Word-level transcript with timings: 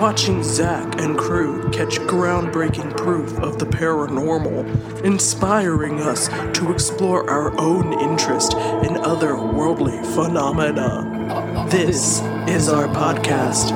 Watching 0.00 0.44
Zach 0.44 1.00
and 1.00 1.18
crew 1.18 1.68
catch 1.70 1.98
groundbreaking 1.98 2.96
proof 2.96 3.36
of 3.40 3.58
the 3.58 3.66
paranormal, 3.66 5.02
inspiring 5.04 6.00
us 6.00 6.28
to 6.56 6.70
explore 6.70 7.28
our 7.28 7.58
own 7.60 7.92
interest 8.00 8.54
in 8.54 8.96
other 8.98 9.36
worldly 9.36 10.00
phenomena. 10.14 11.66
This 11.68 12.20
is 12.46 12.68
our 12.68 12.86
podcast. 12.86 13.72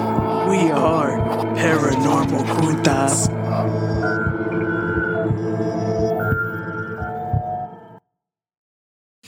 We 0.48 0.70
are 0.70 1.18
Paranormal 1.56 2.44
Juntas. 2.44 3.28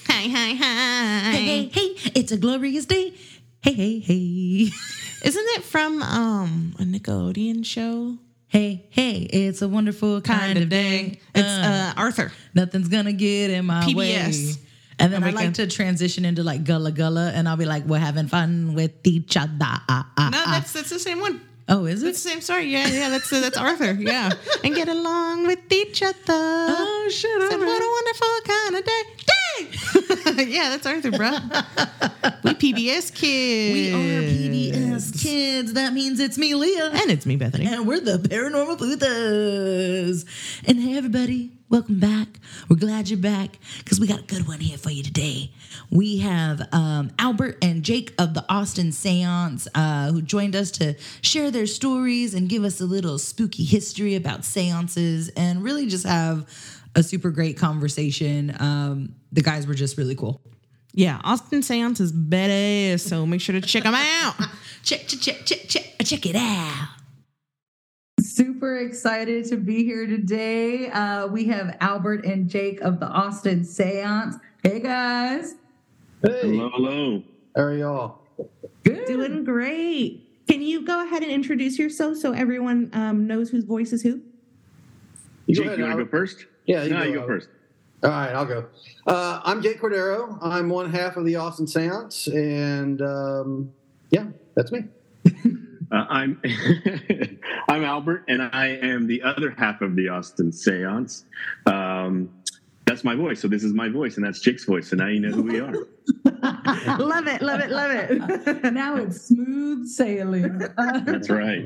Hi, 0.07 0.29
hi, 0.29 0.55
hi. 0.55 1.31
Hey, 1.33 1.47
hey, 1.47 1.95
hey, 1.95 2.13
it's 2.15 2.31
a 2.31 2.37
glorious 2.37 2.87
day. 2.87 3.15
Hey, 3.63 3.73
hey, 3.73 3.99
hey. 3.99 4.71
Isn't 5.25 5.47
it 5.57 5.63
from 5.65 6.03
um 6.03 6.75
a 6.79 6.83
Nickelodeon 6.83 7.65
show? 7.65 8.19
Hey, 8.47 8.87
hey, 8.91 9.15
it's 9.33 9.63
a 9.63 9.69
wonderful 9.69 10.21
kind, 10.21 10.57
of 10.59 10.69
day. 10.69 11.19
It's 11.35 11.49
uh, 11.49 11.93
Arthur. 11.97 12.31
Nothing's 12.55 12.89
gonna 12.89 13.13
get 13.13 13.51
in 13.51 13.67
my 13.67 13.83
PBS. 13.83 13.97
way. 13.97 14.61
And 15.01 15.13
then 15.13 15.25
I 15.25 15.31
like 15.31 15.55
to 15.55 15.67
transition 15.67 16.25
into 16.25 16.45
like 16.45 16.63
Gullah 16.63 16.93
Gullah, 16.93 17.33
and 17.35 17.49
I'll 17.49 17.57
be 17.57 17.65
like, 17.65 17.85
we're 17.85 17.99
having 17.99 18.29
fun 18.29 18.75
with 18.75 18.93
each 19.05 19.37
other. 19.37 19.51
Ah, 19.61 19.83
ah, 20.17 20.29
No, 20.31 20.39
ah. 20.47 20.51
that's 20.53 20.73
that's 20.73 20.91
the 20.91 21.01
same 21.01 21.19
one. 21.21 21.41
oh, 21.69 21.87
is 21.87 22.03
It's 22.05 22.21
it? 22.21 22.23
the 22.23 22.29
same 22.31 22.41
story. 22.43 22.67
Yeah, 22.67 22.87
yeah, 22.87 23.09
that's 23.09 23.33
uh, 23.33 23.41
that's 23.41 23.57
Arthur. 23.57 23.93
Yeah, 23.99 24.31
and 24.63 24.73
get 24.75 24.89
along 24.89 25.47
with 25.49 25.59
each 25.73 26.01
other. 26.03 26.15
Oh, 26.29 27.09
shit. 27.11 27.51
Said, 27.51 27.59
what 27.59 27.83
a 27.83 27.91
wonderful 27.97 28.35
kind 28.45 28.77
of 28.77 28.85
day. 28.85 29.03
Day. 29.19 29.33
Yeah, 30.37 30.71
that's 30.71 30.87
Arthur, 30.87 31.11
bro. 31.11 31.31
we 32.43 32.51
PBS 32.55 33.15
kids. 33.15 33.73
We 33.75 33.93
are 33.93 34.23
PBS 34.23 35.23
kids. 35.23 35.73
That 35.75 35.93
means 35.93 36.21
it's 36.21 36.39
me, 36.39 36.55
Leah. 36.55 36.91
and 36.93 37.11
it's 37.11 37.27
me, 37.27 37.37
Bethany. 37.37 37.67
And 37.67 37.87
we're 37.87 38.01
the 38.01 38.19
Paranormal 38.19 38.79
Puthas. 38.79 40.25
And 40.67 40.81
hey, 40.81 40.97
everybody, 40.97 41.51
welcome 41.69 42.01
back. 42.01 42.29
We're 42.69 42.77
glad 42.77 43.09
you're 43.09 43.19
back 43.19 43.59
because 43.79 44.01
we 44.01 44.07
got 44.07 44.21
a 44.21 44.25
good 44.25 44.47
one 44.47 44.61
here 44.61 44.79
for 44.79 44.91
you 44.91 45.03
today. 45.03 45.51
We 45.91 46.19
have 46.19 46.69
um, 46.73 47.11
Albert 47.19 47.59
and 47.63 47.83
Jake 47.83 48.13
of 48.19 48.35
the 48.35 48.45
Austin 48.49 48.93
Seance 48.93 49.69
uh, 49.75 50.11
who 50.11 50.23
joined 50.23 50.57
us 50.57 50.71
to 50.73 50.95
share 51.23 51.51
their 51.51 51.67
stories 51.67 52.35
and 52.35 52.49
give 52.49 52.65
us 52.65 52.81
a 52.81 52.87
little 52.87 53.19
spooky 53.19 53.65
history 53.65 54.15
about 54.15 54.45
seances 54.45 55.29
and 55.31 55.63
really 55.63 55.87
just 55.87 56.07
have 56.07 56.49
a 56.95 57.03
super 57.03 57.31
great 57.31 57.57
conversation. 57.57 58.55
Um, 58.59 59.15
the 59.33 59.43
guys 59.43 59.67
were 59.67 59.75
just 59.75 59.99
really 59.99 60.15
cool. 60.15 60.41
Yeah, 60.93 61.21
Austin 61.25 61.63
Seance 61.63 62.01
is 62.01 62.13
badass, 62.13 63.01
so 63.01 63.27
make 63.27 63.41
sure 63.41 63.59
to 63.59 63.61
check 63.61 63.83
them 63.83 63.95
out. 63.95 64.35
Check, 64.85 65.07
check, 65.09 65.21
check, 65.21 65.47
check, 65.47 65.61
check, 65.67 65.95
check 66.05 66.27
it 66.27 66.37
out. 66.37 66.89
Super 68.21 68.77
excited 68.81 69.47
to 69.47 69.57
be 69.57 69.83
here 69.83 70.07
today. 70.07 70.91
Uh, 70.91 71.27
we 71.27 71.47
have 71.47 71.79
Albert 71.81 72.27
and 72.27 72.51
Jake 72.51 72.83
of 72.83 73.01
the 73.01 73.07
Austin 73.07 73.65
Seance. 73.65 74.37
Hey 74.63 74.81
guys. 74.81 75.55
Hey, 76.23 76.41
Hello, 76.43 76.69
hello. 76.69 77.23
how 77.57 77.63
are 77.63 77.75
y'all? 77.75 78.19
Good. 78.83 79.07
Doing 79.07 79.43
great. 79.45 80.29
Can 80.49 80.61
you 80.61 80.85
go 80.85 81.03
ahead 81.03 81.23
and 81.23 81.33
introduce 81.33 81.79
yourself 81.79 82.19
so 82.19 82.33
everyone 82.33 82.91
um, 82.93 83.27
knows 83.27 83.49
whose 83.49 83.65
voice 83.65 83.95
is 83.95 84.03
who? 84.03 84.21
Jake, 85.51 85.79
you 85.79 85.85
want 85.85 85.99
to 85.99 86.05
go 86.05 86.11
first? 86.11 86.45
Yeah, 86.67 86.85
you 86.85 86.91
no, 86.91 86.99
go, 86.99 87.05
you 87.05 87.15
go 87.15 87.27
first. 87.27 87.49
All 88.03 88.11
right, 88.11 88.33
I'll 88.33 88.47
go. 88.47 88.67
Uh, 89.07 89.41
I'm 89.45 89.63
Jake 89.63 89.81
Cordero. 89.81 90.39
I'm 90.43 90.69
one 90.69 90.91
half 90.91 91.17
of 91.17 91.25
the 91.25 91.37
Austin 91.37 91.67
Seance, 91.67 92.27
and 92.29 93.01
um, 93.03 93.73
yeah, 94.11 94.27
that's 94.55 94.73
me. 94.73 94.85
Uh, 95.93 96.07
I'm 96.09 96.41
I'm 97.69 97.85
Albert, 97.85 98.25
and 98.27 98.43
I 98.43 98.69
am 98.83 99.07
the 99.07 99.23
other 99.23 99.55
half 99.57 99.81
of 99.81 99.95
the 99.95 100.09
Austin 100.09 100.51
Seance. 100.51 101.25
Um, 101.67 102.31
that's 102.87 103.05
my 103.05 103.15
voice. 103.15 103.41
So 103.41 103.49
this 103.49 103.63
is 103.63 103.73
my 103.73 103.89
voice, 103.89 104.17
and 104.17 104.27
that's 104.27 104.41
Jake's 104.41 104.65
voice. 104.65 104.89
So 104.89 104.97
now 104.97 105.07
you 105.07 105.21
know 105.21 105.31
who 105.31 105.43
we 105.43 105.61
are. 105.61 105.75
love 106.99 107.27
it, 107.27 107.41
love 107.41 107.61
it, 107.61 107.71
love 107.71 107.91
it. 107.91 108.73
now 108.73 108.97
it's 108.97 109.29
smooth 109.29 109.87
sailing. 109.87 110.59
That's 110.59 111.31
right. 111.31 111.65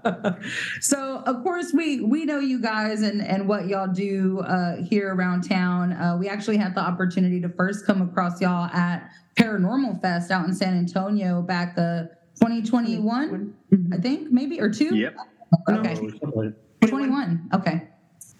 so 0.80 1.22
of 1.26 1.42
course 1.42 1.72
we 1.72 2.00
we 2.00 2.24
know 2.24 2.38
you 2.38 2.60
guys 2.60 3.02
and 3.02 3.22
and 3.22 3.48
what 3.48 3.68
y'all 3.68 3.92
do 3.92 4.40
uh, 4.40 4.82
here 4.82 5.14
around 5.14 5.42
town. 5.48 5.92
Uh, 5.92 6.16
we 6.18 6.28
actually 6.28 6.56
had 6.56 6.74
the 6.74 6.80
opportunity 6.80 7.40
to 7.40 7.48
first 7.48 7.86
come 7.86 8.02
across 8.02 8.40
y'all 8.40 8.66
at 8.72 9.08
Paranormal 9.36 10.00
Fest 10.02 10.30
out 10.30 10.46
in 10.46 10.54
San 10.54 10.76
Antonio 10.76 11.42
back 11.42 11.78
uh 11.78 12.04
2021, 12.40 13.54
I 13.92 13.96
think 13.98 14.32
maybe 14.32 14.60
or 14.60 14.68
two. 14.68 14.96
Yep. 14.96 15.16
Okay. 15.70 15.94
21. 16.88 17.50
Okay. 17.54 17.88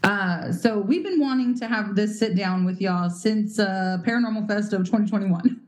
Uh, 0.03 0.51
so 0.53 0.79
we've 0.79 1.05
been 1.05 1.21
wanting 1.21 1.57
to 1.57 1.69
have 1.69 1.95
this 1.95 2.19
sit 2.19 2.35
down 2.35 2.65
with 2.65 2.81
y'all 2.81 3.09
since 3.09 3.59
uh, 3.59 3.99
Paranormal 4.05 4.49
Fest 4.49 4.73
of 4.73 4.85
2021. 4.85 5.61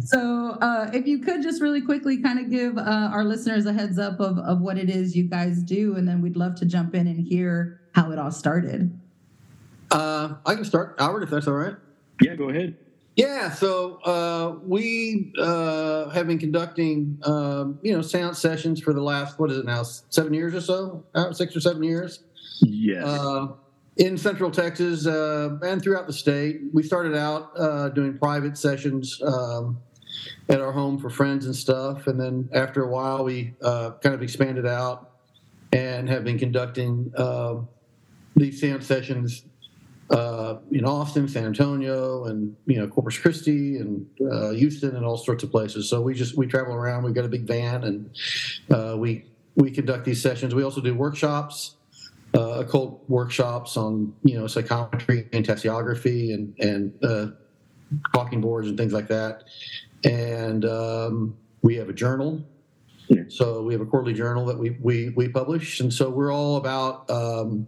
so 0.04 0.58
uh, 0.60 0.90
if 0.92 1.06
you 1.06 1.20
could 1.20 1.42
just 1.42 1.62
really 1.62 1.80
quickly 1.80 2.20
kind 2.20 2.40
of 2.40 2.50
give 2.50 2.76
uh, 2.76 3.10
our 3.12 3.24
listeners 3.24 3.64
a 3.66 3.72
heads 3.72 3.98
up 3.98 4.18
of, 4.18 4.38
of 4.38 4.60
what 4.60 4.76
it 4.76 4.90
is 4.90 5.16
you 5.16 5.24
guys 5.24 5.62
do, 5.62 5.94
and 5.96 6.08
then 6.08 6.20
we'd 6.20 6.36
love 6.36 6.56
to 6.56 6.66
jump 6.66 6.94
in 6.94 7.06
and 7.06 7.20
hear 7.20 7.80
how 7.94 8.10
it 8.10 8.18
all 8.18 8.32
started. 8.32 8.98
Uh, 9.90 10.34
I 10.44 10.54
can 10.56 10.64
start, 10.64 10.96
Albert, 10.98 11.22
if 11.22 11.30
that's 11.30 11.46
all 11.46 11.54
right. 11.54 11.76
Yeah, 12.20 12.34
go 12.34 12.48
ahead. 12.48 12.76
Yeah, 13.18 13.50
so 13.50 13.96
uh, 14.04 14.58
we 14.62 15.32
uh, 15.40 16.08
have 16.10 16.28
been 16.28 16.38
conducting, 16.38 17.18
um, 17.24 17.80
you 17.82 17.92
know, 17.92 18.00
seance 18.00 18.38
sessions 18.38 18.80
for 18.80 18.92
the 18.92 19.00
last 19.00 19.40
what 19.40 19.50
is 19.50 19.58
it 19.58 19.64
now, 19.64 19.82
seven 19.82 20.32
years 20.32 20.54
or 20.54 20.60
so, 20.60 21.04
uh, 21.16 21.32
six 21.32 21.56
or 21.56 21.60
seven 21.60 21.82
years. 21.82 22.20
Yes. 22.60 23.04
uh, 23.04 23.48
in 23.98 24.16
Central 24.16 24.50
Texas 24.50 25.06
uh, 25.06 25.58
and 25.62 25.82
throughout 25.82 26.06
the 26.06 26.12
state. 26.12 26.60
We 26.72 26.82
started 26.82 27.16
out 27.16 27.50
uh, 27.58 27.88
doing 27.90 28.16
private 28.16 28.56
sessions 28.56 29.20
um, 29.22 29.78
at 30.48 30.60
our 30.60 30.72
home 30.72 30.98
for 30.98 31.10
friends 31.10 31.46
and 31.46 31.54
stuff, 31.54 32.06
and 32.06 32.18
then 32.18 32.48
after 32.54 32.82
a 32.82 32.88
while, 32.88 33.24
we 33.24 33.54
uh, 33.60 33.92
kind 34.02 34.14
of 34.14 34.22
expanded 34.22 34.66
out 34.66 35.10
and 35.72 36.08
have 36.08 36.24
been 36.24 36.38
conducting 36.38 37.12
uh, 37.16 37.56
these 38.36 38.60
seance 38.60 38.86
sessions 38.86 39.44
uh, 40.10 40.56
in 40.70 40.86
Austin, 40.86 41.28
San 41.28 41.44
Antonio, 41.44 42.24
and 42.26 42.56
you 42.66 42.78
know 42.78 42.86
Corpus 42.86 43.18
Christi 43.18 43.78
and 43.78 44.06
uh, 44.30 44.50
Houston 44.50 44.96
and 44.96 45.04
all 45.04 45.18
sorts 45.18 45.42
of 45.42 45.50
places. 45.50 45.90
So 45.90 46.00
we 46.00 46.14
just 46.14 46.36
we 46.36 46.46
travel 46.46 46.72
around. 46.72 47.02
We've 47.02 47.14
got 47.14 47.24
a 47.24 47.28
big 47.28 47.46
van, 47.46 47.84
and 47.84 49.00
we 49.00 49.24
we 49.56 49.72
conduct 49.72 50.04
these 50.04 50.22
sessions. 50.22 50.54
We 50.54 50.62
also 50.62 50.80
do 50.80 50.94
workshops 50.94 51.74
uh, 52.34 52.60
occult 52.60 53.04
workshops 53.08 53.76
on 53.76 54.12
you 54.22 54.38
know 54.38 54.46
psychometry 54.46 55.28
and 55.32 55.46
tasseography 55.46 56.34
and 56.34 56.54
and 56.58 56.92
uh, 57.04 57.26
talking 58.14 58.40
boards 58.40 58.68
and 58.68 58.76
things 58.76 58.92
like 58.92 59.08
that. 59.08 59.44
And 60.04 60.64
um, 60.64 61.36
we 61.62 61.76
have 61.76 61.88
a 61.88 61.92
journal. 61.92 62.44
Yeah. 63.08 63.22
So 63.28 63.62
we 63.62 63.72
have 63.72 63.80
a 63.80 63.86
quarterly 63.86 64.14
journal 64.14 64.44
that 64.46 64.58
we 64.58 64.76
we 64.82 65.10
we 65.10 65.28
publish, 65.28 65.80
and 65.80 65.92
so 65.92 66.10
we're 66.10 66.32
all 66.32 66.56
about 66.56 67.08
um, 67.10 67.66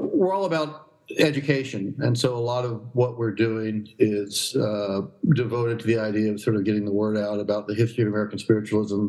we're 0.00 0.32
all 0.32 0.44
about 0.44 0.93
education, 1.18 1.94
and 1.98 2.18
so 2.18 2.36
a 2.36 2.38
lot 2.38 2.64
of 2.64 2.82
what 2.92 3.18
we're 3.18 3.34
doing 3.34 3.88
is 3.98 4.56
uh, 4.56 5.02
devoted 5.34 5.78
to 5.80 5.86
the 5.86 5.98
idea 5.98 6.32
of 6.32 6.40
sort 6.40 6.56
of 6.56 6.64
getting 6.64 6.84
the 6.84 6.92
word 6.92 7.16
out 7.16 7.40
about 7.40 7.66
the 7.66 7.74
history 7.74 8.02
of 8.02 8.08
American 8.08 8.38
spiritualism 8.38 9.08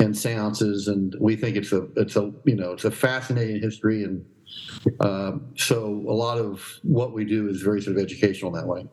and 0.00 0.16
seances, 0.16 0.88
and 0.88 1.16
we 1.20 1.36
think 1.36 1.56
it's 1.56 1.72
a 1.72 1.88
it's 1.96 2.16
a 2.16 2.32
you 2.44 2.56
know 2.56 2.72
it's 2.72 2.84
a 2.84 2.90
fascinating 2.90 3.60
history, 3.60 4.04
and 4.04 4.24
um, 5.00 5.52
so 5.56 6.04
a 6.08 6.14
lot 6.14 6.38
of 6.38 6.80
what 6.82 7.12
we 7.12 7.24
do 7.24 7.48
is 7.48 7.62
very 7.62 7.80
sort 7.80 7.96
of 7.96 8.02
educational 8.02 8.54
in 8.54 8.60
that 8.60 8.66
way. 8.66 8.86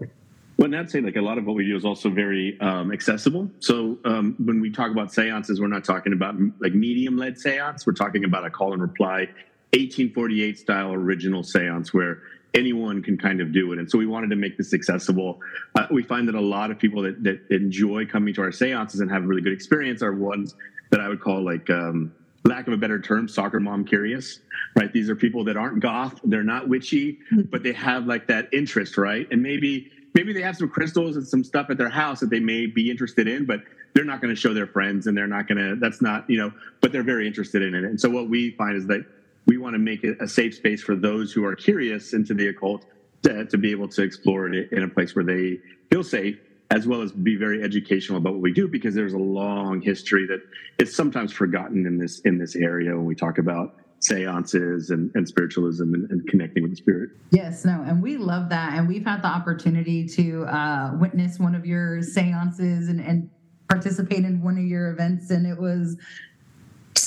Well, 0.57 0.65
and 0.65 0.75
I'd 0.75 0.91
say 0.91 0.99
like 0.99 1.15
a 1.15 1.21
lot 1.21 1.37
of 1.37 1.45
what 1.45 1.55
we 1.55 1.65
do 1.65 1.77
is 1.77 1.85
also 1.85 2.09
very 2.09 2.59
um, 2.59 2.91
accessible. 2.91 3.49
So 3.59 3.97
um, 4.03 4.35
when 4.39 4.59
we 4.59 4.69
talk 4.69 4.91
about 4.91 5.13
seances, 5.13 5.61
we're 5.61 5.67
not 5.67 5.85
talking 5.85 6.11
about 6.11 6.35
like 6.59 6.73
medium-led 6.73 7.39
seance. 7.39 7.87
We're 7.87 7.93
talking 7.93 8.25
about 8.25 8.45
a 8.45 8.49
call 8.49 8.73
and 8.73 8.81
reply, 8.81 9.29
1848 9.71 10.59
style 10.59 10.93
original 10.93 11.43
seance 11.43 11.93
where 11.93 12.23
anyone 12.53 13.01
can 13.03 13.17
kind 13.17 13.41
of 13.41 13.51
do 13.51 13.71
it. 13.71 13.79
And 13.79 13.89
so 13.89 13.97
we 13.97 14.05
wanted 14.05 14.29
to 14.31 14.35
make 14.35 14.57
this 14.57 14.73
accessible. 14.73 15.39
Uh, 15.75 15.85
we 15.91 16.03
find 16.03 16.27
that 16.27 16.35
a 16.35 16.41
lot 16.41 16.71
of 16.71 16.79
people 16.79 17.03
that, 17.03 17.23
that 17.23 17.39
enjoy 17.49 18.05
coming 18.05 18.33
to 18.33 18.41
our 18.41 18.51
seances 18.51 18.99
and 18.99 19.11
have 19.11 19.23
a 19.23 19.27
really 19.27 19.41
good 19.41 19.53
experience 19.53 20.01
are 20.01 20.13
ones 20.13 20.55
that 20.91 20.99
I 20.99 21.07
would 21.07 21.19
call 21.21 21.43
like 21.43 21.69
um, 21.69 22.11
lack 22.45 22.67
of 22.67 22.73
a 22.73 22.77
better 22.77 22.99
term, 22.99 23.27
soccer 23.27 23.59
mom 23.59 23.85
curious, 23.85 24.39
right? 24.75 24.91
These 24.91 25.09
are 25.09 25.15
people 25.15 25.43
that 25.45 25.57
aren't 25.57 25.79
goth, 25.79 26.19
they're 26.23 26.43
not 26.43 26.67
witchy, 26.67 27.17
but 27.51 27.63
they 27.63 27.73
have 27.73 28.05
like 28.05 28.27
that 28.27 28.47
interest, 28.51 28.97
right? 28.97 29.27
And 29.31 29.41
maybe 29.41 29.87
maybe 30.15 30.33
they 30.33 30.41
have 30.41 30.55
some 30.55 30.69
crystals 30.69 31.15
and 31.15 31.27
some 31.27 31.43
stuff 31.43 31.67
at 31.69 31.77
their 31.77 31.89
house 31.89 32.19
that 32.19 32.31
they 32.31 32.39
may 32.39 32.65
be 32.65 32.89
interested 32.89 33.27
in, 33.27 33.45
but 33.45 33.61
they're 33.93 34.05
not 34.05 34.21
going 34.21 34.33
to 34.33 34.39
show 34.39 34.53
their 34.53 34.67
friends 34.67 35.05
and 35.07 35.15
they're 35.15 35.27
not 35.27 35.47
going 35.47 35.57
to. 35.57 35.75
That's 35.79 36.01
not 36.01 36.25
you 36.27 36.37
know, 36.37 36.51
but 36.81 36.91
they're 36.91 37.03
very 37.03 37.27
interested 37.27 37.61
in 37.61 37.75
it. 37.75 37.83
And 37.83 37.99
so 37.99 38.09
what 38.09 38.29
we 38.29 38.51
find 38.51 38.75
is 38.75 38.87
that 38.87 39.01
we 39.45 39.57
want 39.57 39.73
to 39.73 39.79
make 39.79 40.03
it 40.03 40.17
a 40.21 40.27
safe 40.27 40.55
space 40.55 40.81
for 40.81 40.95
those 40.95 41.31
who 41.31 41.45
are 41.45 41.55
curious 41.55 42.13
into 42.13 42.33
the 42.33 42.47
occult 42.47 42.85
to, 43.23 43.45
to 43.45 43.57
be 43.57 43.71
able 43.71 43.87
to 43.89 44.03
explore 44.03 44.47
it 44.47 44.71
in 44.71 44.83
a 44.83 44.87
place 44.87 45.15
where 45.15 45.25
they 45.25 45.59
feel 45.89 46.03
safe 46.03 46.37
as 46.71 46.87
well 46.87 47.01
as 47.01 47.11
be 47.11 47.35
very 47.35 47.63
educational 47.63 48.19
about 48.19 48.33
what 48.33 48.41
we 48.41 48.53
do 48.53 48.67
because 48.67 48.93
there's 48.93 49.13
a 49.13 49.17
long 49.17 49.81
history 49.81 50.27
that 50.27 50.39
is 50.77 50.95
sometimes 50.95 51.31
forgotten 51.31 51.85
in 51.85 51.97
this 51.97 52.19
in 52.21 52.37
this 52.37 52.55
area 52.55 52.95
when 52.95 53.05
we 53.05 53.15
talk 53.15 53.39
about 53.39 53.75
seances 54.01 54.91
and, 54.91 55.11
and 55.15 55.27
spiritualism 55.27 55.93
and, 55.93 56.09
and, 56.09 56.25
connecting 56.27 56.63
with 56.63 56.71
the 56.71 56.77
spirit. 56.77 57.09
Yes, 57.31 57.65
no, 57.65 57.83
and 57.85 58.01
we 58.01 58.15
love 58.15 58.47
that. 58.49 58.73
And 58.73 58.87
we've 58.87 59.03
had 59.03 59.21
the 59.21 59.27
opportunity 59.27 60.07
to 60.07 60.45
uh, 60.45 60.91
witness 60.97 61.37
one 61.37 61.53
of 61.53 61.65
your 61.65 62.01
seances 62.01 62.87
and, 62.87 63.01
and 63.01 63.29
participate 63.67 64.23
in 64.23 64.41
one 64.41 64.57
of 64.57 64.63
your 64.63 64.91
events, 64.91 65.31
and 65.31 65.45
it 65.45 65.59
was 65.59 65.97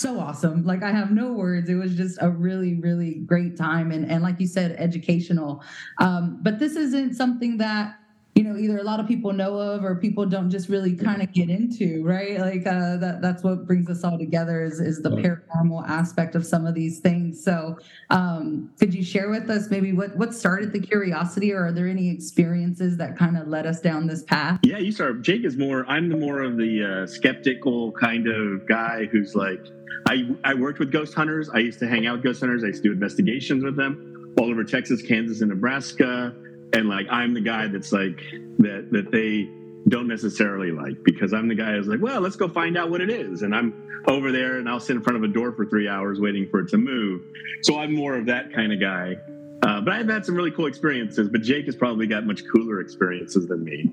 so 0.02 0.19
awesome. 0.19 0.64
Like 0.64 0.82
I 0.82 0.90
have 0.90 1.12
no 1.12 1.32
words. 1.32 1.70
It 1.70 1.76
was 1.76 1.94
just 1.94 2.19
a 2.20 2.28
really, 2.28 2.75
really 2.75 3.14
great 3.14 3.56
time, 3.56 3.93
and 3.93 4.10
and 4.10 4.22
like 4.22 4.40
you 4.40 4.46
said, 4.46 4.76
educational. 4.78 5.62
Um, 5.99 6.40
but 6.43 6.58
this 6.58 6.76
isn't 6.76 7.14
something 7.14 7.58
that 7.58 7.96
you 8.34 8.44
know 8.44 8.56
either 8.56 8.79
a 8.79 8.82
lot 8.82 8.99
of 8.99 9.06
people 9.06 9.32
know 9.32 9.58
of 9.58 9.84
or 9.84 9.94
people 9.94 10.25
don't 10.25 10.50
just 10.50 10.69
really 10.69 10.94
kind 10.94 11.23
of 11.23 11.32
get 11.32 11.50
into 11.50 12.02
right? 12.02 12.38
Like 12.38 12.67
uh, 12.67 12.96
that 12.99 13.20
that's 13.20 13.43
what 13.43 13.67
brings 13.67 13.88
us 13.88 14.05
all 14.05 14.19
together 14.19 14.62
is, 14.62 14.81
is 14.81 15.02
the 15.02 15.11
paranormal 15.11 15.88
aspect 15.88 16.34
of 16.34 16.44
some 16.46 16.67
of 16.67 16.75
these 16.75 17.00
things. 17.00 17.43
So 17.43 17.79
um, 18.11 18.70
could 18.79 18.94
you 18.94 19.05
share 19.05 19.31
with 19.31 19.50
us 19.50 19.70
maybe 19.70 19.93
what 19.93 20.17
what 20.17 20.34
started 20.34 20.73
the 20.73 20.81
curiosity 20.81 21.52
or 21.52 21.67
are 21.67 21.73
there 21.73 21.88
any 21.88 22.11
experiences 22.11 22.96
that 22.99 23.17
kind 23.17 23.37
of 23.37 23.49
led 23.49 23.67
us 23.67 23.81
down 23.81 24.06
this 24.06 24.23
path? 24.23 24.61
Yeah 24.62 24.79
you 24.79 24.93
start 24.93 25.23
jake 25.23 25.44
is 25.44 25.56
more 25.56 25.84
i'm 25.88 26.08
the 26.08 26.17
more 26.17 26.43
of 26.43 26.56
the 26.56 27.02
uh, 27.02 27.06
skeptical 27.06 27.93
kind 27.93 28.26
of 28.26 28.67
guy 28.67 29.06
who's 29.06 29.34
like 29.34 29.61
I, 30.08 30.29
I 30.44 30.55
worked 30.55 30.81
with 30.81 30.90
ghost 30.90 31.14
hunters. 31.14 31.49
I 31.49 31.58
used 31.58 31.79
to 31.79 31.87
hang 31.87 32.06
out 32.06 32.17
with 32.17 32.25
ghost 32.25 32.40
hunters. 32.40 32.64
I 32.64 32.69
used 32.69 32.82
to 32.82 32.88
do 32.88 32.93
investigations 32.93 33.62
with 33.62 33.76
them 33.76 34.12
all 34.38 34.50
over 34.50 34.64
texas 34.64 35.02
kansas 35.02 35.40
and 35.40 35.50
nebraska 35.50 36.34
and 36.72 36.88
like 36.88 37.06
I'm 37.10 37.34
the 37.34 37.40
guy 37.40 37.66
that's 37.69 37.92
like 37.92 38.20
that 38.58 38.88
that 38.92 39.10
they 39.10 39.48
don't 39.88 40.08
necessarily 40.08 40.70
like 40.70 41.02
because 41.04 41.32
I'm 41.32 41.48
the 41.48 41.54
guy 41.54 41.72
who's 41.72 41.88
like, 41.88 42.00
well, 42.00 42.20
let's 42.20 42.36
go 42.36 42.48
find 42.48 42.76
out 42.76 42.90
what 42.90 43.00
it 43.00 43.10
is, 43.10 43.42
and 43.42 43.54
I'm 43.54 44.02
over 44.06 44.32
there 44.32 44.58
and 44.58 44.69
I'll 44.69 44.80
sit 44.80 44.96
in 44.96 45.02
front 45.02 45.16
of 45.16 45.22
a 45.22 45.32
door 45.32 45.52
for 45.52 45.64
three 45.64 45.88
hours 45.88 46.19
waiting 46.20 46.48
for 46.48 46.60
it 46.60 46.69
to 46.70 46.76
move. 46.76 47.22
So 47.62 47.78
I'm 47.78 47.94
more 47.94 48.16
of 48.16 48.26
that 48.26 48.52
kind 48.52 48.72
of 48.72 48.80
guy. 48.80 49.16
Uh, 49.62 49.81
but 49.81 49.94
I've 49.94 50.09
had 50.09 50.26
some 50.26 50.35
really 50.35 50.50
cool 50.50 50.67
experiences. 50.67 51.29
But 51.29 51.43
Jake 51.43 51.67
has 51.67 51.76
probably 51.76 52.06
got 52.06 52.26
much 52.26 52.43
cooler 52.53 52.81
experiences 52.81 53.47
than 53.47 53.62
me. 53.62 53.91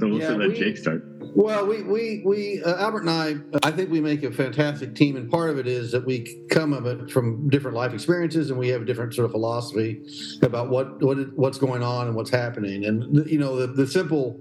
So 0.00 0.08
we'll 0.08 0.18
yeah, 0.18 0.30
let 0.30 0.48
we, 0.48 0.58
Jake 0.58 0.76
start. 0.76 1.04
Well, 1.36 1.66
we 1.66 1.82
we 1.82 2.22
we 2.24 2.62
uh, 2.62 2.76
Albert 2.76 3.06
and 3.06 3.10
I, 3.10 3.34
I 3.66 3.70
think 3.70 3.90
we 3.90 4.00
make 4.00 4.22
a 4.24 4.32
fantastic 4.32 4.94
team, 4.94 5.16
and 5.16 5.30
part 5.30 5.50
of 5.50 5.58
it 5.58 5.66
is 5.66 5.92
that 5.92 6.04
we 6.04 6.44
come 6.50 6.72
of 6.72 6.86
it 6.86 7.10
from 7.10 7.48
different 7.48 7.76
life 7.76 7.92
experiences, 7.92 8.50
and 8.50 8.58
we 8.58 8.68
have 8.68 8.82
a 8.82 8.84
different 8.84 9.14
sort 9.14 9.24
of 9.26 9.30
philosophy 9.30 10.02
about 10.42 10.68
what 10.68 11.00
what 11.02 11.18
what's 11.36 11.58
going 11.58 11.82
on 11.82 12.08
and 12.08 12.16
what's 12.16 12.30
happening. 12.30 12.84
And 12.84 13.28
you 13.28 13.38
know, 13.38 13.56
the, 13.56 13.68
the 13.68 13.86
simple 13.86 14.40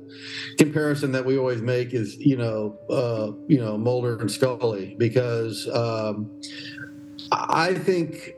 comparison 0.58 1.12
that 1.12 1.26
we 1.26 1.38
always 1.38 1.62
make 1.62 1.94
is 1.94 2.16
you 2.18 2.38
know 2.38 2.78
uh, 2.90 3.32
you 3.48 3.60
know 3.60 3.78
Mulder 3.78 4.20
and 4.20 4.32
Scully 4.32 4.96
because 4.98 5.68
um, 5.70 6.32
I 7.32 7.76
think. 7.76 8.34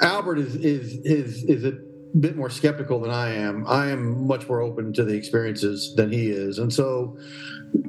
Albert 0.00 0.38
is 0.38 0.54
is 0.56 0.94
is 1.04 1.44
is 1.44 1.64
a 1.64 1.72
bit 2.18 2.36
more 2.36 2.50
skeptical 2.50 3.00
than 3.00 3.10
I 3.10 3.34
am. 3.34 3.66
I 3.66 3.88
am 3.90 4.26
much 4.26 4.48
more 4.48 4.60
open 4.60 4.92
to 4.94 5.04
the 5.04 5.14
experiences 5.14 5.94
than 5.96 6.12
he 6.12 6.28
is, 6.28 6.58
and 6.58 6.72
so 6.72 7.18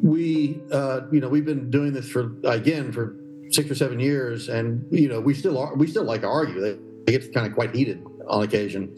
we, 0.02 0.62
uh, 0.72 1.02
you 1.12 1.20
know, 1.20 1.30
we've 1.30 1.46
been 1.46 1.70
doing 1.70 1.94
this 1.94 2.10
for 2.10 2.36
again 2.44 2.92
for 2.92 3.18
six 3.52 3.70
or 3.70 3.76
seven 3.76 4.00
years, 4.00 4.50
and 4.50 4.86
you 4.92 5.08
know, 5.08 5.20
we 5.20 5.34
still 5.34 5.58
are, 5.58 5.76
we 5.76 5.88
still 5.88 6.04
like 6.04 6.22
to 6.22 6.28
argue. 6.28 6.64
It 6.64 7.06
gets 7.06 7.28
kind 7.30 7.46
of 7.46 7.54
quite 7.54 7.76
heated 7.76 8.04
on 8.28 8.44
occasion 8.44 8.98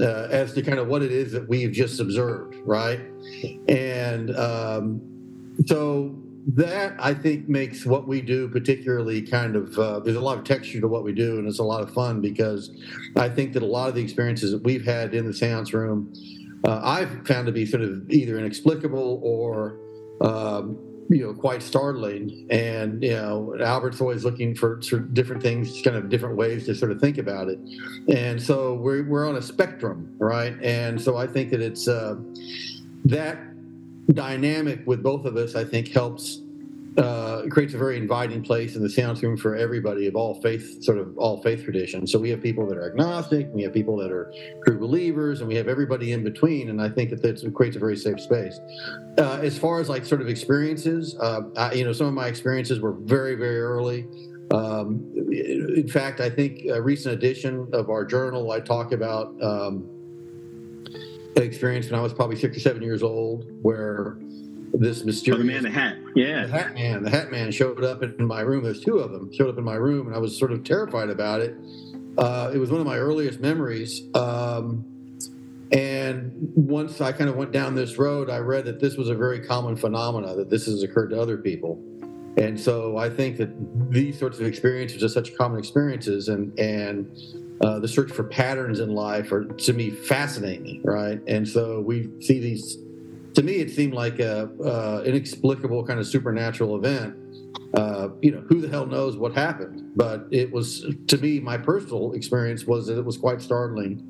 uh, 0.00 0.26
as 0.30 0.52
to 0.54 0.62
kind 0.62 0.78
of 0.78 0.88
what 0.88 1.02
it 1.02 1.12
is 1.12 1.32
that 1.32 1.48
we've 1.48 1.70
just 1.72 2.00
observed, 2.00 2.56
right? 2.64 3.00
And 3.68 4.34
um, 4.36 5.00
so 5.66 6.23
that 6.46 6.94
I 6.98 7.14
think 7.14 7.48
makes 7.48 7.86
what 7.86 8.06
we 8.06 8.20
do 8.20 8.48
particularly 8.48 9.22
kind 9.22 9.56
of 9.56 9.78
uh, 9.78 10.00
there's 10.00 10.16
a 10.16 10.20
lot 10.20 10.38
of 10.38 10.44
texture 10.44 10.80
to 10.80 10.88
what 10.88 11.02
we 11.02 11.12
do, 11.12 11.38
and 11.38 11.48
it's 11.48 11.58
a 11.58 11.64
lot 11.64 11.82
of 11.82 11.92
fun 11.92 12.20
because 12.20 12.70
I 13.16 13.28
think 13.28 13.54
that 13.54 13.62
a 13.62 13.66
lot 13.66 13.88
of 13.88 13.94
the 13.94 14.02
experiences 14.02 14.52
that 14.52 14.62
we've 14.62 14.84
had 14.84 15.14
in 15.14 15.26
the 15.26 15.32
seance 15.32 15.72
room, 15.72 16.12
uh, 16.64 16.80
I've 16.82 17.26
found 17.26 17.46
to 17.46 17.52
be 17.52 17.64
sort 17.64 17.82
of 17.82 18.10
either 18.10 18.38
inexplicable 18.38 19.20
or 19.22 19.78
um, 20.20 20.78
you 21.08 21.26
know 21.26 21.32
quite 21.32 21.62
startling. 21.62 22.46
And 22.50 23.02
you 23.02 23.12
know, 23.12 23.56
Albert's 23.60 24.02
always 24.02 24.24
looking 24.24 24.54
for 24.54 24.76
different 25.14 25.42
things, 25.42 25.80
kind 25.82 25.96
of 25.96 26.10
different 26.10 26.36
ways 26.36 26.66
to 26.66 26.74
sort 26.74 26.90
of 26.90 27.00
think 27.00 27.16
about 27.16 27.48
it. 27.48 27.58
And 28.14 28.40
so 28.42 28.74
we're 28.74 29.04
we're 29.04 29.26
on 29.26 29.36
a 29.36 29.42
spectrum, 29.42 30.14
right? 30.18 30.54
And 30.62 31.00
so 31.00 31.16
I 31.16 31.26
think 31.26 31.50
that 31.52 31.62
it's 31.62 31.88
uh, 31.88 32.16
that 33.06 33.38
dynamic 34.12 34.86
with 34.86 35.02
both 35.02 35.24
of 35.24 35.36
us, 35.36 35.54
I 35.54 35.64
think, 35.64 35.88
helps 35.88 36.40
uh, 36.96 37.42
creates 37.50 37.74
a 37.74 37.78
very 37.78 37.96
inviting 37.96 38.42
place 38.42 38.76
in 38.76 38.82
the 38.82 38.88
seance 38.88 39.22
room 39.22 39.36
for 39.36 39.56
everybody 39.56 40.06
of 40.06 40.14
all 40.14 40.40
faith, 40.40 40.82
sort 40.82 40.98
of 40.98 41.16
all 41.18 41.42
faith 41.42 41.64
traditions. 41.64 42.12
So 42.12 42.18
we 42.18 42.30
have 42.30 42.40
people 42.40 42.66
that 42.68 42.78
are 42.78 42.88
agnostic, 42.88 43.48
we 43.52 43.62
have 43.62 43.72
people 43.72 43.96
that 43.96 44.12
are 44.12 44.32
true 44.64 44.78
believers, 44.78 45.40
and 45.40 45.48
we 45.48 45.56
have 45.56 45.66
everybody 45.66 46.12
in 46.12 46.22
between. 46.22 46.70
And 46.70 46.80
I 46.80 46.88
think 46.88 47.10
that 47.10 47.22
that 47.22 47.52
creates 47.54 47.76
a 47.76 47.80
very 47.80 47.96
safe 47.96 48.20
space. 48.20 48.60
Uh, 49.18 49.40
as 49.42 49.58
far 49.58 49.80
as 49.80 49.88
like 49.88 50.04
sort 50.04 50.20
of 50.20 50.28
experiences, 50.28 51.16
uh, 51.20 51.42
I, 51.56 51.72
you 51.72 51.84
know, 51.84 51.92
some 51.92 52.06
of 52.06 52.14
my 52.14 52.28
experiences 52.28 52.80
were 52.80 52.92
very, 52.92 53.34
very 53.34 53.60
early. 53.60 54.06
Um, 54.52 55.10
in 55.32 55.88
fact, 55.88 56.20
I 56.20 56.30
think 56.30 56.66
a 56.66 56.80
recent 56.80 57.14
edition 57.14 57.68
of 57.72 57.90
our 57.90 58.04
journal, 58.04 58.52
I 58.52 58.60
talk 58.60 58.92
about. 58.92 59.34
Um, 59.42 59.90
experience 61.42 61.90
when 61.90 61.98
I 61.98 62.02
was 62.02 62.12
probably 62.12 62.36
six 62.36 62.56
or 62.56 62.60
seven 62.60 62.82
years 62.82 63.02
old, 63.02 63.46
where 63.62 64.18
this 64.72 65.04
mysterious 65.04 65.40
oh, 65.40 65.46
the 65.46 65.52
man 65.52 65.62
the 65.62 65.70
hat, 65.70 65.96
yeah, 66.14 66.46
the 66.46 66.52
hat 66.52 66.74
man, 66.74 67.02
the 67.02 67.10
hat 67.10 67.30
man 67.30 67.50
showed 67.50 67.82
up 67.84 68.02
in 68.02 68.26
my 68.26 68.40
room. 68.40 68.64
There's 68.64 68.80
two 68.80 68.98
of 68.98 69.12
them 69.12 69.32
showed 69.32 69.48
up 69.48 69.58
in 69.58 69.64
my 69.64 69.74
room, 69.74 70.06
and 70.06 70.16
I 70.16 70.18
was 70.18 70.36
sort 70.36 70.52
of 70.52 70.64
terrified 70.64 71.10
about 71.10 71.40
it. 71.40 71.56
Uh, 72.16 72.50
it 72.54 72.58
was 72.58 72.70
one 72.70 72.80
of 72.80 72.86
my 72.86 72.96
earliest 72.96 73.40
memories. 73.40 74.02
Um, 74.14 74.84
and 75.72 76.52
once 76.54 77.00
I 77.00 77.10
kind 77.12 77.28
of 77.28 77.36
went 77.36 77.50
down 77.50 77.74
this 77.74 77.98
road, 77.98 78.30
I 78.30 78.38
read 78.38 78.64
that 78.66 78.78
this 78.78 78.96
was 78.96 79.08
a 79.08 79.14
very 79.14 79.40
common 79.40 79.76
phenomena, 79.76 80.34
that 80.36 80.50
this 80.50 80.66
has 80.66 80.82
occurred 80.82 81.10
to 81.10 81.20
other 81.20 81.36
people. 81.36 81.82
And 82.36 82.58
so 82.58 82.96
I 82.96 83.10
think 83.10 83.36
that 83.38 83.50
these 83.90 84.18
sorts 84.18 84.38
of 84.38 84.46
experiences 84.46 85.02
are 85.02 85.08
such 85.08 85.36
common 85.36 85.58
experiences, 85.58 86.28
and 86.28 86.56
and 86.58 87.16
uh, 87.60 87.78
the 87.78 87.88
search 87.88 88.10
for 88.10 88.24
patterns 88.24 88.80
in 88.80 88.94
life 88.94 89.30
are 89.32 89.44
to 89.44 89.72
me 89.72 89.90
fascinating, 89.90 90.82
right? 90.82 91.20
And 91.26 91.48
so 91.48 91.80
we 91.80 92.10
see 92.20 92.40
these. 92.40 92.78
To 93.34 93.42
me, 93.42 93.54
it 93.54 93.70
seemed 93.70 93.94
like 93.94 94.20
a 94.20 94.48
uh, 94.62 95.02
inexplicable 95.04 95.84
kind 95.86 95.98
of 95.98 96.06
supernatural 96.06 96.76
event. 96.76 97.16
Uh, 97.74 98.10
you 98.22 98.30
know, 98.30 98.40
who 98.48 98.60
the 98.60 98.68
hell 98.68 98.86
knows 98.86 99.16
what 99.16 99.34
happened? 99.34 99.92
But 99.96 100.26
it 100.30 100.50
was 100.52 100.86
to 101.08 101.18
me, 101.18 101.40
my 101.40 101.58
personal 101.58 102.12
experience 102.12 102.64
was 102.64 102.86
that 102.86 102.98
it 102.98 103.04
was 103.04 103.16
quite 103.16 103.40
startling 103.40 104.08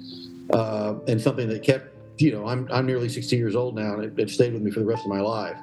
uh, 0.52 0.94
and 1.06 1.20
something 1.20 1.48
that 1.48 1.62
kept. 1.62 1.90
You 2.18 2.32
know, 2.32 2.46
I'm 2.46 2.68
I'm 2.70 2.86
nearly 2.86 3.08
60 3.08 3.36
years 3.36 3.56
old 3.56 3.74
now, 3.74 3.94
and 3.94 4.04
it, 4.04 4.18
it 4.18 4.30
stayed 4.30 4.52
with 4.52 4.62
me 4.62 4.70
for 4.70 4.80
the 4.80 4.86
rest 4.86 5.02
of 5.04 5.08
my 5.08 5.20
life. 5.20 5.56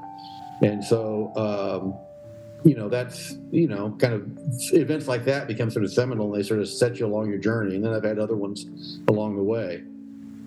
And 0.62 0.84
so. 0.84 1.32
Um, 1.36 2.11
you 2.64 2.76
know 2.76 2.90
that's 2.90 3.36
you 3.52 3.68
know 3.68 3.96
kind 4.00 4.14
of 4.14 4.28
events 4.74 5.08
like 5.08 5.26
that 5.26 5.48
become 5.48 5.72
sort 5.72 5.84
of 5.84 5.92
seminal 5.92 6.32
and 6.34 6.42
they 6.42 6.48
sort 6.48 6.60
of 6.60 6.68
set 6.68 7.00
you 7.00 7.06
along 7.06 7.30
your 7.30 7.40
journey. 7.40 7.76
And 7.76 7.84
then 7.84 7.94
i've 7.94 8.04
had 8.04 8.20
other 8.20 8.36
ones 8.36 9.00
along 9.08 9.36
the 9.36 9.44
way. 9.44 9.84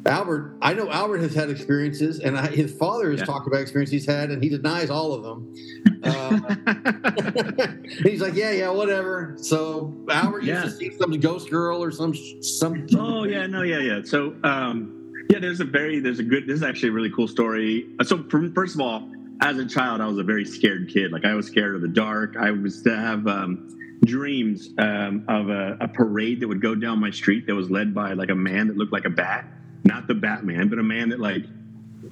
Albert 0.06 0.56
i 0.61 0.75
know 0.75 0.90
albert 0.90 1.18
has 1.18 1.35
had 1.35 1.49
experiences 1.50 2.21
and 2.21 2.38
I, 2.38 2.49
his 2.49 2.76
father 2.76 3.11
has 3.11 3.21
yeah. 3.21 3.26
talked 3.26 3.47
about 3.47 3.62
experiences 3.62 3.92
he's 3.92 4.06
had 4.06 4.30
and 4.30 4.42
he 4.42 4.49
denies 4.49 4.90
all 4.90 5.12
of 5.12 5.23
them. 5.23 5.54
Uh, 6.04 6.38
he's 8.02 8.21
like 8.21 8.35
yeah 8.35 8.50
yeah 8.50 8.68
whatever. 8.68 9.37
So 9.38 9.94
albert 10.11 10.44
yeah. 10.44 10.64
used 10.64 10.78
to 10.78 10.90
see 10.90 10.99
some 10.99 11.18
ghost 11.18 11.49
girl 11.49 11.83
or 11.83 11.90
some 11.90 12.14
some 12.42 12.87
oh 12.94 13.25
yeah 13.25 13.47
no 13.47 13.62
yeah 13.62 13.78
yeah. 13.78 14.00
So 14.04 14.37
um 14.44 15.11
yeah 15.30 15.38
there's 15.38 15.61
a 15.61 15.64
very 15.64 16.00
there's 16.00 16.18
a 16.18 16.23
good 16.23 16.47
this 16.47 16.56
is 16.56 16.62
actually 16.62 16.90
a 16.90 16.92
really 16.92 17.11
cool 17.11 17.26
story. 17.26 17.88
So 18.02 18.23
first 18.54 18.75
of 18.75 18.83
all 18.83 19.09
as 19.45 19.59
a 19.59 19.67
child, 19.67 20.01
I 20.01 20.07
was 20.07 20.19
a 20.19 20.23
very 20.23 20.47
scared 20.47 20.89
kid. 20.89 21.13
Like 21.13 21.27
I 21.27 21.35
was 21.35 21.47
scared 21.47 21.75
of 21.75 21.83
the 21.83 21.89
dark. 21.89 22.35
I 22.37 22.51
was 22.51 22.83
to 22.83 22.97
have 22.97 23.27
um, 23.27 23.99
dreams 24.05 24.71
um, 24.79 25.25
of 25.29 25.51
a, 25.51 25.77
a, 25.83 25.89
parade 25.89 26.41
that 26.41 26.49
would 26.49 26.63
go 26.63 26.75
down 26.75 26.99
my 26.99 27.11
street 27.11 27.47
that 27.47 27.55
was 27.55 27.71
led 27.71 27.95
by 27.95 28.15
like 28.15 28.31
a 28.31 28.35
man 28.35 28.69
that 28.69 28.77
looked 28.79 28.93
like 28.93 29.05
a 29.05 29.11
bat, 29.11 29.47
not 29.85 30.07
the 30.09 30.15
Batman, 30.15 30.69
but 30.69 30.79
a 30.79 30.83
man 30.83 31.11
that 31.11 31.21
like 31.21 31.45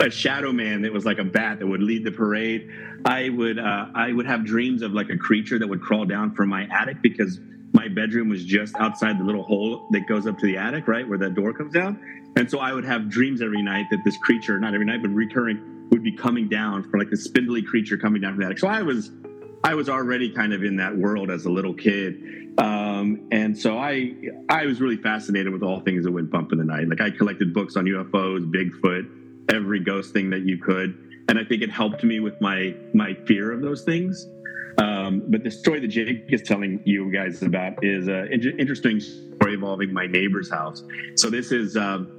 a 0.01 0.11
shadow 0.11 0.53
man 0.53 0.83
that 0.83 0.93
was 0.93 1.07
like 1.07 1.19
a 1.19 1.25
bat 1.25 1.59
that 1.59 1.67
would 1.67 1.83
lead 1.83 2.05
the 2.05 2.13
parade. 2.13 2.69
I 3.07 3.31
would 3.31 3.59
uh, 3.59 3.87
I 3.95 4.13
would 4.13 4.27
have 4.27 4.45
dreams 4.45 4.83
of 4.83 4.93
like 4.93 5.09
a 5.09 5.17
creature 5.17 5.59
that 5.59 5.67
would 5.67 5.81
crawl 5.81 6.05
down 6.05 6.35
from 6.35 6.51
my 6.51 6.69
attic 6.71 7.01
because 7.01 7.41
my 7.73 7.89
bedroom 7.89 8.29
was 8.29 8.45
just 8.45 8.75
outside 8.77 9.19
the 9.19 9.25
little 9.25 9.43
hole 9.43 9.87
that 9.91 10.07
goes 10.07 10.27
up 10.27 10.39
to 10.39 10.47
the 10.47 10.57
attic, 10.57 10.87
right 10.89 11.09
where 11.09 11.19
that 11.19 11.35
door 11.35 11.53
comes 11.53 11.73
down. 11.73 12.23
And 12.37 12.51
so 12.51 12.59
I 12.59 12.73
would 12.73 12.85
have 12.85 13.09
dreams 13.09 13.43
every 13.43 13.63
night 13.63 13.87
that 13.91 14.03
this 14.05 14.17
creature, 14.19 14.59
not 14.59 14.75
every 14.75 14.87
night, 14.87 15.03
but 15.03 15.11
recurring, 15.11 15.89
would 15.91 16.03
be 16.03 16.13
coming 16.13 16.49
down 16.49 16.89
from 16.89 17.01
like 17.01 17.11
the 17.11 17.17
spindly 17.17 17.63
creature 17.63 17.97
coming 17.97 18.23
down 18.23 18.33
from 18.33 18.41
the 18.41 18.47
attic. 18.47 18.59
So 18.59 18.69
I 18.69 18.83
was, 18.83 19.11
I 19.65 19.75
was 19.75 19.89
already 19.89 20.31
kind 20.31 20.53
of 20.53 20.65
in 20.65 20.77
that 20.77 20.97
world 20.97 21.31
as 21.31 21.45
a 21.45 21.51
little 21.51 21.75
kid, 21.75 22.43
um, 22.59 23.29
and 23.31 23.57
so 23.57 23.79
I, 23.79 24.15
I 24.49 24.67
was 24.67 24.81
really 24.81 24.97
fascinated 24.97 25.53
with 25.53 25.63
all 25.63 25.81
things 25.81 26.05
that 26.05 26.13
went 26.13 26.31
bump 26.31 26.53
in 26.53 26.59
the 26.59 26.65
night. 26.65 26.89
Like 26.89 27.01
I 27.01 27.11
collected 27.11 27.55
books 27.55 27.77
on 27.77 27.85
UFOs, 27.85 28.51
Bigfoot, 28.51 29.55
every 29.55 29.81
ghost 29.81 30.13
thing 30.13 30.31
that 30.31 30.43
you 30.43 30.59
could, 30.59 31.25
and 31.29 31.39
I 31.39 31.45
think 31.45 31.63
it 31.63 31.71
helped 31.71 32.03
me 32.03 32.21
with 32.21 32.41
my 32.41 32.75
my 32.93 33.15
fear 33.27 33.53
of 33.53 33.63
those 33.63 33.83
things. 33.83 34.27
Um, 34.79 35.23
but 35.29 35.43
the 35.43 35.51
story 35.51 35.81
that 35.81 35.89
Jake 35.89 36.25
is 36.29 36.43
telling 36.43 36.81
you 36.85 37.11
guys 37.13 37.43
about 37.43 37.85
is 37.85 38.09
an 38.09 38.57
interesting 38.59 39.01
story 39.01 39.55
involving 39.55 39.93
my 39.93 40.07
neighbor's 40.07 40.51
house. 40.51 40.83
So 41.17 41.31
this 41.31 41.53
is. 41.53 41.77
Um, 41.77 42.19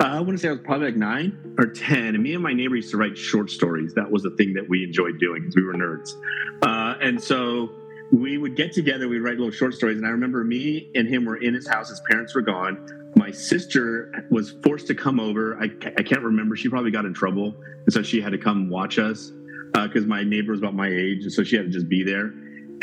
I 0.00 0.20
want 0.20 0.32
to 0.32 0.38
say 0.38 0.48
I 0.48 0.52
was 0.52 0.60
probably 0.60 0.86
like 0.88 0.96
nine 0.96 1.54
or 1.56 1.66
10. 1.66 2.14
And 2.14 2.22
me 2.22 2.34
and 2.34 2.42
my 2.42 2.52
neighbor 2.52 2.74
used 2.74 2.90
to 2.90 2.96
write 2.96 3.16
short 3.16 3.48
stories. 3.48 3.94
That 3.94 4.10
was 4.10 4.24
the 4.24 4.30
thing 4.30 4.52
that 4.54 4.68
we 4.68 4.82
enjoyed 4.82 5.20
doing 5.20 5.42
because 5.42 5.54
we 5.54 5.62
were 5.62 5.74
nerds. 5.74 6.14
Uh, 6.62 6.98
and 7.00 7.22
so 7.22 7.70
we 8.10 8.38
would 8.38 8.56
get 8.56 8.72
together, 8.72 9.08
we'd 9.08 9.20
write 9.20 9.36
little 9.38 9.52
short 9.52 9.74
stories. 9.74 9.98
And 9.98 10.06
I 10.06 10.10
remember 10.10 10.42
me 10.42 10.90
and 10.94 11.08
him 11.08 11.24
were 11.24 11.36
in 11.36 11.54
his 11.54 11.68
house. 11.68 11.90
His 11.90 12.02
parents 12.10 12.34
were 12.34 12.42
gone. 12.42 13.12
My 13.16 13.30
sister 13.30 14.26
was 14.30 14.50
forced 14.64 14.88
to 14.88 14.94
come 14.94 15.20
over. 15.20 15.56
I, 15.58 15.66
I 15.96 16.02
can't 16.02 16.22
remember. 16.22 16.56
She 16.56 16.68
probably 16.68 16.90
got 16.90 17.04
in 17.04 17.14
trouble. 17.14 17.54
And 17.84 17.92
so 17.92 18.02
she 18.02 18.20
had 18.20 18.32
to 18.32 18.38
come 18.38 18.68
watch 18.68 18.98
us 18.98 19.30
because 19.74 20.04
uh, 20.04 20.08
my 20.08 20.22
neighbor 20.22 20.52
was 20.52 20.60
about 20.60 20.74
my 20.74 20.88
age. 20.88 21.24
So 21.32 21.42
she 21.42 21.56
had 21.56 21.66
to 21.66 21.72
just 21.72 21.88
be 21.88 22.02
there. 22.02 22.32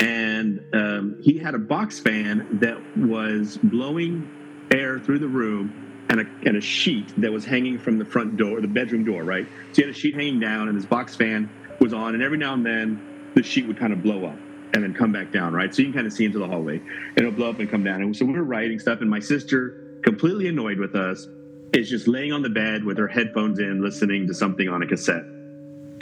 And 0.00 0.64
um, 0.74 1.16
he 1.22 1.38
had 1.38 1.54
a 1.54 1.58
box 1.58 1.98
fan 1.98 2.58
that 2.60 2.78
was 2.96 3.58
blowing 3.62 4.28
air 4.70 4.98
through 4.98 5.18
the 5.18 5.28
room 5.28 6.06
and 6.08 6.20
a, 6.20 6.24
and 6.46 6.56
a 6.56 6.60
sheet 6.60 7.12
that 7.18 7.32
was 7.32 7.44
hanging 7.44 7.78
from 7.78 7.98
the 7.98 8.04
front 8.04 8.36
door, 8.36 8.60
the 8.60 8.68
bedroom 8.68 9.04
door, 9.04 9.22
right? 9.22 9.46
So 9.46 9.76
he 9.76 9.82
had 9.82 9.90
a 9.90 9.94
sheet 9.94 10.14
hanging 10.14 10.40
down, 10.40 10.68
and 10.68 10.76
his 10.76 10.86
box 10.86 11.16
fan 11.16 11.48
was 11.80 11.94
on, 11.94 12.14
and 12.14 12.22
every 12.22 12.38
now 12.38 12.52
and 12.54 12.66
then 12.66 13.30
the 13.34 13.42
sheet 13.42 13.66
would 13.66 13.78
kind 13.78 13.92
of 13.92 14.02
blow 14.02 14.26
up 14.26 14.36
and 14.74 14.82
then 14.82 14.94
come 14.94 15.12
back 15.12 15.32
down, 15.32 15.52
right? 15.52 15.74
So 15.74 15.82
you 15.82 15.86
can 15.88 15.94
kind 15.94 16.06
of 16.06 16.12
see 16.12 16.24
into 16.24 16.38
the 16.38 16.46
hallway, 16.46 16.78
and 16.78 17.18
it'll 17.18 17.32
blow 17.32 17.50
up 17.50 17.60
and 17.60 17.70
come 17.70 17.84
down. 17.84 18.02
And 18.02 18.16
so 18.16 18.24
we 18.24 18.32
were 18.32 18.44
writing 18.44 18.78
stuff, 18.78 19.00
and 19.00 19.08
my 19.08 19.20
sister, 19.20 19.98
completely 20.02 20.48
annoyed 20.48 20.78
with 20.78 20.94
us, 20.94 21.26
is 21.72 21.88
just 21.88 22.06
laying 22.08 22.32
on 22.32 22.42
the 22.42 22.50
bed 22.50 22.84
with 22.84 22.98
her 22.98 23.08
headphones 23.08 23.58
in, 23.58 23.82
listening 23.82 24.26
to 24.26 24.34
something 24.34 24.68
on 24.68 24.82
a 24.82 24.86
cassette. 24.86 25.24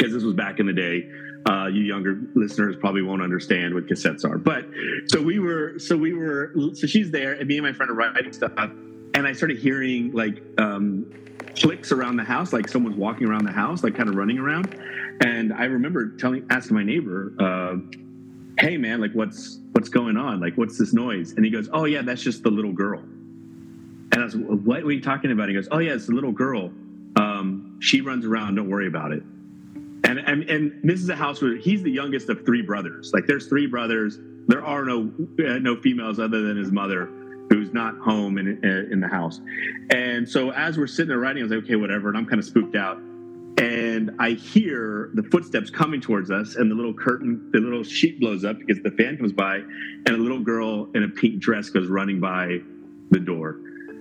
Because 0.01 0.15
this 0.15 0.23
was 0.23 0.35
back 0.35 0.61
in 0.61 0.67
the 0.67 0.73
day. 0.73 1.11
Uh, 1.49 1.67
you 1.67 1.83
younger 1.83 2.21
listeners 2.35 2.77
probably 2.77 3.03
won't 3.03 3.23
understand 3.23 3.75
what 3.75 3.87
cassettes 3.87 4.25
are, 4.25 4.39
but 4.39 4.65
so 5.07 5.23
we 5.23 5.39
were, 5.39 5.79
so 5.79 5.97
we 5.97 6.13
were, 6.13 6.53
so 6.75 6.87
she's 6.87 7.11
there, 7.11 7.33
and 7.33 7.49
me 7.49 7.57
and 7.57 7.67
my 7.67 7.73
friend 7.73 7.91
are 7.91 7.95
writing 7.95 8.33
stuff 8.33 8.53
and 9.15 9.27
I 9.27 9.33
started 9.33 9.59
hearing 9.59 10.13
like 10.13 10.43
um, 10.59 11.13
clicks 11.57 11.93
around 11.93 12.17
the 12.17 12.25
house, 12.25 12.53
like 12.53 12.69
someone's 12.69 12.97
walking 12.97 13.27
around 13.27 13.45
the 13.45 13.53
house, 13.53 13.83
like 13.83 13.95
kind 13.95 14.09
of 14.09 14.15
running 14.15 14.39
around. 14.39 14.75
And 15.25 15.53
I 15.53 15.65
remember 15.65 16.17
telling, 16.17 16.47
asking 16.51 16.77
my 16.77 16.83
neighbor, 16.83 17.35
uh, 17.39 17.77
"Hey, 18.59 18.77
man, 18.77 19.01
like 19.01 19.13
what's 19.13 19.59
what's 19.73 19.89
going 19.89 20.17
on? 20.17 20.41
Like 20.41 20.57
what's 20.57 20.79
this 20.79 20.93
noise?" 20.93 21.33
And 21.33 21.45
he 21.45 21.51
goes, 21.51 21.69
"Oh 21.73 21.85
yeah, 21.85 22.03
that's 22.03 22.23
just 22.23 22.43
the 22.43 22.51
little 22.51 22.73
girl." 22.73 23.01
And 23.01 24.15
I 24.15 24.25
was, 24.25 24.37
"What 24.37 24.85
were 24.85 24.93
you 24.93 25.03
talking 25.03 25.33
about?" 25.33 25.49
He 25.49 25.55
goes, 25.55 25.69
"Oh 25.71 25.79
yeah, 25.79 25.93
it's 25.93 26.07
the 26.07 26.15
little 26.15 26.33
girl. 26.33 26.73
Um, 27.17 27.79
she 27.81 28.01
runs 28.01 28.25
around. 28.25 28.55
Don't 28.55 28.71
worry 28.71 28.87
about 28.87 29.13
it." 29.13 29.23
And, 30.11 30.19
and 30.19 30.51
and 30.51 30.81
this 30.83 31.01
is 31.01 31.09
a 31.09 31.15
house 31.15 31.41
where 31.41 31.57
he's 31.57 31.83
the 31.83 31.91
youngest 31.91 32.29
of 32.29 32.45
three 32.45 32.63
brothers. 32.63 33.13
Like 33.15 33.27
there's 33.27 33.47
three 33.47 33.67
brothers. 33.67 34.19
There 34.49 34.65
are 34.65 34.85
no 34.85 35.13
uh, 35.39 35.59
no 35.59 35.81
females 35.81 36.19
other 36.19 36.43
than 36.43 36.57
his 36.57 36.73
mother 36.73 37.09
who's 37.49 37.73
not 37.73 37.97
home 37.99 38.37
in 38.39 38.65
in 38.65 39.01
the 39.01 39.09
house. 39.09 39.41
And 39.95 40.29
so 40.29 40.51
as 40.51 40.77
we're 40.77 40.89
sitting 40.89 41.09
there 41.09 41.19
writing, 41.19 41.43
I 41.43 41.45
was 41.45 41.53
like, 41.53 41.65
okay, 41.65 41.77
whatever. 41.77 42.09
And 42.09 42.19
I'm 42.19 42.27
kind 42.27 42.41
of 42.41 42.45
spooked 42.45 42.75
out. 42.75 42.97
And 43.59 44.13
I 44.19 44.31
hear 44.31 45.11
the 45.15 45.23
footsteps 45.25 45.71
coming 45.71 46.01
towards 46.01 46.31
us, 46.31 46.57
and 46.57 46.71
the 46.71 46.75
little 46.75 46.95
curtain, 46.95 47.51
the 47.53 47.61
little 47.61 47.85
sheet 47.85 48.19
blows 48.19 48.45
up 48.45 48.59
because 48.59 48.83
the 48.83 48.91
fan 48.93 49.19
comes 49.19 49.33
by, 49.33 49.57
and 49.57 50.09
a 50.09 50.17
little 50.17 50.41
girl 50.41 50.89
in 50.95 51.05
a 51.05 51.09
pink 51.09 51.41
dress 51.41 51.69
goes 51.69 51.87
running 51.89 52.21
by 52.21 52.59
the 53.11 53.21
door. 53.21 53.61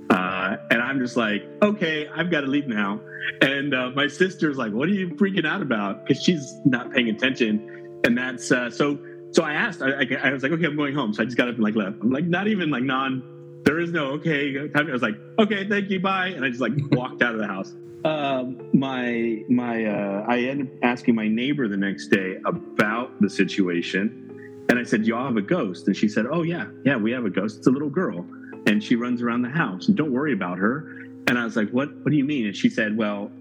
Uh, 0.10 0.58
and 0.72 0.82
I'm 0.82 1.00
just 1.00 1.16
like, 1.16 1.48
okay, 1.62 2.08
I've 2.08 2.32
got 2.32 2.42
to 2.42 2.48
leave 2.48 2.68
now. 2.68 3.00
And 3.42 3.74
uh, 3.74 3.92
my 3.92 4.08
sister's 4.08 4.58
like, 4.58 4.72
what 4.72 4.90
are 4.90 4.94
you 4.94 5.10
freaking 5.10 5.46
out 5.46 5.62
about? 5.62 6.06
Because 6.06 6.24
she's 6.24 6.56
not 6.66 6.92
paying 6.92 7.10
attention. 7.10 8.02
And 8.06 8.18
that's 8.18 8.52
uh, 8.52 8.70
so. 8.70 9.00
So 9.32 9.44
I 9.44 9.54
asked. 9.54 9.84
I, 9.84 10.08
I, 10.24 10.34
was 10.34 10.42
like, 10.42 10.52
okay, 10.54 10.66
I'm 10.66 10.76
going 10.76 10.96
home. 10.96 11.14
So 11.14 11.22
I 11.22 11.26
just 11.26 11.38
got 11.38 11.48
up 11.48 11.54
and 11.54 11.64
like 11.64 11.76
left. 11.76 11.98
I'm 12.02 12.10
like, 12.10 12.26
not 12.26 12.48
even 12.48 12.72
like 12.72 12.82
non 12.82 13.22
there 13.66 13.80
is 13.80 13.92
no 13.92 14.08
okay. 14.14 14.70
I 14.74 14.82
was 14.82 15.02
like, 15.02 15.16
okay, 15.38 15.68
thank 15.68 15.90
you, 15.90 16.00
bye, 16.00 16.28
and 16.28 16.44
I 16.46 16.50
just 16.50 16.62
like 16.62 16.74
walked 16.92 17.22
out 17.22 17.34
of 17.34 17.40
the 17.40 17.48
house. 17.48 17.74
Um, 18.06 18.70
my 18.74 19.44
my 19.50 19.86
uh, 19.86 20.26
I 20.28 20.40
ended 20.40 20.68
up 20.68 20.74
asking 20.84 21.16
my 21.16 21.28
neighbor 21.28 21.68
the 21.68 21.78
next 21.78 22.08
day 22.08 22.38
about 22.46 23.20
the 23.22 23.30
situation, 23.30 24.66
and 24.70 24.80
I 24.80 24.84
said, 24.84 25.06
"Y'all 25.06 25.26
have 25.26 25.38
a 25.38 25.42
ghost?" 25.42 25.88
And 25.88 25.96
she 25.96 26.08
said, 26.08 26.26
"Oh 26.32 26.44
yeah, 26.44 26.68
yeah, 26.86 26.96
we 26.96 27.12
have 27.12 27.26
a 27.26 27.30
ghost. 27.30 27.58
It's 27.58 27.68
a 27.68 27.72
little 27.72 27.90
girl, 27.90 28.26
and 28.66 28.84
she 28.84 28.96
runs 28.96 29.22
around 29.22 29.42
the 29.42 29.50
house. 29.50 29.88
And 29.88 29.98
don't 29.98 30.12
worry 30.12 30.34
about 30.34 30.58
her." 30.58 30.80
And 31.28 31.38
I 31.38 31.44
was 31.44 31.56
like, 31.56 31.70
"What? 31.70 31.94
What 31.98 32.12
do 32.12 32.18
you 32.18 32.26
mean?" 32.26 32.46
And 32.46 32.56
she 32.56 32.70
said, 32.70 32.98
"Well, 32.98 33.32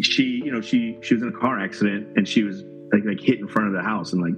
she, 0.00 0.42
you 0.44 0.52
know, 0.52 0.60
she 0.60 0.98
she 1.02 1.14
was 1.14 1.22
in 1.22 1.28
a 1.28 1.38
car 1.38 1.58
accident, 1.58 2.16
and 2.16 2.26
she 2.26 2.42
was 2.42 2.64
like 2.92 3.04
like 3.04 3.20
hit 3.20 3.38
in 3.38 3.48
front 3.48 3.68
of 3.68 3.74
the 3.74 3.82
house 3.82 4.12
and 4.12 4.22
like 4.22 4.34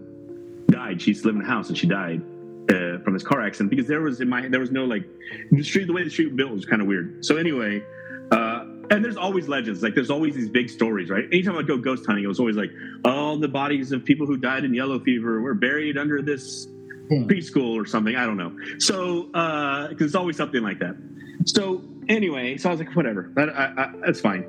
died. 0.68 1.00
She 1.00 1.10
used 1.10 1.22
to 1.22 1.28
live 1.28 1.36
in 1.36 1.42
the 1.42 1.48
house, 1.48 1.68
and 1.68 1.76
she 1.76 1.86
died." 1.86 2.22
uh, 2.70 2.98
from 2.98 3.14
this 3.14 3.22
car 3.22 3.44
accident 3.44 3.70
because 3.70 3.86
there 3.86 4.02
was 4.02 4.20
in 4.20 4.28
my 4.28 4.46
there 4.48 4.60
was 4.60 4.70
no 4.70 4.84
like 4.84 5.04
the 5.50 5.62
street 5.62 5.86
the 5.86 5.92
way 5.92 6.04
the 6.04 6.10
street 6.10 6.26
was 6.26 6.36
built 6.36 6.52
was 6.52 6.64
kind 6.64 6.82
of 6.82 6.88
weird. 6.88 7.24
So 7.24 7.36
anyway, 7.36 7.82
uh, 8.30 8.64
and 8.90 9.04
there's 9.04 9.16
always 9.16 9.48
legends 9.48 9.82
like 9.82 9.94
there's 9.94 10.10
always 10.10 10.34
these 10.34 10.50
big 10.50 10.68
stories, 10.68 11.08
right? 11.08 11.24
Anytime 11.32 11.56
I 11.56 11.62
go 11.62 11.78
ghost 11.78 12.04
hunting, 12.06 12.24
it 12.24 12.28
was 12.28 12.40
always 12.40 12.56
like 12.56 12.70
all 13.04 13.38
the 13.38 13.48
bodies 13.48 13.92
of 13.92 14.04
people 14.04 14.26
who 14.26 14.36
died 14.36 14.64
in 14.64 14.74
yellow 14.74 15.00
fever 15.00 15.40
were 15.40 15.54
buried 15.54 15.96
under 15.96 16.20
this. 16.20 16.68
Preschool 17.10 17.74
or 17.74 17.86
something. 17.86 18.16
I 18.16 18.24
don't 18.24 18.36
know. 18.36 18.56
So 18.78 19.24
because 19.24 19.90
uh, 19.90 20.04
it's 20.04 20.14
always 20.14 20.36
something 20.36 20.62
like 20.62 20.78
that. 20.80 20.96
So 21.44 21.82
anyway, 22.08 22.58
so 22.58 22.68
I 22.68 22.72
was 22.72 22.80
like, 22.80 22.94
whatever, 22.94 23.30
that, 23.34 23.50
I, 23.50 23.72
I, 23.76 23.92
that's 24.04 24.20
fine 24.20 24.48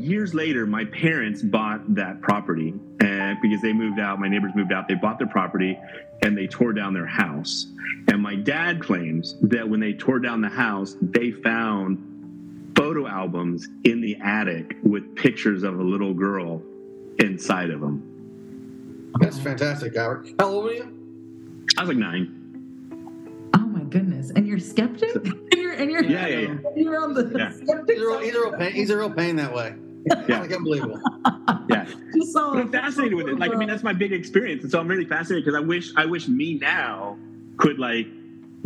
years 0.00 0.34
later, 0.34 0.66
my 0.66 0.84
parents 0.86 1.42
bought 1.42 1.94
that 1.94 2.20
property, 2.20 2.74
and 3.00 3.38
because 3.40 3.60
they 3.62 3.72
moved 3.72 4.00
out, 4.00 4.18
my 4.18 4.28
neighbors 4.28 4.52
moved 4.54 4.72
out. 4.72 4.88
They 4.88 4.94
bought 4.94 5.18
their 5.18 5.28
property, 5.28 5.78
and 6.22 6.36
they 6.36 6.46
tore 6.46 6.72
down 6.72 6.94
their 6.94 7.06
house. 7.06 7.66
And 8.08 8.22
my 8.22 8.34
dad 8.36 8.80
claims 8.80 9.36
that 9.42 9.68
when 9.68 9.80
they 9.80 9.92
tore 9.92 10.18
down 10.18 10.40
the 10.40 10.48
house, 10.48 10.96
they 11.00 11.30
found 11.30 12.72
photo 12.76 13.06
albums 13.06 13.68
in 13.84 14.00
the 14.00 14.16
attic 14.22 14.76
with 14.82 15.14
pictures 15.16 15.62
of 15.62 15.78
a 15.78 15.82
little 15.82 16.14
girl 16.14 16.62
inside 17.18 17.70
of 17.70 17.80
them. 17.80 19.12
That's 19.18 19.38
fantastic, 19.38 19.96
Albert. 19.96 20.30
How 20.38 20.46
old 20.46 20.64
were 20.64 20.72
you? 20.72 20.99
I 21.80 21.82
was 21.82 21.88
like 21.88 21.96
nine. 21.96 23.50
Oh 23.56 23.60
my 23.60 23.84
goodness! 23.84 24.30
And 24.36 24.46
you're 24.46 24.58
skeptic? 24.58 25.14
and 25.24 25.48
you're 25.54 25.72
and 25.72 25.90
you're 25.90 26.04
yeah, 26.04 26.26
yeah, 26.26 26.38
yeah. 26.38 26.54
You're 26.76 27.02
on 27.02 27.14
the 27.14 27.32
yeah. 27.34 27.52
skeptic. 27.52 27.96
He's 27.96 28.02
a, 28.02 28.06
real, 28.06 28.18
he's, 28.18 28.34
a 28.34 28.38
real 28.38 28.52
pain, 28.52 28.72
he's 28.72 28.90
a 28.90 28.96
real 28.98 29.10
pain 29.10 29.36
that 29.36 29.54
way. 29.54 29.74
Yeah, 30.04 30.40
like 30.40 30.52
unbelievable. 30.52 31.00
Yeah, 31.70 31.86
but 32.34 32.56
I'm 32.56 32.72
fascinated 32.72 33.14
with 33.14 33.28
it. 33.28 33.38
Like, 33.38 33.52
I 33.52 33.54
mean, 33.54 33.68
that's 33.68 33.84
my 33.84 33.92
big 33.92 34.12
experience, 34.12 34.64
and 34.64 34.72
so 34.72 34.80
I'm 34.80 34.88
really 34.88 35.04
fascinated 35.04 35.44
because 35.44 35.56
I 35.56 35.64
wish, 35.64 35.92
I 35.96 36.04
wish 36.04 36.26
me 36.26 36.54
now 36.54 37.16
could 37.58 37.78
like 37.78 38.08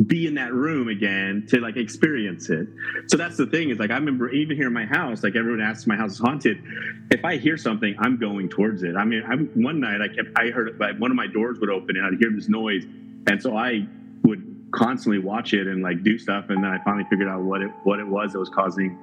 be 0.06 0.26
in 0.26 0.34
that 0.34 0.52
room 0.52 0.88
again 0.88 1.46
to 1.48 1.60
like 1.60 1.76
experience 1.76 2.50
it. 2.50 2.66
So 3.06 3.16
that's 3.16 3.36
the 3.36 3.46
thing 3.46 3.70
is 3.70 3.78
like 3.78 3.90
I 3.90 3.94
remember 3.94 4.30
even 4.30 4.56
here 4.56 4.66
in 4.66 4.72
my 4.72 4.86
house, 4.86 5.22
like 5.22 5.36
everyone 5.36 5.60
asks 5.60 5.86
my 5.86 5.96
house 5.96 6.12
is 6.12 6.18
haunted. 6.18 6.62
If 7.10 7.24
I 7.24 7.36
hear 7.36 7.56
something, 7.56 7.94
I'm 7.98 8.18
going 8.18 8.48
towards 8.48 8.82
it. 8.82 8.96
I 8.96 9.04
mean, 9.04 9.22
I, 9.22 9.36
one 9.58 9.80
night 9.80 10.00
I 10.00 10.08
kept 10.08 10.36
I 10.36 10.50
heard 10.50 10.78
like 10.80 10.98
one 10.98 11.10
of 11.10 11.16
my 11.16 11.26
doors 11.26 11.58
would 11.60 11.70
open 11.70 11.96
and 11.96 12.04
I'd 12.06 12.18
hear 12.18 12.30
this 12.32 12.48
noise, 12.48 12.84
and 13.28 13.40
so 13.40 13.56
I 13.56 13.86
would 14.22 14.68
constantly 14.72 15.20
watch 15.20 15.54
it 15.54 15.66
and 15.68 15.82
like 15.82 16.02
do 16.02 16.18
stuff, 16.18 16.46
and 16.48 16.62
then 16.64 16.70
I 16.70 16.82
finally 16.82 17.04
figured 17.08 17.28
out 17.28 17.42
what 17.42 17.62
it 17.62 17.70
what 17.84 18.00
it 18.00 18.06
was 18.06 18.32
that 18.32 18.40
was 18.40 18.50
causing 18.50 18.98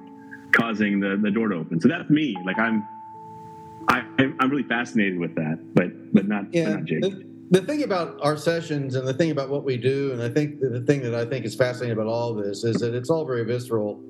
causing 0.52 1.00
the, 1.00 1.16
the 1.16 1.30
door 1.30 1.48
to 1.48 1.56
open. 1.56 1.80
So 1.80 1.88
that's 1.88 2.10
me. 2.10 2.36
Like 2.44 2.58
I'm, 2.58 2.86
I, 3.88 4.04
I'm 4.18 4.50
really 4.50 4.62
fascinated 4.62 5.18
with 5.18 5.34
that, 5.36 5.58
but 5.74 6.12
but 6.12 6.28
not, 6.28 6.52
yeah. 6.52 6.64
But 6.64 6.74
not 6.74 6.84
Jake. 6.84 7.31
The, 7.52 7.60
thing 7.60 7.82
about 7.82 8.18
our 8.22 8.36
sessions 8.36 8.94
and 8.94 9.06
the 9.06 9.12
thing 9.12 9.30
about 9.30 9.50
what 9.50 9.62
we 9.62 9.76
do, 9.76 10.12
and 10.12 10.22
I 10.22 10.30
think 10.30 10.58
the 10.60 10.80
thing 10.80 11.02
that 11.02 11.14
I 11.14 11.26
think 11.26 11.44
is 11.44 11.54
fascinating 11.54 11.92
about 11.92 12.06
all 12.06 12.34
this 12.34 12.64
is 12.64 12.76
that 12.76 12.94
it's 12.94 13.10
all 13.10 13.26
very 13.26 13.44
visceral, 13.44 14.00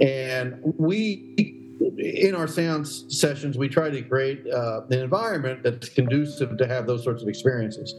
and 0.00 0.60
we 0.78 1.34
in 1.98 2.34
our 2.34 2.46
seance 2.46 3.04
sessions 3.08 3.58
we 3.58 3.68
try 3.68 3.90
to 3.90 4.02
create 4.02 4.46
uh, 4.46 4.82
an 4.88 5.00
environment 5.00 5.64
that's 5.64 5.88
conducive 5.88 6.56
to 6.58 6.66
have 6.68 6.86
those 6.86 7.02
sorts 7.02 7.22
of 7.22 7.28
experiences, 7.28 7.96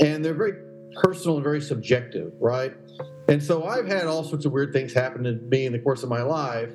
and 0.00 0.24
they're 0.24 0.34
very 0.34 0.54
personal 0.96 1.36
and 1.36 1.44
very 1.44 1.60
subjective, 1.60 2.32
right? 2.40 2.74
And 3.28 3.40
so 3.40 3.64
I've 3.64 3.86
had 3.86 4.08
all 4.08 4.24
sorts 4.24 4.44
of 4.44 4.50
weird 4.50 4.72
things 4.72 4.92
happen 4.92 5.22
to 5.22 5.32
me 5.32 5.66
in 5.66 5.72
the 5.72 5.78
course 5.78 6.02
of 6.02 6.08
my 6.08 6.22
life 6.22 6.70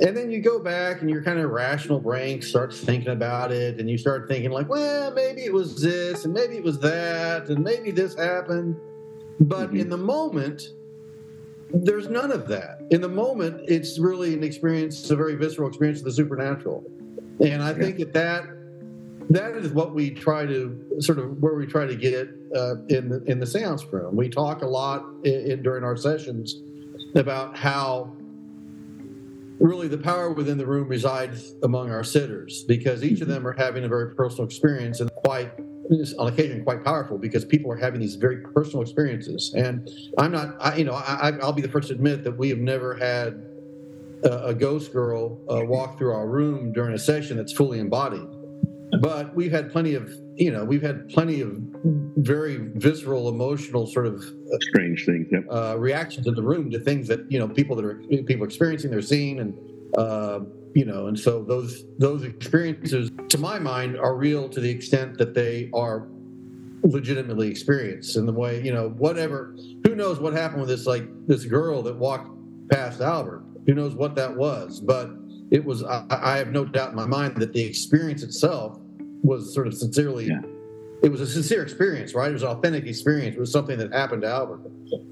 and 0.00 0.16
then 0.16 0.30
you 0.30 0.40
go 0.40 0.58
back 0.58 1.00
and 1.02 1.10
your 1.10 1.22
kind 1.22 1.38
of 1.38 1.50
rational 1.50 2.00
brain 2.00 2.42
starts 2.42 2.80
thinking 2.80 3.12
about 3.12 3.52
it 3.52 3.78
and 3.78 3.88
you 3.88 3.96
start 3.96 4.26
thinking 4.28 4.50
like 4.50 4.68
well 4.68 5.12
maybe 5.12 5.42
it 5.42 5.52
was 5.52 5.80
this 5.80 6.24
and 6.24 6.34
maybe 6.34 6.56
it 6.56 6.64
was 6.64 6.78
that 6.80 7.48
and 7.48 7.62
maybe 7.62 7.90
this 7.90 8.14
happened 8.14 8.76
But 9.40 9.72
Mhm. 9.72 9.80
in 9.80 9.88
the 9.90 9.96
moment, 9.96 10.62
there's 11.72 12.08
none 12.08 12.30
of 12.30 12.46
that. 12.48 12.80
In 12.90 13.00
the 13.00 13.08
moment, 13.08 13.62
it's 13.66 13.98
really 13.98 14.32
an 14.32 14.44
experience, 14.44 15.10
a 15.10 15.16
very 15.16 15.34
visceral 15.34 15.66
experience 15.68 15.98
of 15.98 16.04
the 16.04 16.12
supernatural. 16.12 16.84
And 17.40 17.60
I 17.62 17.72
think 17.74 17.98
that 17.98 18.12
that 18.12 18.44
that 19.30 19.56
is 19.56 19.72
what 19.72 19.92
we 19.92 20.10
try 20.10 20.46
to 20.46 20.78
sort 21.00 21.18
of 21.18 21.42
where 21.42 21.54
we 21.54 21.66
try 21.66 21.84
to 21.86 21.96
get 21.96 22.28
uh, 22.54 22.76
in 22.88 23.08
the 23.08 23.22
in 23.26 23.40
the 23.40 23.46
seance 23.46 23.84
room. 23.92 24.14
We 24.14 24.28
talk 24.28 24.62
a 24.62 24.66
lot 24.66 25.04
in, 25.24 25.50
in, 25.50 25.62
during 25.62 25.82
our 25.82 25.96
sessions 25.96 26.62
about 27.16 27.56
how 27.56 28.12
really 29.58 29.88
the 29.88 29.98
power 29.98 30.30
within 30.30 30.58
the 30.58 30.66
room 30.66 30.88
resides 30.88 31.54
among 31.62 31.90
our 31.90 32.04
sitters 32.04 32.64
because 32.64 33.04
each 33.04 33.20
of 33.20 33.28
them 33.28 33.46
are 33.46 33.52
having 33.52 33.84
a 33.84 33.88
very 33.88 34.14
personal 34.14 34.44
experience 34.44 35.00
and 35.00 35.10
quite 35.14 35.52
on 36.18 36.28
occasion 36.28 36.64
quite 36.64 36.82
powerful 36.82 37.18
because 37.18 37.44
people 37.44 37.70
are 37.70 37.76
having 37.76 38.00
these 38.00 38.14
very 38.16 38.38
personal 38.38 38.82
experiences. 38.82 39.52
And 39.54 39.88
i'm 40.18 40.32
not 40.32 40.56
I, 40.58 40.76
you 40.76 40.84
know 40.84 40.94
I, 40.94 41.32
i'll 41.42 41.52
be 41.52 41.62
the 41.62 41.68
first 41.68 41.88
to 41.88 41.94
admit 41.94 42.24
that 42.24 42.36
we 42.36 42.48
have 42.48 42.58
never 42.58 42.94
had 42.94 43.44
a, 44.24 44.46
a 44.46 44.54
ghost 44.54 44.92
girl 44.92 45.38
uh, 45.50 45.64
walk 45.64 45.98
through 45.98 46.12
our 46.12 46.26
room 46.26 46.72
during 46.72 46.94
a 46.94 46.98
session 46.98 47.36
that's 47.36 47.52
fully 47.52 47.78
embodied. 47.78 48.26
But 49.00 49.34
we've 49.34 49.52
had 49.52 49.70
plenty 49.70 49.94
of 49.94 50.10
you 50.36 50.50
know 50.50 50.64
we've 50.64 50.82
had 50.82 51.08
plenty 51.08 51.40
of 51.40 51.58
very 52.16 52.56
visceral 52.74 53.28
emotional 53.28 53.86
sort 53.86 54.06
of 54.06 54.24
Strange 54.60 55.04
things. 55.04 55.26
Yep. 55.32 55.46
uh, 55.50 55.76
reactions 55.78 56.26
in 56.26 56.34
the 56.34 56.42
room 56.42 56.70
to 56.70 56.78
things 56.78 57.08
that 57.08 57.30
you 57.30 57.38
know 57.38 57.48
people 57.48 57.74
that 57.76 57.84
are 57.84 58.02
people 58.26 58.44
experiencing 58.44 58.90
they're 58.90 59.02
seeing 59.02 59.40
and 59.40 59.58
uh, 59.96 60.40
you 60.74 60.84
know 60.84 61.06
and 61.06 61.18
so 61.18 61.42
those 61.42 61.84
those 61.98 62.24
experiences 62.24 63.10
to 63.28 63.38
my 63.38 63.58
mind 63.58 63.98
are 63.98 64.14
real 64.14 64.48
to 64.48 64.60
the 64.60 64.70
extent 64.70 65.18
that 65.18 65.34
they 65.34 65.70
are 65.74 66.08
legitimately 66.82 67.48
experienced 67.48 68.16
in 68.16 68.26
the 68.26 68.32
way 68.32 68.62
you 68.62 68.72
know 68.72 68.90
whatever 68.90 69.56
who 69.84 69.94
knows 69.94 70.20
what 70.20 70.32
happened 70.32 70.60
with 70.60 70.68
this 70.68 70.86
like 70.86 71.04
this 71.26 71.44
girl 71.44 71.82
that 71.82 71.96
walked 71.96 72.30
past 72.70 73.00
albert 73.00 73.42
who 73.66 73.74
knows 73.74 73.94
what 73.94 74.14
that 74.14 74.34
was 74.36 74.80
but 74.80 75.10
it 75.50 75.64
was 75.64 75.82
i, 75.84 76.04
I 76.10 76.36
have 76.36 76.48
no 76.48 76.64
doubt 76.64 76.90
in 76.90 76.96
my 76.96 77.06
mind 77.06 77.36
that 77.36 77.52
the 77.52 77.64
experience 77.64 78.22
itself 78.22 78.78
was 79.24 79.52
sort 79.52 79.66
of 79.66 79.74
sincerely 79.74 80.26
Yeah. 80.28 80.42
it 81.02 81.10
was 81.10 81.20
a 81.20 81.26
sincere 81.26 81.62
experience 81.62 82.14
right 82.14 82.30
it 82.30 82.34
was 82.34 82.42
an 82.42 82.48
authentic 82.50 82.86
experience 82.86 83.34
it 83.36 83.40
was 83.40 83.50
something 83.50 83.78
that 83.78 83.92
happened 83.92 84.22
to 84.22 84.28
albert 84.28 84.60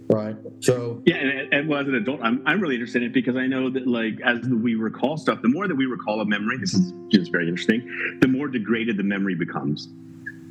right 0.09 0.37
so 0.61 1.03
Yeah, 1.07 1.17
and, 1.17 1.53
and 1.53 1.69
well, 1.69 1.81
as 1.81 1.89
an 1.89 1.97
adult, 1.97 2.21
I'm, 2.23 2.41
I'm 2.47 2.61
really 2.61 2.77
interested 2.77 3.03
in 3.03 3.09
it 3.09 3.15
because 3.15 3.35
I 3.37 3.47
know 3.49 3.69
that, 3.71 3.85
like, 3.89 4.21
as 4.25 4.39
we 4.47 4.77
recall 4.77 5.17
stuff, 5.17 5.43
the 5.43 5.49
more 5.49 5.67
that 5.67 5.75
we 5.75 5.87
recall 5.87 6.21
a 6.21 6.25
memory, 6.25 6.57
this 6.59 6.73
is 6.73 6.93
just 7.11 7.33
very 7.33 7.49
interesting, 7.49 7.81
the 8.21 8.29
more 8.29 8.47
degraded 8.47 8.97
the 8.97 9.03
memory 9.03 9.35
becomes. 9.35 9.89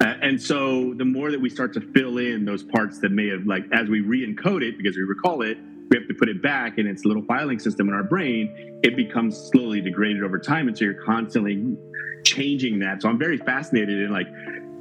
Uh, 0.01 0.15
and 0.22 0.41
so 0.41 0.94
the 0.96 1.06
more 1.06 1.32
that 1.32 1.39
we 1.39 1.50
start 1.50 1.72
to 1.75 1.82
fill 1.94 2.18
in 2.18 2.44
those 2.44 2.62
parts 2.63 3.00
that 3.00 3.12
may 3.12 3.30
have, 3.30 3.46
like, 3.46 3.63
as 3.72 3.88
we 3.88 4.01
re 4.01 4.27
encode 4.27 4.63
it 4.63 4.75
because 4.77 4.98
we 4.98 5.03
recall 5.03 5.44
it, 5.44 5.58
we 5.89 5.98
have 5.98 6.08
to 6.10 6.13
put 6.13 6.27
it 6.27 6.41
back 6.41 6.77
in 6.77 6.88
its 6.88 7.06
little 7.06 7.24
filing 7.24 7.60
system 7.60 7.88
in 7.88 7.94
our 7.94 8.03
brain, 8.03 8.80
it 8.84 8.98
becomes 8.98 9.38
slowly 9.53 9.80
degraded 9.80 10.24
over 10.24 10.39
time. 10.39 10.68
And 10.68 10.77
so 10.77 10.84
you're 10.86 11.03
constantly 11.06 11.77
changing 12.24 12.80
that. 12.80 13.01
So 13.01 13.10
I'm 13.10 13.18
very 13.20 13.38
fascinated 13.38 14.01
in, 14.01 14.12
like, 14.12 14.28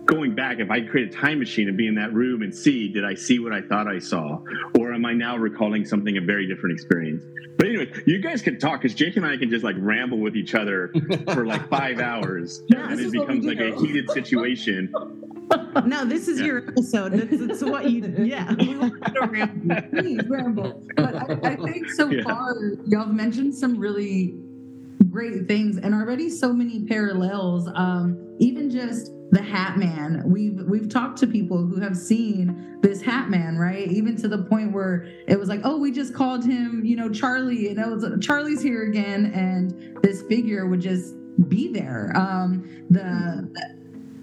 going 0.06 0.34
back, 0.34 0.58
if 0.58 0.70
I 0.70 0.80
create 0.80 1.14
a 1.14 1.16
time 1.16 1.38
machine 1.38 1.68
and 1.68 1.76
be 1.76 1.86
in 1.86 1.94
that 1.96 2.12
room 2.12 2.42
and 2.42 2.54
see, 2.54 2.88
did 2.88 3.04
I 3.04 3.14
see 3.14 3.38
what 3.38 3.52
I 3.52 3.62
thought 3.62 3.86
I 3.86 3.98
saw? 3.98 4.40
Or 4.78 4.92
am 4.92 5.04
I 5.04 5.12
now 5.12 5.36
recalling 5.36 5.84
something 5.84 6.16
a 6.16 6.20
very 6.20 6.46
different 6.46 6.74
experience? 6.74 7.22
But 7.56 7.66
anyway, 7.68 7.92
you 8.06 8.18
guys 8.20 8.40
can 8.42 8.58
talk 8.58 8.80
because 8.80 8.94
Jake 8.96 9.16
and 9.16 9.26
I 9.26 9.36
can 9.36 9.50
just 9.50 9.62
like 9.64 9.76
ramble 9.78 10.18
with 10.18 10.34
each 10.34 10.54
other 10.54 10.92
for 11.34 11.44
like 11.46 11.68
five 11.68 12.00
hours. 12.00 12.62
Yeah, 12.68 12.88
and 12.88 12.92
this 12.92 13.00
it 13.00 13.06
is 13.08 13.14
what 13.14 13.28
we 13.28 13.40
becomes 13.40 13.46
like 13.46 13.60
a 13.60 13.78
heated 13.78 14.10
situation. 14.10 14.90
No, 15.84 16.04
this 16.04 16.26
is 16.26 16.40
Yeah. 16.40 16.46
your 16.46 16.68
episode. 16.68 17.12
That's, 17.12 17.46
that's 17.46 17.62
what 17.62 17.90
you. 17.90 18.02
Yeah, 18.18 18.54
we 18.58 18.76
want 18.76 19.04
to 19.14 19.26
ramble. 19.26 19.76
Please 19.90 20.22
ramble. 20.28 20.82
But 20.96 21.14
I, 21.44 21.50
I 21.52 21.56
think 21.56 21.90
so 21.90 22.08
Yeah. 22.10 22.22
far 22.22 22.54
y'all 22.86 23.04
have 23.06 23.14
mentioned 23.14 23.54
some 23.54 23.76
really 23.78 24.34
great 25.10 25.46
things 25.46 25.76
and 25.76 25.94
already 25.94 26.30
so 26.30 26.52
many 26.52 26.84
parallels. 26.84 27.68
Um, 27.74 28.36
even 28.38 28.70
just 28.70 29.12
the 29.30 29.42
Hat 29.42 29.76
Man. 29.76 30.22
We've 30.26 30.60
we've 30.66 30.88
talked 30.88 31.18
to 31.18 31.26
people 31.26 31.58
who 31.58 31.80
have 31.80 31.96
seen 31.96 32.78
this 32.80 33.00
Hat 33.00 33.30
Man, 33.30 33.56
right? 33.56 33.88
Even 33.88 34.16
to 34.16 34.28
the 34.28 34.38
point 34.44 34.72
where 34.72 35.06
it 35.28 35.38
was 35.38 35.48
like, 35.48 35.60
oh, 35.64 35.78
we 35.78 35.92
just 35.92 36.14
called 36.14 36.44
him, 36.44 36.84
you 36.84 36.96
know, 36.96 37.08
Charlie, 37.08 37.68
and 37.68 37.78
it 37.78 37.86
was 37.88 38.04
Charlie's 38.24 38.62
here 38.62 38.84
again, 38.84 39.26
and 39.26 40.02
this 40.02 40.22
figure 40.22 40.66
would 40.66 40.80
just 40.80 41.14
be 41.48 41.72
there. 41.72 42.12
Um, 42.16 42.86
the 42.90 43.50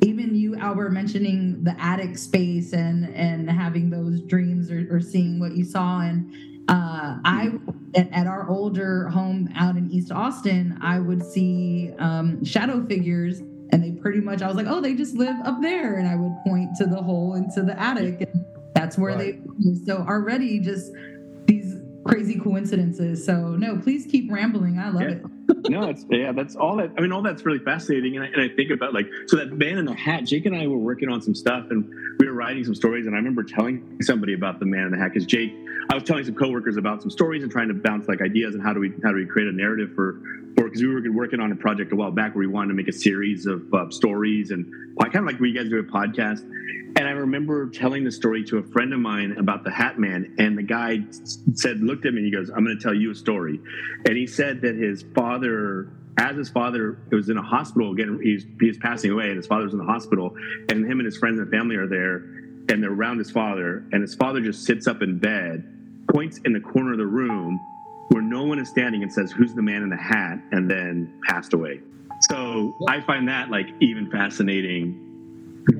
even 0.01 0.35
you 0.35 0.55
albert 0.57 0.91
mentioning 0.91 1.63
the 1.63 1.75
attic 1.81 2.17
space 2.17 2.73
and 2.73 3.13
and 3.15 3.49
having 3.49 3.89
those 3.89 4.21
dreams 4.21 4.69
or, 4.69 4.87
or 4.91 5.01
seeing 5.01 5.39
what 5.39 5.55
you 5.55 5.63
saw 5.63 6.01
and 6.01 6.31
uh, 6.69 7.17
I 7.23 7.51
at, 7.95 8.11
at 8.11 8.27
our 8.27 8.47
older 8.49 9.07
home 9.09 9.49
out 9.55 9.75
in 9.77 9.89
East 9.91 10.11
Austin, 10.11 10.77
I 10.81 10.99
would 10.99 11.23
see 11.23 11.91
um, 11.99 12.43
shadow 12.43 12.85
figures, 12.85 13.39
and 13.71 13.83
they 13.83 13.91
pretty 13.91 14.19
much 14.19 14.41
I 14.41 14.47
was 14.47 14.55
like, 14.57 14.67
oh, 14.67 14.81
they 14.81 14.93
just 14.95 15.15
live 15.15 15.35
up 15.45 15.61
there, 15.61 15.95
and 15.95 16.07
I 16.07 16.15
would 16.15 16.35
point 16.45 16.75
to 16.77 16.85
the 16.85 17.01
hole 17.01 17.35
into 17.35 17.63
the 17.63 17.79
attic, 17.79 18.21
and 18.21 18.45
that's 18.75 18.97
where 18.97 19.15
Right. 19.15 19.39
they. 19.59 19.73
So 19.85 19.97
already 19.99 20.59
just 20.59 20.91
these 21.45 21.75
crazy 22.05 22.37
coincidences. 22.39 23.25
So 23.25 23.55
no, 23.55 23.77
please 23.77 24.05
keep 24.05 24.31
rambling. 24.31 24.77
I 24.79 24.89
love 24.89 25.01
Yeah. 25.03 25.09
it. 25.09 25.25
No, 25.69 25.89
it's 25.89 26.05
yeah, 26.09 26.31
that's 26.31 26.55
all 26.55 26.75
that. 26.77 26.91
I 26.97 27.01
mean, 27.01 27.11
all 27.11 27.21
that's 27.21 27.45
really 27.45 27.59
fascinating, 27.59 28.15
and 28.15 28.25
I, 28.25 28.27
and 28.27 28.41
I 28.41 28.55
think 28.55 28.71
about 28.71 28.93
like 28.93 29.07
so 29.27 29.37
that 29.37 29.51
man 29.51 29.77
in 29.77 29.85
the 29.85 29.93
hat. 29.93 30.25
Jake 30.25 30.45
and 30.45 30.55
I 30.55 30.67
were 30.67 30.77
working 30.77 31.09
on 31.09 31.21
some 31.21 31.35
stuff, 31.35 31.65
and 31.69 31.89
we 32.19 32.27
were 32.27 32.33
writing 32.33 32.63
some 32.63 32.75
stories, 32.75 33.05
and 33.05 33.15
I 33.15 33.17
remember 33.17 33.43
telling 33.43 33.97
somebody 34.01 34.33
about 34.33 34.59
the 34.59 34.65
man 34.65 34.85
in 34.85 34.91
the 34.91 34.97
hat 34.97 35.13
because 35.13 35.25
Jake, 35.25 35.53
I 35.89 35.95
was 35.95 36.03
telling 36.03 36.25
some 36.25 36.35
coworkers 36.35 36.77
about 36.77 37.01
some 37.01 37.09
stories 37.09 37.43
and 37.43 37.51
trying 37.51 37.69
to 37.69 37.73
bounce 37.73 38.07
like 38.07 38.21
ideas 38.21 38.55
and 38.55 38.63
how 38.63 38.73
do 38.73 38.79
we 38.79 38.91
how 39.03 39.11
do 39.11 39.15
we 39.15 39.25
create 39.25 39.47
a 39.47 39.53
narrative 39.53 39.91
for 39.95 40.19
for 40.46 40.46
because 40.63 40.81
we 40.81 40.87
were 40.87 41.01
working 41.11 41.39
on 41.39 41.51
a 41.51 41.55
project 41.55 41.91
a 41.93 41.95
while 41.95 42.11
back 42.11 42.33
where 42.33 42.39
we 42.39 42.47
wanted 42.47 42.69
to 42.69 42.73
make 42.73 42.87
a 42.87 42.93
series 42.93 43.45
of 43.45 43.61
uh, 43.73 43.89
stories 43.89 44.51
and 44.51 44.65
kind 44.99 45.17
of 45.17 45.25
like 45.25 45.39
you 45.39 45.53
guys 45.53 45.69
do 45.69 45.79
a 45.79 45.83
podcast. 45.83 46.41
And 46.95 47.07
I 47.07 47.11
remember 47.11 47.69
telling 47.69 48.03
the 48.03 48.11
story 48.11 48.43
to 48.45 48.57
a 48.57 48.63
friend 48.63 48.91
of 48.91 48.99
mine 48.99 49.35
about 49.37 49.63
the 49.63 49.69
Hat 49.69 49.99
Man, 49.99 50.35
and 50.39 50.57
the 50.57 50.63
guy 50.63 50.99
said, 51.53 51.79
looked 51.81 52.05
at 52.05 52.13
me, 52.13 52.21
and 52.21 52.25
he 52.25 52.31
goes, 52.31 52.49
"I'm 52.49 52.65
going 52.65 52.75
to 52.75 52.83
tell 52.83 52.93
you 52.93 53.11
a 53.11 53.15
story." 53.15 53.59
And 54.05 54.17
he 54.17 54.25
said 54.25 54.61
that 54.61 54.75
his 54.75 55.05
father, 55.13 55.91
as 56.17 56.35
his 56.35 56.49
father 56.49 56.97
was 57.11 57.29
in 57.29 57.37
a 57.37 57.41
hospital, 57.43 57.91
again, 57.91 58.19
he's 58.23 58.45
he's 58.59 58.77
passing 58.79 59.11
away, 59.11 59.27
and 59.27 59.37
his 59.37 59.45
father's 59.45 59.73
in 59.73 59.79
the 59.79 59.85
hospital, 59.85 60.35
and 60.69 60.85
him 60.85 60.99
and 60.99 61.05
his 61.05 61.17
friends 61.17 61.39
and 61.39 61.51
family 61.51 61.75
are 61.75 61.87
there, 61.87 62.15
and 62.69 62.81
they're 62.81 62.91
around 62.91 63.19
his 63.19 63.29
father, 63.29 63.85
and 63.91 64.01
his 64.01 64.15
father 64.15 64.41
just 64.41 64.65
sits 64.65 64.87
up 64.87 65.03
in 65.03 65.19
bed, 65.19 66.07
points 66.11 66.39
in 66.45 66.53
the 66.53 66.59
corner 66.59 66.93
of 66.93 66.97
the 66.97 67.05
room 67.05 67.59
where 68.09 68.21
no 68.21 68.43
one 68.43 68.59
is 68.59 68.69
standing, 68.69 69.03
and 69.03 69.11
says, 69.11 69.31
"Who's 69.31 69.53
the 69.53 69.61
man 69.61 69.83
in 69.83 69.89
the 69.89 69.97
hat?" 69.97 70.39
and 70.51 70.69
then 70.69 71.13
passed 71.27 71.53
away. 71.53 71.81
So 72.29 72.73
I 72.87 73.01
find 73.01 73.27
that 73.27 73.49
like 73.49 73.67
even 73.79 74.09
fascinating. 74.09 75.03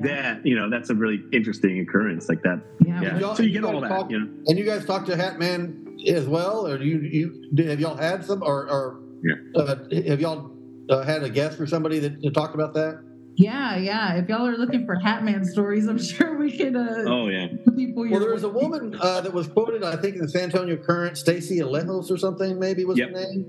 That 0.02 0.44
you 0.44 0.54
know, 0.54 0.68
that's 0.68 0.90
a 0.90 0.94
really 0.94 1.22
interesting 1.32 1.80
occurrence 1.80 2.28
like 2.28 2.42
that. 2.42 2.60
Yeah. 2.86 3.00
Yeah. 3.18 3.34
So 3.34 3.42
you 3.42 3.48
you 3.48 3.54
get 3.54 3.64
all 3.64 3.80
that, 3.80 3.88
talk- 3.88 4.10
you 4.10 4.18
know. 4.20 4.28
And 4.46 4.58
you 4.58 4.64
guys 4.66 4.84
talked 4.84 5.06
to 5.06 5.16
Hat 5.16 5.38
Man 5.38 5.96
as 6.06 6.26
well, 6.28 6.66
or 6.66 6.76
do 6.76 6.84
you 6.84 7.00
you 7.00 7.50
did- 7.54 7.68
have 7.68 7.80
y'all 7.80 7.96
had 7.96 8.22
some, 8.24 8.42
or, 8.42 8.68
or 8.70 9.00
Yeah. 9.24 9.34
uh, 9.60 9.76
have 10.06 10.20
y'all 10.20 10.50
uh, 10.90 11.02
had 11.04 11.22
a 11.22 11.30
guest 11.30 11.58
or 11.58 11.66
somebody 11.66 11.98
that, 12.00 12.20
that 12.20 12.34
talked 12.34 12.54
about 12.54 12.74
that? 12.74 13.02
Yeah, 13.38 13.76
yeah. 13.76 14.14
If 14.16 14.28
y'all 14.28 14.46
are 14.46 14.56
looking 14.56 14.84
for 14.84 14.96
Hatman 14.96 15.44
stories, 15.44 15.86
I'm 15.86 15.98
sure 16.02 16.36
we 16.36 16.56
could 16.56 16.74
uh 16.74 17.04
Oh 17.06 17.28
yeah. 17.28 17.46
people 17.76 18.08
Well, 18.10 18.18
there 18.20 18.32
was 18.32 18.42
a 18.42 18.48
woman 18.48 18.96
uh, 19.00 19.20
that 19.20 19.32
was 19.32 19.46
quoted, 19.46 19.84
I 19.84 19.96
think, 19.96 20.16
in 20.16 20.22
the 20.22 20.28
San 20.28 20.44
Antonio 20.44 20.76
Current, 20.76 21.16
Stacy 21.16 21.58
Alejos 21.58 22.10
or 22.10 22.16
something, 22.18 22.58
maybe 22.58 22.84
was 22.84 22.98
Yep. 22.98 23.10
her 23.10 23.14
name. 23.14 23.46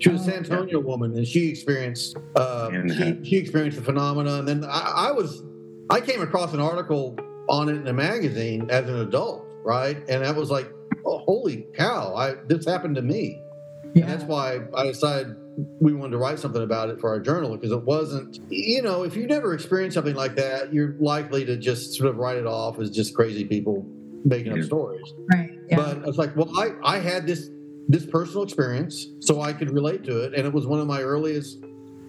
She 0.00 0.10
was 0.10 0.20
a 0.22 0.24
Oh, 0.24 0.26
San 0.34 0.38
Antonio 0.44 0.80
woman, 0.80 1.16
and 1.16 1.26
she 1.26 1.48
experienced 1.48 2.16
uh, 2.36 2.70
And 2.72 2.92
she, 2.92 3.30
she 3.30 3.36
experienced 3.36 3.78
the 3.78 3.84
phenomena. 3.84 4.38
And 4.40 4.48
then 4.48 4.64
I, 4.64 5.08
I 5.08 5.12
was 5.12 5.42
I 5.90 6.00
came 6.00 6.20
across 6.20 6.52
an 6.52 6.60
article 6.60 7.16
on 7.48 7.68
it 7.68 7.76
in 7.76 7.86
a 7.86 7.92
magazine 7.92 8.68
as 8.70 8.88
an 8.88 8.96
adult, 9.00 9.46
right? 9.64 9.96
And 10.08 10.24
I 10.24 10.32
was 10.32 10.50
like, 10.50 10.70
oh, 11.06 11.18
holy 11.18 11.66
cow! 11.74 12.14
I 12.14 12.34
this 12.46 12.66
happened 12.66 12.96
to 12.96 13.02
me. 13.02 13.40
Yeah. 13.98 14.04
And 14.04 14.12
that's 14.12 14.24
why 14.24 14.60
I 14.74 14.86
decided 14.86 15.36
we 15.80 15.92
wanted 15.92 16.12
to 16.12 16.18
write 16.18 16.38
something 16.38 16.62
about 16.62 16.88
it 16.88 17.00
for 17.00 17.08
our 17.08 17.18
journal 17.18 17.56
because 17.56 17.72
it 17.72 17.82
wasn't, 17.82 18.38
you 18.48 18.80
know, 18.80 19.02
if 19.02 19.16
you 19.16 19.26
never 19.26 19.54
experienced 19.54 19.94
something 19.94 20.14
like 20.14 20.36
that, 20.36 20.72
you're 20.72 20.94
likely 21.00 21.44
to 21.44 21.56
just 21.56 21.94
sort 21.94 22.08
of 22.08 22.16
write 22.16 22.36
it 22.36 22.46
off 22.46 22.78
as 22.78 22.90
just 22.90 23.14
crazy 23.14 23.44
people 23.44 23.84
making 24.24 24.52
up 24.52 24.62
stories. 24.64 25.12
right. 25.34 25.50
Yeah. 25.68 25.76
But 25.76 25.98
I 25.98 26.06
was 26.06 26.16
like, 26.16 26.36
well, 26.36 26.50
I, 26.58 26.74
I 26.82 26.98
had 26.98 27.26
this 27.26 27.50
this 27.90 28.04
personal 28.04 28.42
experience, 28.42 29.06
so 29.20 29.40
I 29.40 29.54
could 29.54 29.70
relate 29.70 30.04
to 30.04 30.20
it, 30.20 30.34
and 30.34 30.46
it 30.46 30.52
was 30.52 30.66
one 30.66 30.78
of 30.78 30.86
my 30.86 31.00
earliest 31.00 31.62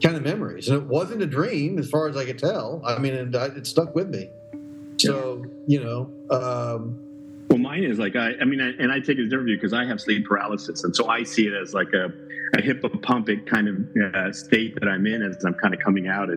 kind 0.04 0.17
of 0.17 0.23
memories, 0.23 0.67
and 0.67 0.78
it 0.78 0.86
wasn't 0.86 1.21
a 1.21 1.25
dream 1.25 1.80
as 1.80 1.89
far 1.89 2.10
as 2.10 2.17
I 2.17 2.25
could 2.25 2.38
tell. 2.38 2.82
I 2.86 2.99
mean, 2.99 3.15
and 3.15 3.36
I, 3.36 3.45
it 3.45 3.65
stuck 3.65 3.95
with 3.95 4.10
me. 4.10 4.30
So 4.97 5.45
you 5.67 5.82
know, 5.82 6.12
um, 6.30 7.09
Well, 7.50 7.58
mine 7.58 7.84
is 7.84 7.98
like 7.98 8.16
I, 8.16 8.34
I 8.40 8.46
mean, 8.46 8.62
I, 8.62 8.70
and 8.82 8.92
I 8.92 9.00
take 9.00 9.18
it 9.18 9.24
as 9.24 9.30
different 9.30 9.48
view 9.48 9.58
because 9.58 9.74
I 9.74 9.84
have 9.86 10.00
sleep 10.00 10.26
paralysis, 10.26 10.84
and 10.84 10.96
so 10.96 11.08
I 11.08 11.24
see 11.24 11.48
it 11.48 11.54
as 11.54 11.74
like 11.74 11.92
a, 11.94 12.12
a 12.56 13.40
kind 13.46 13.68
of 13.68 14.14
uh, 14.14 14.32
state 14.32 14.76
that 14.80 14.88
I'm 14.88 15.08
in 15.08 15.24
as 15.24 15.44
I'm 15.44 15.56
kind 15.56 15.74
of 15.74 15.80
coming 15.80 16.08
out. 16.08 16.30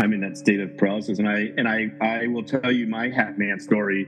I'm 0.00 0.12
in 0.12 0.20
that 0.20 0.38
state 0.38 0.60
of 0.60 0.74
paralysis, 0.78 1.18
and 1.18 1.28
I 1.28 1.50
and 1.58 1.68
I 1.68 1.90
I 2.00 2.26
will 2.28 2.44
tell 2.44 2.72
you 2.72 2.86
my 2.86 3.10
Hat 3.10 3.38
Man 3.38 3.60
story. 3.60 4.06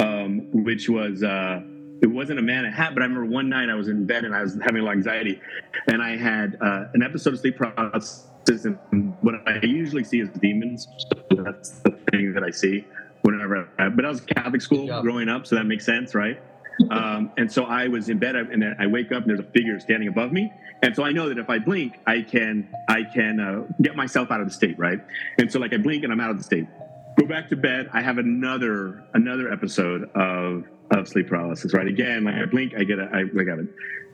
Um, 0.00 0.48
which 0.52 0.88
was 0.88 1.24
uh, 1.24 1.60
it 2.02 2.06
wasn't 2.06 2.38
a 2.38 2.42
man 2.42 2.64
in 2.64 2.72
a 2.72 2.76
hat, 2.76 2.94
but 2.94 3.02
I 3.02 3.06
remember 3.06 3.24
one 3.24 3.48
night 3.48 3.68
I 3.68 3.74
was 3.74 3.88
in 3.88 4.06
bed 4.06 4.24
and 4.24 4.34
I 4.34 4.42
was 4.42 4.54
having 4.62 4.76
a 4.76 4.84
little 4.84 4.90
anxiety, 4.90 5.40
and 5.88 6.02
I 6.02 6.16
had 6.16 6.56
uh, 6.60 6.84
an 6.94 7.02
episode 7.02 7.34
of 7.34 7.40
sleep 7.40 7.56
paralysis. 7.56 8.26
And 8.48 9.14
what 9.20 9.34
I 9.46 9.58
usually 9.64 10.04
see 10.04 10.20
is 10.20 10.28
demons. 10.40 10.86
So 11.32 11.42
that's 11.42 11.80
the 11.80 11.98
thing 12.10 12.32
that 12.34 12.44
I 12.44 12.50
see 12.50 12.84
whenever. 13.32 13.68
I, 13.78 13.88
but 13.88 14.04
I 14.04 14.08
was 14.08 14.20
Catholic 14.20 14.60
school 14.60 14.86
growing 15.02 15.28
up, 15.28 15.46
so 15.46 15.56
that 15.56 15.64
makes 15.64 15.84
sense, 15.84 16.14
right? 16.14 16.40
um, 16.90 17.32
and 17.36 17.50
so 17.50 17.64
I 17.64 17.88
was 17.88 18.08
in 18.08 18.18
bed, 18.18 18.36
and 18.36 18.62
then 18.62 18.76
I 18.78 18.86
wake 18.86 19.10
up, 19.12 19.22
and 19.22 19.30
there's 19.30 19.40
a 19.40 19.50
figure 19.50 19.78
standing 19.80 20.08
above 20.08 20.32
me, 20.32 20.52
and 20.82 20.94
so 20.94 21.02
I 21.02 21.12
know 21.12 21.28
that 21.28 21.38
if 21.38 21.50
I 21.50 21.58
blink, 21.58 21.98
I 22.06 22.22
can 22.22 22.68
I 22.88 23.02
can 23.02 23.40
uh, 23.40 23.72
get 23.82 23.96
myself 23.96 24.30
out 24.30 24.40
of 24.40 24.46
the 24.46 24.54
state, 24.54 24.78
right? 24.78 25.00
And 25.38 25.50
so 25.50 25.58
like 25.58 25.72
I 25.72 25.78
blink, 25.78 26.04
and 26.04 26.12
I'm 26.12 26.20
out 26.20 26.30
of 26.30 26.38
the 26.38 26.44
state. 26.44 26.66
Go 27.18 27.26
back 27.26 27.48
to 27.48 27.56
bed. 27.56 27.90
I 27.92 28.00
have 28.00 28.18
another 28.18 29.04
another 29.14 29.52
episode 29.52 30.08
of 30.14 30.64
of 30.90 31.08
sleep 31.08 31.28
paralysis, 31.28 31.74
right? 31.74 31.86
Again, 31.86 32.24
like 32.24 32.36
I 32.36 32.46
blink, 32.46 32.74
I 32.76 32.84
get 32.84 32.98
a, 32.98 33.10
I, 33.12 33.20
I 33.20 33.44
got 33.44 33.58
it. 33.58 33.66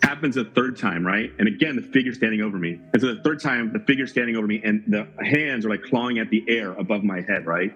Happens 0.02 0.36
a 0.36 0.44
third 0.44 0.76
time, 0.76 1.06
right? 1.06 1.30
And 1.38 1.46
again, 1.46 1.76
the 1.76 1.82
figure 1.82 2.12
standing 2.12 2.40
over 2.40 2.58
me. 2.58 2.80
And 2.92 3.00
so 3.00 3.14
the 3.14 3.22
third 3.22 3.40
time, 3.40 3.72
the 3.72 3.78
figure 3.78 4.06
standing 4.06 4.36
over 4.36 4.46
me, 4.46 4.60
and 4.64 4.82
the 4.86 5.06
hands 5.24 5.64
are 5.64 5.70
like 5.70 5.82
clawing 5.82 6.18
at 6.18 6.30
the 6.30 6.44
air 6.48 6.72
above 6.72 7.04
my 7.04 7.20
head, 7.20 7.46
right? 7.46 7.74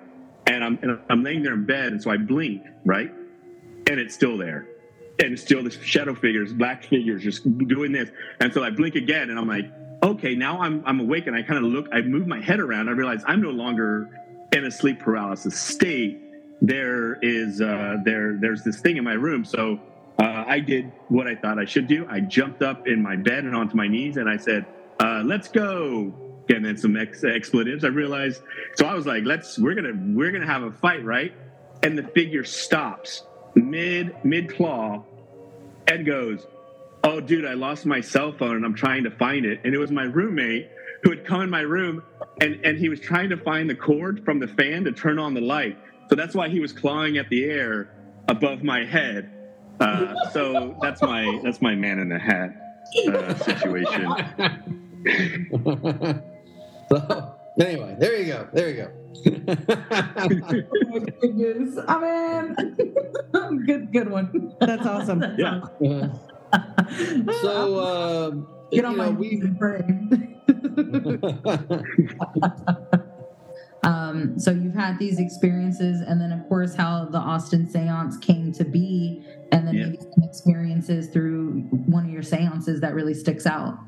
And 0.48 0.64
I'm 0.64 0.78
and 0.82 0.98
I'm 1.08 1.22
laying 1.22 1.42
there 1.42 1.54
in 1.54 1.66
bed, 1.66 1.92
and 1.92 2.02
so 2.02 2.10
I 2.10 2.16
blink, 2.16 2.62
right? 2.84 3.12
And 3.86 4.00
it's 4.00 4.14
still 4.14 4.36
there 4.36 4.66
and 5.20 5.32
it's 5.32 5.42
still 5.42 5.62
the 5.62 5.70
shadow 5.70 6.14
figures, 6.14 6.52
black 6.52 6.84
figures, 6.84 7.22
just 7.22 7.42
doing 7.66 7.92
this. 7.92 8.10
And 8.40 8.52
so 8.52 8.62
I 8.62 8.70
blink 8.70 8.94
again, 8.94 9.30
and 9.30 9.38
I'm 9.38 9.48
like, 9.48 9.70
okay, 10.02 10.34
now 10.34 10.60
I'm 10.60 10.82
I'm 10.86 11.00
awake, 11.00 11.26
and 11.26 11.34
I 11.34 11.42
kind 11.42 11.64
of 11.64 11.70
look, 11.70 11.88
I 11.92 12.02
move 12.02 12.26
my 12.26 12.40
head 12.40 12.60
around, 12.60 12.88
I 12.88 12.92
realize 12.92 13.22
I'm 13.26 13.42
no 13.42 13.50
longer 13.50 14.08
in 14.52 14.64
a 14.64 14.70
sleep 14.70 15.00
paralysis 15.00 15.58
state. 15.58 16.22
There 16.60 17.18
is 17.22 17.60
uh, 17.60 17.96
there 18.04 18.36
there's 18.40 18.62
this 18.62 18.80
thing 18.80 18.96
in 18.96 19.04
my 19.04 19.12
room, 19.12 19.44
so 19.44 19.80
uh, 20.18 20.44
I 20.46 20.60
did 20.60 20.92
what 21.08 21.26
I 21.26 21.34
thought 21.34 21.58
I 21.58 21.64
should 21.64 21.86
do. 21.86 22.06
I 22.08 22.20
jumped 22.20 22.62
up 22.62 22.86
in 22.86 23.02
my 23.02 23.16
bed 23.16 23.44
and 23.44 23.54
onto 23.54 23.76
my 23.76 23.88
knees, 23.88 24.16
and 24.16 24.28
I 24.28 24.36
said, 24.36 24.66
uh, 25.00 25.22
"Let's 25.24 25.48
go." 25.48 26.27
And 26.50 26.64
then 26.64 26.76
some 26.76 26.96
ex- 26.96 27.24
expletives. 27.24 27.84
I 27.84 27.88
realized, 27.88 28.42
so 28.76 28.86
I 28.86 28.94
was 28.94 29.06
like, 29.06 29.24
"Let's 29.24 29.58
we're 29.58 29.74
gonna 29.74 29.92
we're 29.94 30.32
gonna 30.32 30.46
have 30.46 30.62
a 30.62 30.72
fight, 30.72 31.04
right?" 31.04 31.32
And 31.82 31.96
the 31.96 32.02
figure 32.02 32.44
stops 32.44 33.22
mid 33.54 34.14
mid 34.24 34.54
claw 34.54 35.04
and 35.86 36.06
goes, 36.06 36.46
"Oh, 37.04 37.20
dude, 37.20 37.44
I 37.44 37.54
lost 37.54 37.86
my 37.86 38.00
cell 38.00 38.32
phone 38.32 38.56
and 38.56 38.64
I'm 38.64 38.74
trying 38.74 39.04
to 39.04 39.10
find 39.10 39.44
it." 39.44 39.60
And 39.64 39.74
it 39.74 39.78
was 39.78 39.90
my 39.90 40.04
roommate 40.04 40.70
who 41.02 41.10
had 41.10 41.24
come 41.24 41.42
in 41.42 41.50
my 41.50 41.60
room 41.60 42.02
and 42.40 42.64
and 42.64 42.78
he 42.78 42.88
was 42.88 43.00
trying 43.00 43.28
to 43.30 43.36
find 43.36 43.68
the 43.68 43.74
cord 43.74 44.24
from 44.24 44.38
the 44.38 44.48
fan 44.48 44.84
to 44.84 44.92
turn 44.92 45.18
on 45.18 45.34
the 45.34 45.40
light. 45.40 45.78
So 46.08 46.16
that's 46.16 46.34
why 46.34 46.48
he 46.48 46.60
was 46.60 46.72
clawing 46.72 47.18
at 47.18 47.28
the 47.28 47.44
air 47.44 47.90
above 48.28 48.62
my 48.62 48.84
head. 48.84 49.30
Uh, 49.80 50.14
so 50.30 50.76
that's 50.80 51.02
my 51.02 51.40
that's 51.44 51.60
my 51.60 51.74
man 51.74 51.98
in 51.98 52.08
the 52.08 52.18
hat 52.18 52.50
uh, 53.06 53.34
situation. 53.34 54.14
so 56.90 57.34
anyway, 57.60 57.96
there 57.98 58.16
you 58.16 58.26
go. 58.26 58.48
There 58.52 58.68
you 58.70 58.76
go. 58.76 58.90
Oh 60.16 60.28
my 60.28 61.00
goodness. 61.20 61.78
I 61.88 61.98
mean, 62.52 62.54
good, 63.66 63.92
good 63.92 64.10
one. 64.10 64.54
That's 64.60 64.86
awesome. 64.86 65.22
Yeah. 65.38 65.60
so 67.40 67.80
um, 67.80 68.46
Get 68.70 68.84
on 68.84 68.92
you 68.92 68.98
my 68.98 69.06
know, 69.06 69.12
knees 69.12 69.40
we 69.42 69.46
and 69.46 69.58
pray. 69.58 69.82
Um, 73.84 74.38
so 74.38 74.50
you've 74.50 74.74
had 74.74 74.98
these 74.98 75.18
experiences, 75.20 76.00
and 76.00 76.20
then 76.20 76.32
of 76.32 76.46
course 76.48 76.74
how 76.74 77.04
the 77.06 77.18
Austin 77.18 77.66
Seance 77.68 78.18
came 78.20 78.52
to 78.52 78.64
be, 78.64 79.24
and 79.52 79.66
then 79.66 79.74
Yeah. 79.76 79.84
maybe 79.86 79.98
some 79.98 80.24
experiences 80.24 81.08
through 81.08 81.62
one 81.86 82.04
of 82.04 82.10
your 82.10 82.22
seances 82.22 82.80
that 82.80 82.94
really 82.94 83.14
sticks 83.14 83.46
out. 83.46 83.78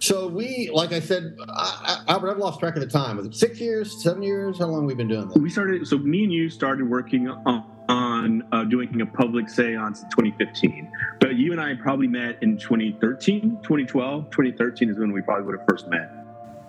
So 0.00 0.26
we, 0.28 0.70
like 0.72 0.92
I 0.92 1.00
said, 1.00 1.36
I, 1.46 2.02
I, 2.08 2.12
Albert, 2.12 2.30
I've 2.30 2.38
lost 2.38 2.58
track 2.58 2.74
of 2.74 2.80
the 2.80 2.88
time. 2.88 3.18
Was 3.18 3.26
it 3.26 3.34
six 3.34 3.60
years, 3.60 4.02
seven 4.02 4.22
years? 4.22 4.58
How 4.58 4.66
long 4.66 4.82
have 4.82 4.88
we 4.88 4.94
been 4.94 5.08
doing 5.08 5.28
this? 5.28 5.36
We 5.36 5.50
started. 5.50 5.86
So 5.86 5.98
me 5.98 6.24
and 6.24 6.32
you 6.32 6.48
started 6.48 6.88
working 6.88 7.28
on, 7.28 7.64
on 7.86 8.42
uh, 8.50 8.64
doing 8.64 8.98
a 9.02 9.06
public 9.06 9.50
seance 9.50 10.02
in 10.02 10.08
2015. 10.08 10.90
But 11.20 11.36
you 11.36 11.52
and 11.52 11.60
I 11.60 11.74
probably 11.74 12.06
met 12.06 12.42
in 12.42 12.56
2013, 12.56 13.58
2012, 13.62 14.30
2013 14.30 14.88
is 14.88 14.98
when 14.98 15.12
we 15.12 15.20
probably 15.20 15.44
would 15.44 15.58
have 15.58 15.66
first 15.68 15.86
met. 15.88 16.10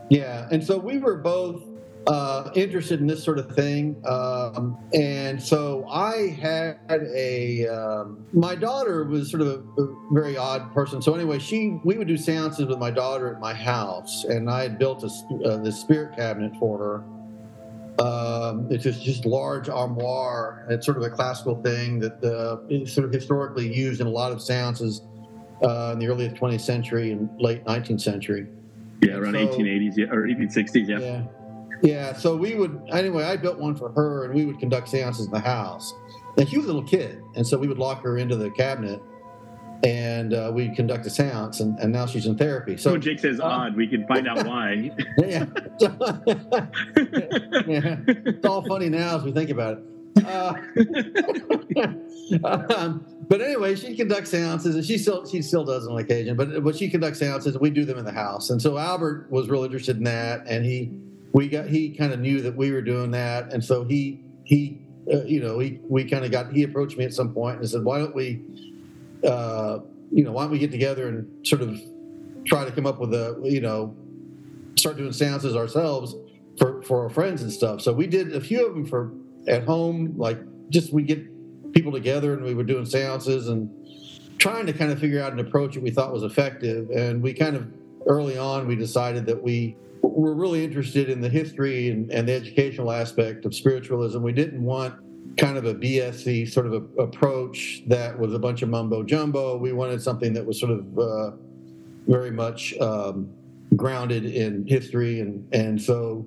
Yeah, 0.10 0.50
and 0.52 0.62
so 0.62 0.78
we 0.78 0.98
were 0.98 1.16
both 1.16 1.64
uh, 2.08 2.50
interested 2.56 3.00
in 3.00 3.08
this 3.08 3.24
sort 3.24 3.38
of 3.38 3.56
thing, 3.56 3.96
um, 4.08 4.78
and 4.94 5.42
so 5.42 5.86
I 5.88 6.30
had 6.30 6.80
a. 6.92 7.68
Um, 7.68 8.26
my 8.34 8.56
daughter 8.56 9.04
was 9.04 9.30
sort 9.30 9.42
of 9.42 9.48
a, 9.48 9.82
a 9.82 9.96
very 10.12 10.36
odd 10.36 10.74
person. 10.74 11.02
So 11.02 11.14
anyway, 11.14 11.38
she 11.40 11.80
we 11.84 11.98
would 11.98 12.08
do 12.08 12.18
seances 12.18 12.66
with 12.66 12.80
my 12.80 12.90
daughter 12.92 13.34
at 13.34 13.40
my 13.40 13.54
house, 13.54 14.24
and 14.24 14.50
I 14.50 14.64
had 14.64 14.80
built 14.80 15.04
a, 15.04 15.10
uh, 15.46 15.58
this 15.58 15.80
spirit 15.80 16.16
cabinet 16.16 16.54
for 16.60 16.78
her. 16.78 17.04
Um, 18.04 18.68
it's 18.72 18.84
just 18.84 19.04
just 19.04 19.26
large 19.26 19.70
armoire. 19.70 20.66
It's 20.70 20.86
sort 20.86 20.98
of 20.98 21.04
a 21.04 21.10
classical 21.10 21.62
thing 21.62 22.00
that 22.00 22.24
uh, 22.24 22.66
is 22.68 22.92
sort 22.92 23.06
of 23.06 23.14
historically 23.14 23.72
used 23.72 24.02
in 24.02 24.08
a 24.08 24.12
lot 24.12 24.32
of 24.32 24.42
seances 24.42 25.02
uh, 25.62 25.92
in 25.94 26.00
the 26.00 26.08
early 26.08 26.30
20th 26.30 26.62
century 26.62 27.12
and 27.12 27.30
late 27.40 27.64
19th 27.66 28.02
century. 28.02 28.48
Yeah, 29.04 29.18
around 29.18 29.34
So- 29.34 29.48
1880s, 29.48 29.98
yeah, 29.98 30.06
or 30.12 30.28
1860s. 30.28 30.88
Yeah. 30.88 31.00
Yeah. 31.00 31.24
Yeah. 31.82 32.14
So 32.14 32.36
we 32.36 32.56
would, 32.56 32.82
anyway, 32.92 33.24
I 33.24 33.38
built 33.38 33.58
one 33.58 33.76
for 33.76 33.92
her 33.92 34.26
and 34.26 34.34
we 34.34 34.46
would 34.46 34.60
conduct 34.60 34.90
seances 34.90 35.26
in 35.26 35.32
the 35.32 35.40
house. 35.40 35.94
And 36.38 36.48
she 36.48 36.58
was 36.58 36.66
a 36.66 36.74
little 36.74 36.88
kid. 36.88 37.22
And 37.36 37.46
so 37.46 37.58
we 37.58 37.68
would 37.68 37.80
lock 37.80 38.02
her 38.04 38.18
into 38.18 38.36
the 38.36 38.50
cabinet 38.52 39.02
and 39.84 40.34
uh, 40.34 40.52
we'd 40.54 40.76
conduct 40.76 41.06
a 41.06 41.10
seance. 41.10 41.60
And, 41.60 41.78
and 41.80 41.92
now 41.92 42.06
she's 42.06 42.26
in 42.26 42.38
therapy. 42.38 42.78
So 42.78 42.92
when 42.92 43.02
Jake 43.02 43.20
says 43.20 43.40
odd, 43.40 43.76
we 43.76 43.88
can 43.88 44.08
find 44.08 44.28
out 44.28 44.46
why. 44.48 44.92
yeah. 45.18 45.46
yeah. 47.68 47.98
It's 48.08 48.46
all 48.46 48.62
funny 48.64 48.90
now 48.90 49.18
as 49.18 49.24
we 49.24 49.32
think 49.32 49.50
about 49.50 49.80
it. 49.80 49.84
Uh, 50.26 50.54
um, 52.44 53.06
but 53.28 53.42
anyway, 53.42 53.76
she 53.76 53.96
conducts 53.96 54.32
seances, 54.32 54.76
and 54.76 54.86
she 54.86 54.98
still 54.98 55.26
she 55.26 55.42
still 55.42 55.64
does 55.64 55.88
on 55.88 55.98
occasion. 55.98 56.36
But 56.36 56.64
but 56.64 56.76
she 56.76 56.90
conducts 56.90 57.20
seances, 57.20 57.54
and 57.56 57.62
we 57.62 57.70
do 57.70 57.86
them 57.86 57.98
in 57.98 58.04
the 58.04 58.12
house. 58.12 58.50
And 58.50 58.62
so 58.62 58.78
Albert 58.78 59.32
was 59.32 59.50
real 59.50 59.64
interested 59.64 59.98
in 59.98 60.04
that, 60.04 60.46
and 60.48 60.66
he 60.66 60.92
we 61.34 61.48
got 61.48 61.68
he 61.68 61.96
kind 61.96 62.14
of 62.14 62.20
knew 62.20 62.42
that 62.42 62.56
we 62.56 62.72
were 62.72 62.82
doing 62.82 63.12
that, 63.12 63.54
and 63.54 63.64
so 63.64 63.84
he 63.84 64.22
he 64.44 64.82
uh, 65.12 65.24
you 65.24 65.42
know 65.42 65.60
he 65.60 65.80
we 65.88 66.04
kind 66.06 66.26
of 66.26 66.32
got 66.32 66.52
he 66.52 66.64
approached 66.64 66.98
me 66.98 67.06
at 67.06 67.14
some 67.14 67.34
point 67.34 67.60
and 67.60 67.70
said, 67.70 67.84
why 67.84 68.00
don't 68.00 68.16
we 68.16 68.42
uh, 69.26 69.80
you 70.12 70.24
know 70.24 70.32
why 70.32 70.44
don't 70.44 70.52
we 70.52 70.60
get 70.60 70.72
together 70.72 71.08
and 71.08 71.48
sort 71.48 71.62
of 71.62 71.80
try 72.46 72.66
to 72.66 72.72
come 72.72 72.86
up 72.86 73.00
with 73.00 73.14
a 73.14 73.40
you 73.44 73.62
know 73.62 73.96
start 74.78 74.98
doing 74.98 75.14
seances 75.14 75.56
ourselves 75.56 76.16
for 76.58 76.82
for 76.84 77.04
our 77.04 77.10
friends 77.10 77.42
and 77.42 77.52
stuff. 77.52 77.82
So 77.82 77.94
we 77.94 78.08
did 78.08 78.36
a 78.36 78.42
few 78.42 78.66
of 78.66 78.74
them 78.74 78.86
for 78.86 79.12
at 79.48 79.64
home, 79.64 80.16
like 80.18 80.40
just 80.70 80.94
we 80.94 81.04
get 81.04 81.24
people 81.74 81.92
together 81.92 82.34
and 82.34 82.44
we 82.44 82.54
were 82.54 82.64
doing 82.64 82.86
seances 82.86 83.48
and 83.48 83.70
trying 84.38 84.66
to 84.66 84.74
kind 84.74 84.92
of 84.92 85.00
figure 85.00 85.22
out 85.22 85.32
an 85.34 85.40
approach 85.40 85.76
that 85.76 85.84
we 85.84 85.92
thought 85.92 86.12
was 86.12 86.24
effective. 86.24 86.90
And 86.90 87.22
we 87.22 87.34
kind 87.34 87.56
of 87.56 87.68
early 88.08 88.38
on 88.38 88.68
we 88.68 88.76
decided 88.76 89.26
that 89.28 89.42
we 89.42 89.76
were 90.12 90.34
really 90.34 90.64
interested 90.64 91.10
in 91.10 91.22
the 91.22 91.30
history 91.30 91.90
and, 91.90 92.12
and 92.12 92.28
the 92.28 92.34
educational 92.34 92.92
aspect 92.92 93.46
of 93.46 93.54
spiritualism. 93.54 94.22
We 94.22 94.34
didn't 94.34 94.64
want 94.64 94.96
kind 95.38 95.58
of 95.58 95.66
a 95.66 95.74
BSC 95.74 96.52
sort 96.52 96.68
of 96.68 96.74
a, 96.74 97.02
approach 97.02 97.84
that 97.88 98.18
was 98.18 98.34
a 98.34 98.40
bunch 98.40 98.62
of 98.62 98.70
mumbo 98.70 99.04
jumbo. 99.04 99.58
We 99.58 99.72
wanted 99.74 100.02
something 100.02 100.34
that 100.34 100.46
was 100.46 100.60
sort 100.60 100.72
of 100.72 101.00
uh, 101.00 101.32
very 102.08 102.32
much 102.32 102.78
um, 102.80 103.30
grounded 103.76 104.26
in 104.26 104.66
history 104.68 105.22
and 105.22 105.48
and 105.54 105.82
so 105.82 106.26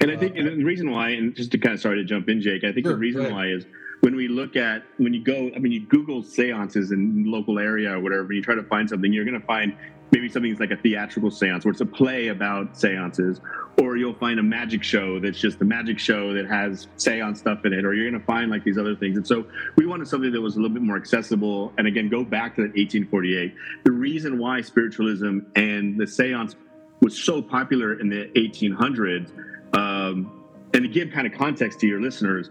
And 0.00 0.10
I 0.10 0.16
think 0.16 0.36
and 0.36 0.46
the 0.46 0.64
reason 0.64 0.90
why, 0.90 1.10
and 1.10 1.34
just 1.34 1.50
to 1.52 1.58
kind 1.58 1.74
of 1.74 1.80
sorry 1.80 1.96
to 1.96 2.04
jump 2.04 2.28
in, 2.28 2.40
Jake, 2.40 2.64
I 2.64 2.72
think 2.72 2.86
Sure, 2.86 2.94
the 2.94 2.98
reason 2.98 3.32
why 3.32 3.48
is 3.48 3.66
when 4.00 4.14
we 4.14 4.28
look 4.28 4.56
at 4.56 4.82
when 4.98 5.14
you 5.14 5.22
go, 5.22 5.50
I 5.54 5.58
mean, 5.58 5.72
you 5.72 5.80
Google 5.86 6.22
seances 6.22 6.92
in 6.92 7.24
local 7.26 7.58
area 7.58 7.92
or 7.92 8.00
whatever, 8.00 8.32
you 8.32 8.42
try 8.42 8.54
to 8.54 8.62
find 8.64 8.88
something, 8.88 9.12
you're 9.12 9.24
going 9.24 9.40
to 9.40 9.46
find 9.46 9.76
maybe 10.16 10.30
something 10.30 10.50
that's 10.50 10.60
like 10.60 10.70
a 10.70 10.80
theatrical 10.80 11.30
seance 11.30 11.66
where 11.66 11.72
it's 11.72 11.82
a 11.82 11.86
play 11.86 12.28
about 12.28 12.74
seances, 12.74 13.38
or 13.82 13.98
you'll 13.98 14.14
find 14.14 14.40
a 14.40 14.42
magic 14.42 14.82
show 14.82 15.20
that's 15.20 15.38
just 15.38 15.60
a 15.60 15.64
magic 15.64 15.98
show 15.98 16.32
that 16.32 16.46
has 16.46 16.88
seance 16.96 17.40
stuff 17.40 17.66
in 17.66 17.74
it, 17.74 17.84
or 17.84 17.92
you're 17.92 18.08
going 18.08 18.18
to 18.18 18.26
find 18.26 18.50
like 18.50 18.64
these 18.64 18.78
other 18.78 18.96
things. 18.96 19.18
And 19.18 19.26
so 19.26 19.44
we 19.76 19.84
wanted 19.84 20.08
something 20.08 20.32
that 20.32 20.40
was 20.40 20.56
a 20.56 20.58
little 20.58 20.72
bit 20.72 20.82
more 20.82 20.96
accessible. 20.96 21.70
And 21.76 21.86
again, 21.86 22.08
go 22.08 22.24
back 22.24 22.56
to 22.56 22.62
that 22.62 22.68
1848. 22.68 23.54
The 23.84 23.92
reason 23.92 24.38
why 24.38 24.62
spiritualism 24.62 25.40
and 25.54 26.00
the 26.00 26.06
seance 26.06 26.56
was 27.02 27.22
so 27.22 27.42
popular 27.42 28.00
in 28.00 28.08
the 28.08 28.30
1800s 28.36 29.30
um, 29.76 30.44
and 30.72 30.82
to 30.82 30.88
give 30.88 31.10
kind 31.10 31.26
of 31.26 31.34
context 31.34 31.78
to 31.80 31.86
your 31.86 32.00
listeners 32.00 32.48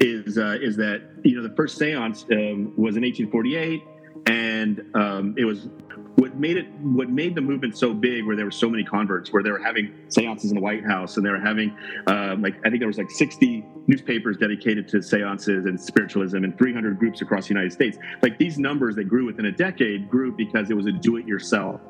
is 0.00 0.36
uh, 0.36 0.58
is 0.60 0.76
that 0.76 1.00
you 1.24 1.34
know 1.34 1.42
the 1.42 1.54
first 1.54 1.78
séance 1.78 2.24
um, 2.30 2.74
was 2.76 2.96
in 2.96 3.02
1848 3.02 3.82
and 4.26 4.84
um, 4.94 5.34
it 5.38 5.44
was 5.44 5.68
what 6.16 6.34
made 6.34 6.56
it 6.56 6.66
what 6.80 7.08
made 7.08 7.34
the 7.34 7.40
movement 7.40 7.76
so 7.76 7.94
big 7.94 8.26
where 8.26 8.36
there 8.36 8.44
were 8.44 8.50
so 8.50 8.68
many 8.68 8.84
converts 8.84 9.32
where 9.32 9.42
they 9.42 9.50
were 9.50 9.62
having 9.62 9.92
seances 10.08 10.50
in 10.50 10.56
the 10.56 10.62
white 10.62 10.84
house 10.84 11.16
and 11.16 11.24
they 11.24 11.30
were 11.30 11.40
having 11.40 11.76
um, 12.06 12.42
like 12.42 12.56
i 12.64 12.68
think 12.68 12.80
there 12.80 12.88
was 12.88 12.98
like 12.98 13.10
60 13.10 13.64
newspapers 13.86 14.36
dedicated 14.36 14.88
to 14.88 15.02
seances 15.02 15.66
and 15.66 15.80
spiritualism 15.80 16.38
and 16.38 16.56
300 16.58 16.98
groups 16.98 17.22
across 17.22 17.46
the 17.46 17.54
united 17.54 17.72
states. 17.72 17.98
Like 18.22 18.38
these 18.38 18.58
numbers 18.58 18.96
that 18.96 19.04
grew 19.04 19.26
within 19.26 19.46
a 19.46 19.52
decade 19.52 20.10
grew 20.10 20.32
because 20.32 20.70
it 20.70 20.74
was 20.74 20.86
a 20.86 20.92
do-it-yourself 20.92 21.80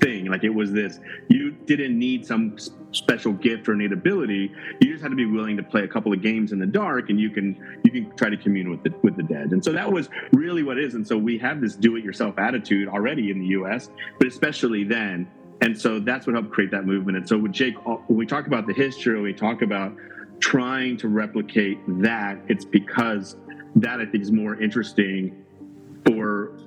thing. 0.00 0.26
Like 0.26 0.44
it 0.44 0.50
was 0.50 0.72
this 0.72 1.00
you 1.28 1.52
didn't 1.52 1.98
need 1.98 2.26
some 2.26 2.56
special 2.92 3.32
gift 3.32 3.68
or 3.68 3.74
innate 3.74 3.92
ability. 3.92 4.52
You 4.80 4.92
just 4.92 5.02
had 5.02 5.10
to 5.10 5.16
be 5.16 5.26
willing 5.26 5.56
to 5.56 5.62
play 5.62 5.82
a 5.82 5.88
couple 5.88 6.12
of 6.12 6.22
games 6.22 6.52
in 6.52 6.58
the 6.58 6.66
dark 6.66 7.10
and 7.10 7.20
you 7.20 7.30
can 7.30 7.80
you 7.84 7.90
can 7.90 8.16
try 8.16 8.30
to 8.30 8.36
commune 8.36 8.70
with 8.70 8.82
the 8.82 8.94
with 9.02 9.16
the 9.16 9.22
dead. 9.22 9.52
And 9.52 9.64
so 9.64 9.72
that 9.72 9.90
was 9.90 10.08
really 10.32 10.62
what 10.62 10.78
it 10.78 10.84
is. 10.84 10.94
And 10.94 11.06
so 11.06 11.16
we 11.16 11.38
have 11.38 11.60
this 11.60 11.74
do 11.74 11.96
it 11.96 12.04
yourself 12.04 12.38
attitude 12.38 12.88
already 12.88 13.30
in 13.30 13.40
the 13.40 13.46
us 13.46 13.90
but 14.18 14.26
especially 14.26 14.84
then. 14.84 15.28
And 15.60 15.76
so 15.76 15.98
that's 15.98 16.24
what 16.26 16.34
helped 16.34 16.52
create 16.52 16.70
that 16.70 16.86
movement. 16.86 17.18
And 17.18 17.28
so 17.28 17.38
with 17.38 17.52
jake 17.52 17.74
uh, 17.86 17.96
when 18.06 18.18
we 18.18 18.26
talk 18.26 18.46
about 18.46 18.66
the 18.66 18.74
history 18.74 19.14
when 19.14 19.24
we 19.24 19.34
talk 19.34 19.62
about 19.62 19.94
trying 20.40 20.96
to 20.96 21.08
replicate 21.08 21.78
that 22.00 22.38
it's 22.48 22.64
because 22.64 23.36
that 23.74 24.00
i 24.00 24.06
think 24.06 24.22
is 24.22 24.32
more 24.32 24.60
interesting 24.60 25.44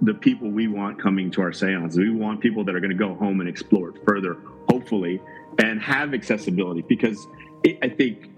the 0.02 0.14
people 0.14 0.50
we 0.50 0.68
want 0.68 1.00
coming 1.00 1.30
to 1.32 1.42
our 1.42 1.54
seances. 1.54 1.98
We 1.98 2.10
want 2.10 2.42
people 2.42 2.64
that 2.66 2.76
are 2.76 2.80
going 2.80 2.92
to 2.92 2.98
go 2.98 3.14
home 3.16 3.40
and 3.40 3.48
explore 3.48 3.90
it 3.90 4.04
further, 4.06 4.38
hopefully, 4.70 5.22
and 5.60 5.82
have 5.82 6.14
accessibility 6.14 6.82
because 6.82 7.28
it, 7.64 7.78
I 7.82 7.90
think 7.90 8.30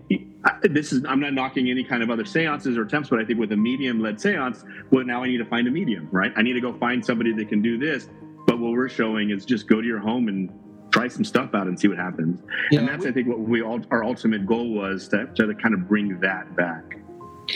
this 0.63 0.91
is 0.91 1.06
I'm 1.08 1.19
not 1.21 1.34
knocking 1.34 1.69
any 1.69 1.84
kind 1.84 2.04
of 2.04 2.10
other 2.10 2.26
seances 2.26 2.78
or 2.78 2.84
attempts, 2.84 3.10
but 3.10 3.19
I 3.19 3.26
think 3.26 3.39
with 3.39 3.52
a 3.54 3.58
medium 3.58 4.02
led 4.02 4.19
seance, 4.19 4.63
well, 4.91 5.06
now 5.06 5.23
I 5.23 5.28
need 5.28 5.38
to 5.38 5.45
find 5.45 5.67
a 5.67 5.71
medium, 5.71 6.10
right? 6.12 6.34
I 6.36 6.41
need 6.41 6.54
to 6.54 6.62
go 6.62 6.73
find 6.73 7.04
somebody 7.06 7.32
that 7.34 7.47
can 7.49 7.62
do 7.62 7.78
this. 7.78 8.10
But 8.45 8.60
what 8.60 8.73
we're 8.73 8.89
showing 8.89 9.30
is 9.30 9.45
just 9.45 9.67
go 9.67 9.80
to 9.80 9.88
your 9.88 9.99
home 9.99 10.28
and 10.28 10.52
try 10.91 11.08
some 11.08 11.23
stuff 11.23 11.56
out 11.56 11.67
and 11.67 11.80
see 11.80 11.88
what 11.88 11.97
happens. 11.97 12.41
Yeah, 12.71 12.80
and 12.82 12.89
that's 12.89 13.06
we- 13.06 13.10
I 13.10 13.13
think 13.13 13.28
what 13.28 13.39
we 13.39 13.62
all 13.62 13.80
our 13.89 14.04
ultimate 14.04 14.45
goal 14.45 14.73
was 14.73 15.08
to, 15.10 15.28
to 15.36 15.54
kind 15.56 15.73
of 15.73 15.88
bring 15.88 16.19
that 16.19 16.56
back. 16.58 16.97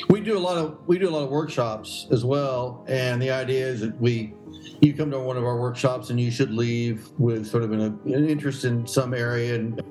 We 0.09 0.19
do 0.19 0.37
a 0.37 0.39
lot 0.39 0.57
of 0.57 0.79
we 0.85 0.97
do 0.97 1.07
a 1.07 1.11
lot 1.11 1.23
of 1.23 1.29
workshops 1.29 2.07
as 2.11 2.25
well, 2.25 2.85
and 2.87 3.21
the 3.21 3.31
idea 3.31 3.65
is 3.65 3.81
that 3.81 3.99
we 3.99 4.33
you 4.81 4.93
come 4.93 5.09
to 5.11 5.19
one 5.19 5.37
of 5.37 5.43
our 5.43 5.59
workshops 5.59 6.09
and 6.09 6.19
you 6.19 6.29
should 6.29 6.51
leave 6.51 7.09
with 7.17 7.47
sort 7.47 7.63
of 7.63 7.71
an, 7.71 7.81
an 7.81 8.29
interest 8.29 8.65
in 8.65 8.85
some 8.85 9.13
area 9.13 9.55
and 9.55 9.81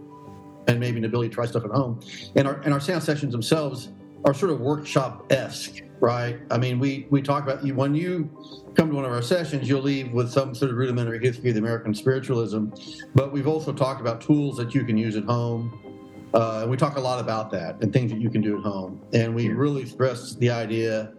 and 0.68 0.80
maybe 0.80 0.98
an 0.98 1.04
ability 1.04 1.28
to 1.28 1.34
try 1.34 1.46
stuff 1.46 1.64
at 1.64 1.70
home. 1.70 2.00
And 2.34 2.46
our 2.46 2.60
and 2.60 2.72
our 2.72 2.80
seance 2.80 3.04
sessions 3.04 3.32
themselves 3.32 3.88
are 4.24 4.34
sort 4.34 4.50
of 4.50 4.60
workshop 4.60 5.30
esque, 5.30 5.82
right? 6.00 6.38
I 6.50 6.58
mean, 6.58 6.78
we 6.78 7.06
we 7.10 7.22
talk 7.22 7.44
about 7.44 7.64
you 7.64 7.74
when 7.74 7.94
you 7.94 8.30
come 8.74 8.90
to 8.90 8.94
one 8.94 9.04
of 9.04 9.12
our 9.12 9.22
sessions, 9.22 9.68
you'll 9.68 9.82
leave 9.82 10.12
with 10.12 10.30
some 10.30 10.54
sort 10.54 10.70
of 10.70 10.76
rudimentary 10.76 11.18
history 11.18 11.48
of 11.50 11.54
the 11.54 11.60
American 11.60 11.94
spiritualism, 11.94 12.66
but 13.14 13.32
we've 13.32 13.48
also 13.48 13.72
talked 13.72 14.00
about 14.00 14.20
tools 14.20 14.56
that 14.58 14.74
you 14.74 14.84
can 14.84 14.96
use 14.96 15.16
at 15.16 15.24
home. 15.24 15.80
Uh, 16.34 16.60
and 16.62 16.70
we 16.70 16.76
talk 16.76 16.96
a 16.96 17.00
lot 17.00 17.20
about 17.20 17.50
that 17.50 17.80
and 17.82 17.92
things 17.92 18.10
that 18.10 18.20
you 18.20 18.28
can 18.28 18.42
do 18.42 18.58
at 18.58 18.62
home. 18.62 19.00
And 19.12 19.34
we 19.34 19.48
really 19.48 19.86
stress 19.86 20.34
the 20.34 20.50
idea 20.50 21.12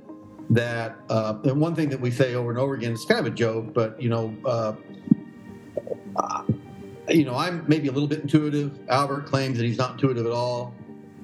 that, 0.49 0.95
uh, 1.09 1.35
and 1.43 1.59
one 1.59 1.75
thing 1.75 1.89
that 1.89 1.99
we 1.99 2.11
say 2.11 2.35
over 2.35 2.49
and 2.49 2.59
over 2.59 2.75
again, 2.75 2.93
it's 2.93 3.05
kind 3.05 3.19
of 3.19 3.25
a 3.25 3.35
joke, 3.35 3.73
but 3.73 3.99
you 4.01 4.09
know, 4.09 4.35
uh, 4.45 4.73
you 7.09 7.25
know, 7.25 7.35
I'm 7.35 7.63
maybe 7.67 7.87
a 7.87 7.91
little 7.91 8.07
bit 8.07 8.21
intuitive. 8.21 8.77
Albert 8.89 9.27
claims 9.27 9.57
that 9.57 9.65
he's 9.65 9.77
not 9.77 9.93
intuitive 9.93 10.25
at 10.25 10.31
all. 10.31 10.73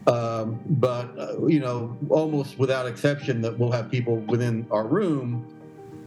Um, 0.07 0.59
but 0.65 1.17
uh, 1.17 1.45
you 1.47 1.59
know, 1.59 1.97
almost 2.09 2.59
without 2.59 2.87
exception, 2.87 3.41
that 3.41 3.57
we'll 3.57 3.71
have 3.71 3.89
people 3.89 4.17
within 4.17 4.67
our 4.69 4.85
room 4.85 5.47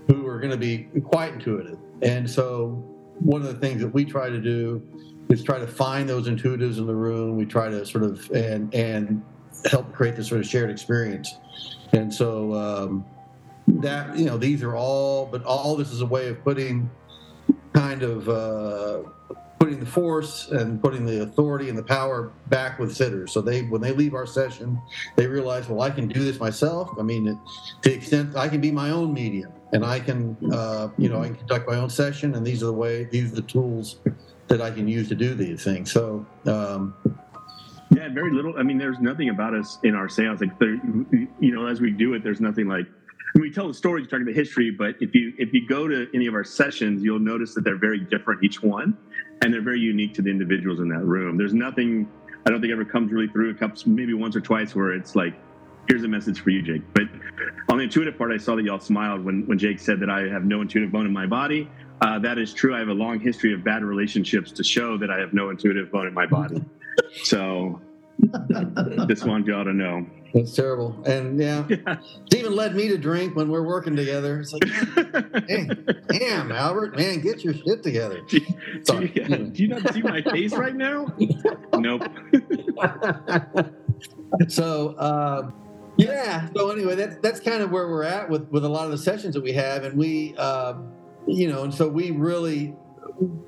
who 0.06 0.26
are 0.26 0.38
going 0.38 0.50
to 0.50 0.58
be 0.58 0.88
quite 1.04 1.32
intuitive. 1.32 1.78
And 2.02 2.28
so, 2.28 2.84
one 3.20 3.40
of 3.40 3.48
the 3.48 3.58
things 3.58 3.80
that 3.80 3.88
we 3.88 4.04
try 4.04 4.28
to 4.28 4.40
do 4.40 4.82
is 5.28 5.42
try 5.42 5.58
to 5.58 5.66
find 5.66 6.08
those 6.08 6.28
intuitives 6.28 6.78
in 6.78 6.86
the 6.86 6.94
room. 6.94 7.36
We 7.36 7.46
try 7.46 7.68
to 7.68 7.84
sort 7.84 8.04
of 8.04 8.30
and 8.30 8.72
and 8.74 9.22
help 9.70 9.92
create 9.92 10.16
this 10.16 10.28
sort 10.28 10.40
of 10.40 10.46
shared 10.46 10.70
experience. 10.70 11.36
And 11.92 12.12
so 12.12 12.54
um, 12.54 13.04
that 13.68 14.16
you 14.16 14.26
know, 14.26 14.36
these 14.36 14.62
are 14.62 14.76
all, 14.76 15.26
but 15.26 15.44
all 15.44 15.76
this 15.76 15.90
is 15.90 16.00
a 16.00 16.06
way 16.06 16.28
of 16.28 16.42
putting 16.44 16.90
kind 17.74 18.02
of 18.02 18.28
uh, 18.28 19.02
putting 19.58 19.80
the 19.80 19.86
force 19.86 20.48
and 20.50 20.80
putting 20.80 21.04
the 21.04 21.22
authority 21.22 21.68
and 21.68 21.76
the 21.76 21.82
power 21.82 22.32
back 22.48 22.78
with 22.78 22.94
sitters. 22.94 23.32
So 23.32 23.40
they, 23.40 23.62
when 23.62 23.80
they 23.80 23.92
leave 23.92 24.14
our 24.14 24.26
session, 24.26 24.80
they 25.16 25.26
realize, 25.26 25.68
well, 25.68 25.80
I 25.80 25.90
can 25.90 26.08
do 26.08 26.22
this 26.22 26.38
myself. 26.38 26.90
I 26.98 27.02
mean, 27.02 27.24
to 27.24 27.38
the 27.82 27.94
extent 27.94 28.36
I 28.36 28.48
can 28.48 28.60
be 28.60 28.70
my 28.70 28.90
own 28.90 29.12
medium, 29.12 29.52
and 29.72 29.84
I 29.84 30.00
can, 30.00 30.36
uh, 30.52 30.88
you 30.98 31.08
know, 31.08 31.20
I 31.20 31.26
can 31.28 31.36
conduct 31.36 31.68
my 31.68 31.76
own 31.76 31.90
session, 31.90 32.34
and 32.34 32.46
these 32.46 32.62
are 32.62 32.66
the 32.66 32.72
way, 32.72 33.04
these 33.04 33.32
are 33.32 33.36
the 33.36 33.42
tools 33.42 33.96
that 34.48 34.62
I 34.62 34.70
can 34.70 34.86
use 34.88 35.08
to 35.08 35.14
do 35.14 35.34
these 35.34 35.64
things. 35.64 35.92
So. 35.92 36.26
Um, 36.46 36.94
Yeah, 37.94 38.08
very 38.08 38.32
little. 38.32 38.54
I 38.58 38.62
mean, 38.62 38.78
there's 38.78 38.98
nothing 38.98 39.28
about 39.28 39.54
us 39.54 39.78
in 39.84 39.94
our 39.94 40.08
sales. 40.08 40.40
Like, 40.40 40.58
there, 40.58 40.74
you 41.40 41.54
know, 41.54 41.66
as 41.66 41.80
we 41.80 41.90
do 41.92 42.14
it, 42.14 42.24
there's 42.24 42.40
nothing 42.40 42.66
like. 42.66 42.84
I 42.84 43.38
mean, 43.38 43.42
we 43.42 43.52
tell 43.52 43.68
the 43.68 43.74
stories, 43.74 44.06
we 44.06 44.10
talk 44.10 44.20
about 44.20 44.34
history, 44.34 44.70
but 44.70 44.96
if 45.00 45.14
you 45.14 45.32
if 45.38 45.52
you 45.52 45.66
go 45.68 45.86
to 45.86 46.08
any 46.14 46.26
of 46.26 46.34
our 46.34 46.44
sessions, 46.44 47.02
you'll 47.02 47.20
notice 47.20 47.54
that 47.54 47.62
they're 47.62 47.78
very 47.78 48.00
different 48.00 48.42
each 48.42 48.62
one, 48.62 48.96
and 49.42 49.52
they're 49.52 49.62
very 49.62 49.80
unique 49.80 50.14
to 50.14 50.22
the 50.22 50.30
individuals 50.30 50.80
in 50.80 50.88
that 50.88 51.04
room. 51.04 51.36
There's 51.36 51.54
nothing 51.54 52.08
I 52.44 52.50
don't 52.50 52.60
think 52.60 52.72
ever 52.72 52.84
comes 52.84 53.12
really 53.12 53.28
through. 53.28 53.50
It 53.50 53.58
comes 53.58 53.86
maybe 53.86 54.14
once 54.14 54.34
or 54.36 54.40
twice 54.40 54.74
where 54.74 54.92
it's 54.92 55.14
like, 55.14 55.34
here's 55.88 56.02
a 56.02 56.08
message 56.08 56.40
for 56.40 56.50
you, 56.50 56.62
Jake. 56.62 56.82
But 56.94 57.04
on 57.68 57.78
the 57.78 57.84
intuitive 57.84 58.16
part, 58.16 58.32
I 58.32 58.36
saw 58.38 58.56
that 58.56 58.64
y'all 58.64 58.80
smiled 58.80 59.24
when 59.24 59.46
when 59.46 59.58
Jake 59.58 59.78
said 59.80 60.00
that 60.00 60.10
I 60.10 60.22
have 60.28 60.44
no 60.44 60.60
intuitive 60.60 60.90
bone 60.90 61.06
in 61.06 61.12
my 61.12 61.26
body. 61.26 61.70
Uh, 62.00 62.18
that 62.18 62.38
is 62.38 62.52
true. 62.52 62.74
I 62.74 62.78
have 62.78 62.88
a 62.88 62.94
long 62.94 63.20
history 63.20 63.52
of 63.54 63.64
bad 63.64 63.82
relationships 63.82 64.52
to 64.52 64.64
show 64.64 64.98
that 64.98 65.10
I 65.10 65.18
have 65.18 65.32
no 65.32 65.50
intuitive 65.50 65.90
bone 65.90 66.06
in 66.06 66.14
my 66.14 66.26
body. 66.26 66.64
So 67.24 67.80
just 69.08 69.26
wanted 69.26 69.46
y'all 69.46 69.64
to 69.64 69.72
know. 69.72 70.06
That's 70.34 70.54
terrible. 70.54 71.02
And 71.06 71.38
yeah, 71.40 71.64
it's 71.68 72.34
even 72.34 72.54
led 72.54 72.74
me 72.74 72.88
to 72.88 72.98
drink 72.98 73.36
when 73.36 73.48
we're 73.48 73.66
working 73.66 73.96
together. 73.96 74.40
It's 74.40 74.52
like, 74.52 75.44
hey, 75.48 75.68
damn, 76.08 76.52
Albert, 76.52 76.96
man, 76.96 77.20
get 77.20 77.42
your 77.44 77.54
shit 77.54 77.82
together. 77.82 78.20
do, 78.28 78.40
Sorry. 78.82 79.12
you, 79.14 79.24
do 79.24 79.62
you 79.62 79.68
not 79.68 79.94
see 79.94 80.02
my 80.02 80.22
face 80.22 80.52
right 80.52 80.74
now? 80.74 81.06
Nope. 81.74 82.02
so, 84.48 84.90
uh, 84.98 85.50
yeah. 85.96 86.48
So 86.54 86.70
anyway, 86.70 86.96
that's 86.96 87.16
that's 87.22 87.40
kind 87.40 87.62
of 87.62 87.70
where 87.70 87.88
we're 87.88 88.04
at 88.04 88.28
with 88.28 88.48
with 88.50 88.64
a 88.64 88.68
lot 88.68 88.84
of 88.84 88.90
the 88.90 88.98
sessions 88.98 89.34
that 89.34 89.42
we 89.42 89.52
have, 89.52 89.84
and 89.84 89.96
we, 89.96 90.34
uh, 90.36 90.74
you 91.26 91.48
know, 91.50 91.64
and 91.64 91.74
so 91.74 91.88
we 91.88 92.10
really 92.10 92.74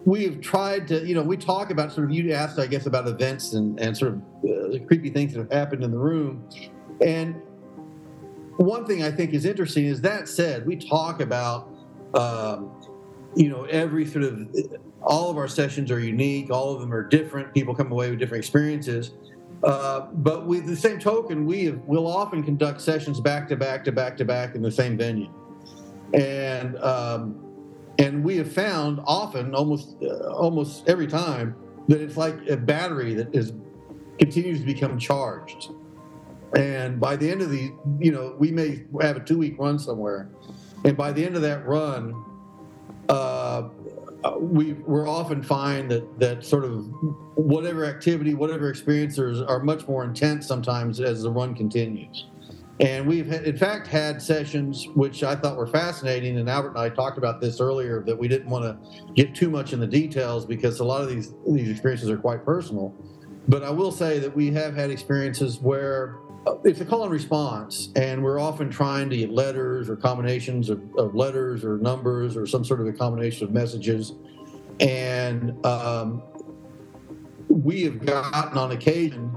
we've 0.04 0.40
tried 0.40 0.88
to, 0.88 1.06
you 1.06 1.14
know, 1.14 1.22
we 1.22 1.36
talk 1.36 1.70
about 1.70 1.92
sort 1.92 2.10
of 2.10 2.14
you 2.14 2.32
asked, 2.32 2.58
I 2.58 2.66
guess, 2.66 2.86
about 2.86 3.06
events 3.06 3.52
and 3.52 3.78
and 3.80 3.96
sort 3.96 4.14
of 4.14 4.22
uh, 4.44 4.86
creepy 4.86 5.10
things 5.10 5.32
that 5.34 5.40
have 5.40 5.52
happened 5.52 5.84
in 5.84 5.90
the 5.90 5.98
room, 5.98 6.48
and 7.04 7.40
one 8.58 8.84
thing 8.84 9.04
I 9.04 9.10
think 9.10 9.34
is 9.34 9.44
interesting 9.44 9.84
is 9.84 10.00
that 10.00 10.28
said, 10.28 10.66
we 10.66 10.74
talk 10.74 11.20
about, 11.20 11.68
um, 12.14 12.72
you 13.36 13.48
know, 13.48 13.64
every 13.64 14.04
sort 14.04 14.24
of 14.24 14.48
all 15.00 15.30
of 15.30 15.36
our 15.36 15.46
sessions 15.46 15.92
are 15.92 16.00
unique, 16.00 16.50
all 16.50 16.74
of 16.74 16.80
them 16.80 16.92
are 16.92 17.04
different. 17.04 17.54
People 17.54 17.74
come 17.74 17.92
away 17.92 18.10
with 18.10 18.18
different 18.18 18.42
experiences. 18.42 19.12
Uh, 19.62 20.06
but 20.14 20.46
with 20.46 20.66
the 20.66 20.76
same 20.76 20.98
token, 20.98 21.44
we 21.44 21.64
have, 21.66 21.78
will 21.84 22.06
often 22.06 22.42
conduct 22.42 22.80
sessions 22.80 23.20
back 23.20 23.48
to 23.48 23.56
back 23.56 23.84
to 23.84 23.92
back 23.92 24.16
to 24.16 24.24
back 24.24 24.54
in 24.54 24.62
the 24.62 24.70
same 24.70 24.96
venue, 24.96 25.28
and 26.14 26.76
um, 26.78 27.47
and 27.98 28.22
we 28.22 28.36
have 28.36 28.52
found 28.52 29.00
often, 29.04 29.54
almost 29.54 29.96
uh, 30.02 30.32
almost 30.32 30.88
every 30.88 31.06
time, 31.06 31.56
that 31.88 32.00
it's 32.00 32.16
like 32.16 32.48
a 32.48 32.56
battery 32.56 33.14
that 33.14 33.34
is 33.34 33.52
continues 34.18 34.60
to 34.60 34.66
become 34.66 34.98
charged. 34.98 35.70
And 36.56 36.98
by 36.98 37.16
the 37.16 37.30
end 37.30 37.42
of 37.42 37.50
the, 37.50 37.72
you 37.98 38.10
know, 38.10 38.34
we 38.38 38.50
may 38.50 38.84
have 39.00 39.16
a 39.16 39.20
two 39.20 39.38
week 39.38 39.56
run 39.58 39.78
somewhere, 39.78 40.30
and 40.84 40.96
by 40.96 41.12
the 41.12 41.24
end 41.24 41.36
of 41.36 41.42
that 41.42 41.66
run, 41.66 42.24
uh, 43.08 43.68
we 44.38 44.72
we're 44.72 45.08
often 45.08 45.42
find 45.42 45.90
that 45.90 46.18
that 46.18 46.44
sort 46.44 46.64
of 46.64 46.86
whatever 47.34 47.84
activity, 47.84 48.34
whatever 48.34 48.70
experiences 48.70 49.42
are 49.42 49.60
much 49.60 49.86
more 49.88 50.04
intense 50.04 50.46
sometimes 50.46 51.00
as 51.00 51.22
the 51.22 51.30
run 51.30 51.54
continues. 51.54 52.26
And 52.80 53.08
we've 53.08 53.30
in 53.32 53.56
fact 53.56 53.88
had 53.88 54.22
sessions 54.22 54.86
which 54.94 55.24
I 55.24 55.34
thought 55.34 55.56
were 55.56 55.66
fascinating, 55.66 56.38
and 56.38 56.48
Albert 56.48 56.70
and 56.70 56.78
I 56.78 56.88
talked 56.88 57.18
about 57.18 57.40
this 57.40 57.60
earlier 57.60 58.04
that 58.04 58.16
we 58.16 58.28
didn't 58.28 58.48
want 58.48 58.64
to 58.64 59.12
get 59.14 59.34
too 59.34 59.50
much 59.50 59.72
in 59.72 59.80
the 59.80 59.86
details 59.86 60.46
because 60.46 60.78
a 60.78 60.84
lot 60.84 61.02
of 61.02 61.08
these 61.08 61.34
these 61.48 61.68
experiences 61.68 62.08
are 62.08 62.16
quite 62.16 62.44
personal. 62.44 62.94
But 63.48 63.64
I 63.64 63.70
will 63.70 63.90
say 63.90 64.20
that 64.20 64.34
we 64.34 64.52
have 64.52 64.76
had 64.76 64.90
experiences 64.90 65.58
where 65.58 66.18
uh, 66.46 66.56
it's 66.64 66.80
a 66.80 66.84
call 66.84 67.02
and 67.02 67.10
response, 67.10 67.90
and 67.96 68.22
we're 68.22 68.38
often 68.38 68.70
trying 68.70 69.10
to 69.10 69.16
get 69.16 69.30
letters 69.30 69.90
or 69.90 69.96
combinations 69.96 70.70
of, 70.70 70.80
of 70.96 71.16
letters 71.16 71.64
or 71.64 71.78
numbers 71.78 72.36
or 72.36 72.46
some 72.46 72.64
sort 72.64 72.80
of 72.80 72.86
a 72.86 72.92
combination 72.92 73.44
of 73.44 73.52
messages. 73.52 74.12
And 74.78 75.66
um, 75.66 76.22
we 77.48 77.82
have 77.82 78.04
gotten 78.04 78.56
on 78.56 78.70
occasion 78.70 79.36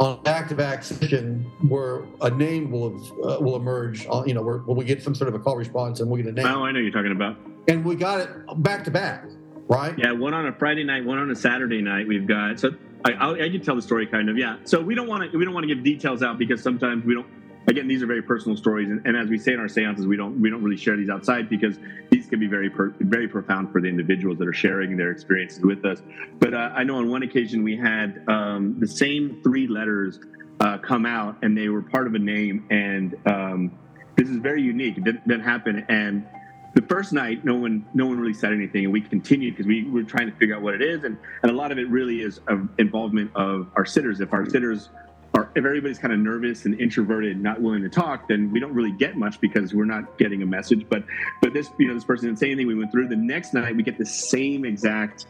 on 0.00 0.22
back-to-back 0.22 0.82
session 0.82 1.50
where 1.68 2.04
a 2.20 2.30
name 2.30 2.70
will 2.70 2.94
uh, 3.24 3.38
will 3.40 3.56
emerge. 3.56 4.06
On, 4.06 4.26
you 4.28 4.34
know, 4.34 4.42
where, 4.42 4.58
where 4.58 4.76
we 4.76 4.84
get 4.84 5.02
some 5.02 5.14
sort 5.14 5.28
of 5.28 5.34
a 5.34 5.38
call 5.38 5.56
response 5.56 6.00
and 6.00 6.10
we 6.10 6.22
get 6.22 6.30
a 6.30 6.32
name. 6.32 6.46
Oh, 6.46 6.64
I 6.64 6.72
know 6.72 6.80
you're 6.80 6.90
talking 6.92 7.12
about. 7.12 7.36
and 7.68 7.84
we 7.84 7.94
got 7.96 8.20
it 8.20 8.28
back 8.62 8.84
to 8.84 8.90
back, 8.90 9.24
right? 9.68 9.98
Yeah, 9.98 10.12
one 10.12 10.34
on 10.34 10.46
a 10.46 10.52
Friday 10.52 10.84
night, 10.84 11.04
one 11.04 11.18
on 11.18 11.30
a 11.30 11.36
Saturday 11.36 11.80
night. 11.82 12.06
We've 12.08 12.26
got 12.26 12.58
so 12.60 12.70
I, 13.04 13.12
I'll, 13.12 13.34
I 13.34 13.48
can 13.50 13.62
tell 13.62 13.76
the 13.76 13.82
story 13.82 14.06
kind 14.06 14.28
of. 14.28 14.36
Yeah, 14.38 14.56
so 14.64 14.80
we 14.80 14.94
don't 14.94 15.08
want 15.08 15.30
to 15.30 15.38
we 15.38 15.44
don't 15.44 15.54
want 15.54 15.66
to 15.68 15.74
give 15.74 15.84
details 15.84 16.22
out 16.22 16.38
because 16.38 16.62
sometimes 16.62 17.04
we 17.04 17.14
don't. 17.14 17.26
Again, 17.66 17.88
these 17.88 18.02
are 18.02 18.06
very 18.06 18.22
personal 18.22 18.56
stories, 18.56 18.90
and, 18.90 19.04
and 19.06 19.16
as 19.16 19.28
we 19.28 19.38
say 19.38 19.54
in 19.54 19.60
our 19.60 19.68
seances, 19.68 20.06
we 20.06 20.16
don't 20.16 20.40
we 20.40 20.50
don't 20.50 20.62
really 20.62 20.76
share 20.76 20.96
these 20.96 21.08
outside 21.08 21.48
because 21.48 21.78
these 22.10 22.26
can 22.26 22.38
be 22.38 22.46
very 22.46 22.68
per, 22.68 22.94
very 23.00 23.26
profound 23.26 23.72
for 23.72 23.80
the 23.80 23.88
individuals 23.88 24.38
that 24.38 24.46
are 24.46 24.52
sharing 24.52 24.96
their 24.96 25.10
experiences 25.10 25.62
with 25.62 25.84
us. 25.84 26.02
But 26.38 26.52
uh, 26.52 26.72
I 26.74 26.84
know 26.84 26.96
on 26.96 27.10
one 27.10 27.22
occasion 27.22 27.62
we 27.62 27.76
had 27.76 28.22
um, 28.28 28.76
the 28.80 28.86
same 28.86 29.40
three 29.42 29.66
letters 29.66 30.20
uh, 30.60 30.78
come 30.78 31.06
out, 31.06 31.38
and 31.42 31.56
they 31.56 31.68
were 31.68 31.82
part 31.82 32.06
of 32.06 32.14
a 32.14 32.18
name, 32.18 32.66
and 32.70 33.16
um, 33.26 33.78
this 34.16 34.28
is 34.28 34.36
very 34.36 34.62
unique. 34.62 34.98
It 34.98 35.04
didn't, 35.04 35.26
didn't 35.26 35.44
happen, 35.44 35.86
and 35.88 36.26
the 36.74 36.82
first 36.82 37.12
night 37.12 37.44
no 37.44 37.54
one 37.54 37.86
no 37.94 38.06
one 38.06 38.18
really 38.18 38.34
said 38.34 38.52
anything 38.52 38.84
and 38.84 38.92
we 38.92 39.00
continued 39.00 39.54
because 39.54 39.66
we 39.66 39.84
were 39.84 40.02
trying 40.02 40.28
to 40.28 40.36
figure 40.36 40.56
out 40.56 40.62
what 40.62 40.74
it 40.74 40.82
is 40.82 41.04
and, 41.04 41.16
and 41.42 41.50
a 41.50 41.54
lot 41.54 41.70
of 41.70 41.78
it 41.78 41.88
really 41.88 42.20
is 42.20 42.40
of 42.48 42.68
involvement 42.78 43.30
of 43.36 43.68
our 43.76 43.86
sitters 43.86 44.20
if 44.20 44.32
our 44.32 44.44
sitters 44.50 44.90
are 45.34 45.50
if 45.54 45.64
everybody's 45.64 45.98
kind 45.98 46.12
of 46.12 46.20
nervous 46.20 46.64
and 46.64 46.80
introverted 46.80 47.40
not 47.40 47.60
willing 47.60 47.82
to 47.82 47.88
talk 47.88 48.28
then 48.28 48.50
we 48.52 48.60
don't 48.60 48.72
really 48.72 48.92
get 48.92 49.16
much 49.16 49.40
because 49.40 49.74
we're 49.74 49.84
not 49.84 50.16
getting 50.18 50.42
a 50.42 50.46
message. 50.46 50.86
But 50.88 51.04
but 51.42 51.52
this 51.52 51.70
you 51.78 51.88
know 51.88 51.94
this 51.94 52.04
person 52.04 52.26
didn't 52.28 52.38
say 52.38 52.46
anything 52.46 52.66
we 52.66 52.74
went 52.74 52.92
through. 52.92 53.08
The 53.08 53.16
next 53.16 53.52
night 53.54 53.74
we 53.76 53.82
get 53.82 53.98
the 53.98 54.06
same 54.06 54.64
exact 54.64 55.26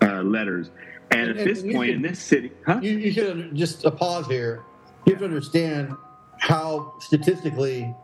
uh, 0.00 0.22
letters. 0.22 0.70
And, 1.10 1.30
And- 1.30 1.38
at 1.38 1.44
this 1.46 1.60
and 1.60 1.68
you 1.68 1.74
point 1.76 1.88
can- 1.90 1.96
in 1.96 2.02
this 2.10 2.18
city 2.20 2.52
huh? 2.66 2.80
You, 2.82 2.92
you 2.98 3.12
should 3.12 3.54
just 3.54 3.84
a 3.84 3.90
pause 3.90 4.26
here. 4.26 4.62
You 5.06 5.12
have 5.14 5.20
to 5.20 5.24
understand 5.26 5.94
how 6.38 6.94
statistically 7.00 7.94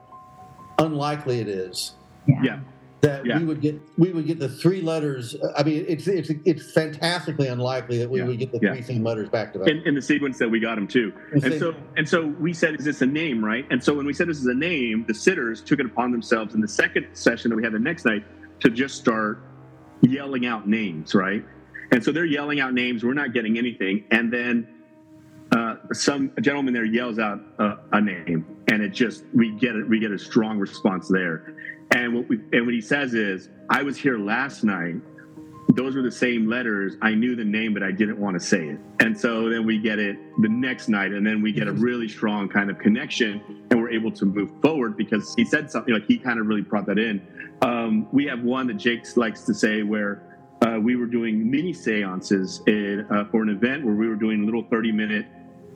unlikely 0.79 1.41
it 1.41 1.49
is. 1.49 1.95
Yeah 2.43 2.61
that 3.01 3.25
Yeah. 3.25 3.39
we 3.39 3.45
would 3.45 3.61
get 3.61 3.81
we 3.97 4.13
would 4.13 4.27
get 4.27 4.39
the 4.39 4.49
three 4.49 4.81
letters. 4.81 5.37
I 5.57 5.63
mean, 5.63 5.85
it's 5.89 6.09
it's 6.09 6.31
it's 6.45 6.73
fantastically 6.73 7.47
unlikely 7.49 7.99
that 7.99 8.11
we 8.11 8.19
Yeah. 8.19 8.27
would 8.27 8.39
get 8.39 8.51
the 8.53 8.59
Yeah. 8.61 8.73
three 8.73 8.83
same 8.83 9.05
letters 9.05 9.29
back 9.29 9.53
to 9.53 9.61
back. 9.61 9.69
in, 9.69 9.79
in 9.87 9.95
the 9.95 10.03
sequence 10.03 10.39
that 10.39 10.51
we 10.51 10.59
got 10.59 10.75
them 10.75 10.89
to. 10.89 11.13
And 11.33 11.45
And 11.45 11.53
say- 11.53 11.59
so, 11.59 11.75
and 11.97 12.09
so 12.09 12.27
we 12.41 12.53
said, 12.53 12.75
"Is 12.79 12.85
this 12.85 13.01
a 13.03 13.07
name?" 13.07 13.45
Right? 13.45 13.67
And 13.71 13.83
so 13.83 13.95
when 13.95 14.07
we 14.07 14.13
said 14.13 14.29
this 14.29 14.39
is 14.41 14.47
a 14.47 14.55
name, 14.55 15.05
the 15.07 15.15
sitters 15.15 15.61
took 15.61 15.79
it 15.81 15.87
upon 15.87 16.11
themselves 16.11 16.55
in 16.55 16.61
the 16.61 16.69
second 16.69 17.07
session 17.13 17.51
that 17.51 17.57
we 17.57 17.63
had 17.63 17.73
the 17.73 17.79
next 17.79 18.05
night 18.05 18.25
to 18.61 18.71
just 18.71 18.97
start 18.97 19.39
yelling 20.03 20.47
out 20.47 20.69
names, 20.69 21.15
right? 21.15 21.45
And 21.93 22.03
so 22.03 22.11
they're 22.13 22.25
yelling 22.25 22.61
out 22.61 22.75
names. 22.75 23.05
We're 23.05 23.15
not 23.15 23.33
getting 23.33 23.59
anything, 23.59 24.05
and 24.11 24.33
then 24.33 24.67
uh, 25.53 25.77
some 25.93 26.31
gentleman 26.43 26.75
there 26.75 26.85
yells 26.85 27.19
out 27.19 27.41
uh, 27.59 27.77
a 27.93 28.01
name, 28.01 28.45
and 28.71 28.83
it 28.83 28.91
just 28.93 29.25
we 29.33 29.53
get 29.53 29.77
it. 29.77 29.89
We 29.89 29.99
get 29.99 30.11
a 30.13 30.19
strong 30.19 30.59
response 30.59 31.09
there. 31.09 31.55
And 31.91 32.15
what 32.15 32.29
we 32.29 32.39
and 32.53 32.67
what 32.67 32.75
he 32.75 32.81
says 32.81 33.15
is, 33.15 33.49
"I 33.71 33.83
was 33.83 33.97
here 33.97 34.19
last 34.19 34.65
night." 34.65 34.97
those 35.75 35.95
were 35.95 36.03
the 36.03 36.11
same 36.11 36.49
letters. 36.49 36.97
I 37.03 37.15
knew 37.15 37.37
the 37.37 37.45
name, 37.45 37.75
but 37.75 37.83
I 37.83 37.93
didn't 37.93 38.19
want 38.19 38.41
to 38.41 38.45
say 38.45 38.69
it. 38.69 38.79
And 39.01 39.19
so 39.19 39.49
then 39.51 39.67
we 39.67 39.79
get 39.79 39.99
it 39.99 40.17
the 40.41 40.49
next 40.49 40.89
night, 40.89 41.13
and 41.13 41.27
then 41.27 41.43
we 41.43 41.53
get 41.53 41.69
a 41.69 41.73
really 41.73 42.09
strong 42.09 42.49
kind 42.49 42.71
of 42.71 42.79
connection, 42.79 43.41
and 43.71 43.81
we're 43.81 43.91
able 43.91 44.11
to 44.13 44.25
move 44.25 44.51
forward 44.63 44.97
because 44.97 45.35
he 45.37 45.45
said 45.45 45.71
something 45.71 45.93
like 45.93 46.07
he 46.07 46.19
kind 46.19 46.41
of 46.41 46.47
really 46.47 46.63
brought 46.63 46.87
that 46.87 46.99
in. 46.99 47.23
Um, 47.63 48.09
we 48.13 48.25
have 48.27 48.43
one 48.43 48.67
that 48.69 48.79
Jake 48.79 49.05
likes 49.17 49.43
to 49.43 49.55
say 49.55 49.83
where 49.83 50.23
uh, 50.63 50.79
we 50.81 50.97
were 50.97 51.07
doing 51.07 51.49
mini 51.49 51.73
seances 51.73 52.63
in, 52.67 53.07
uh, 53.11 53.27
for 53.31 53.43
an 53.43 53.51
event 53.51 53.85
where 53.85 53.95
we 53.95 54.09
were 54.09 54.17
doing 54.17 54.45
little 54.45 54.65
30 54.65 54.91
minute, 54.91 55.27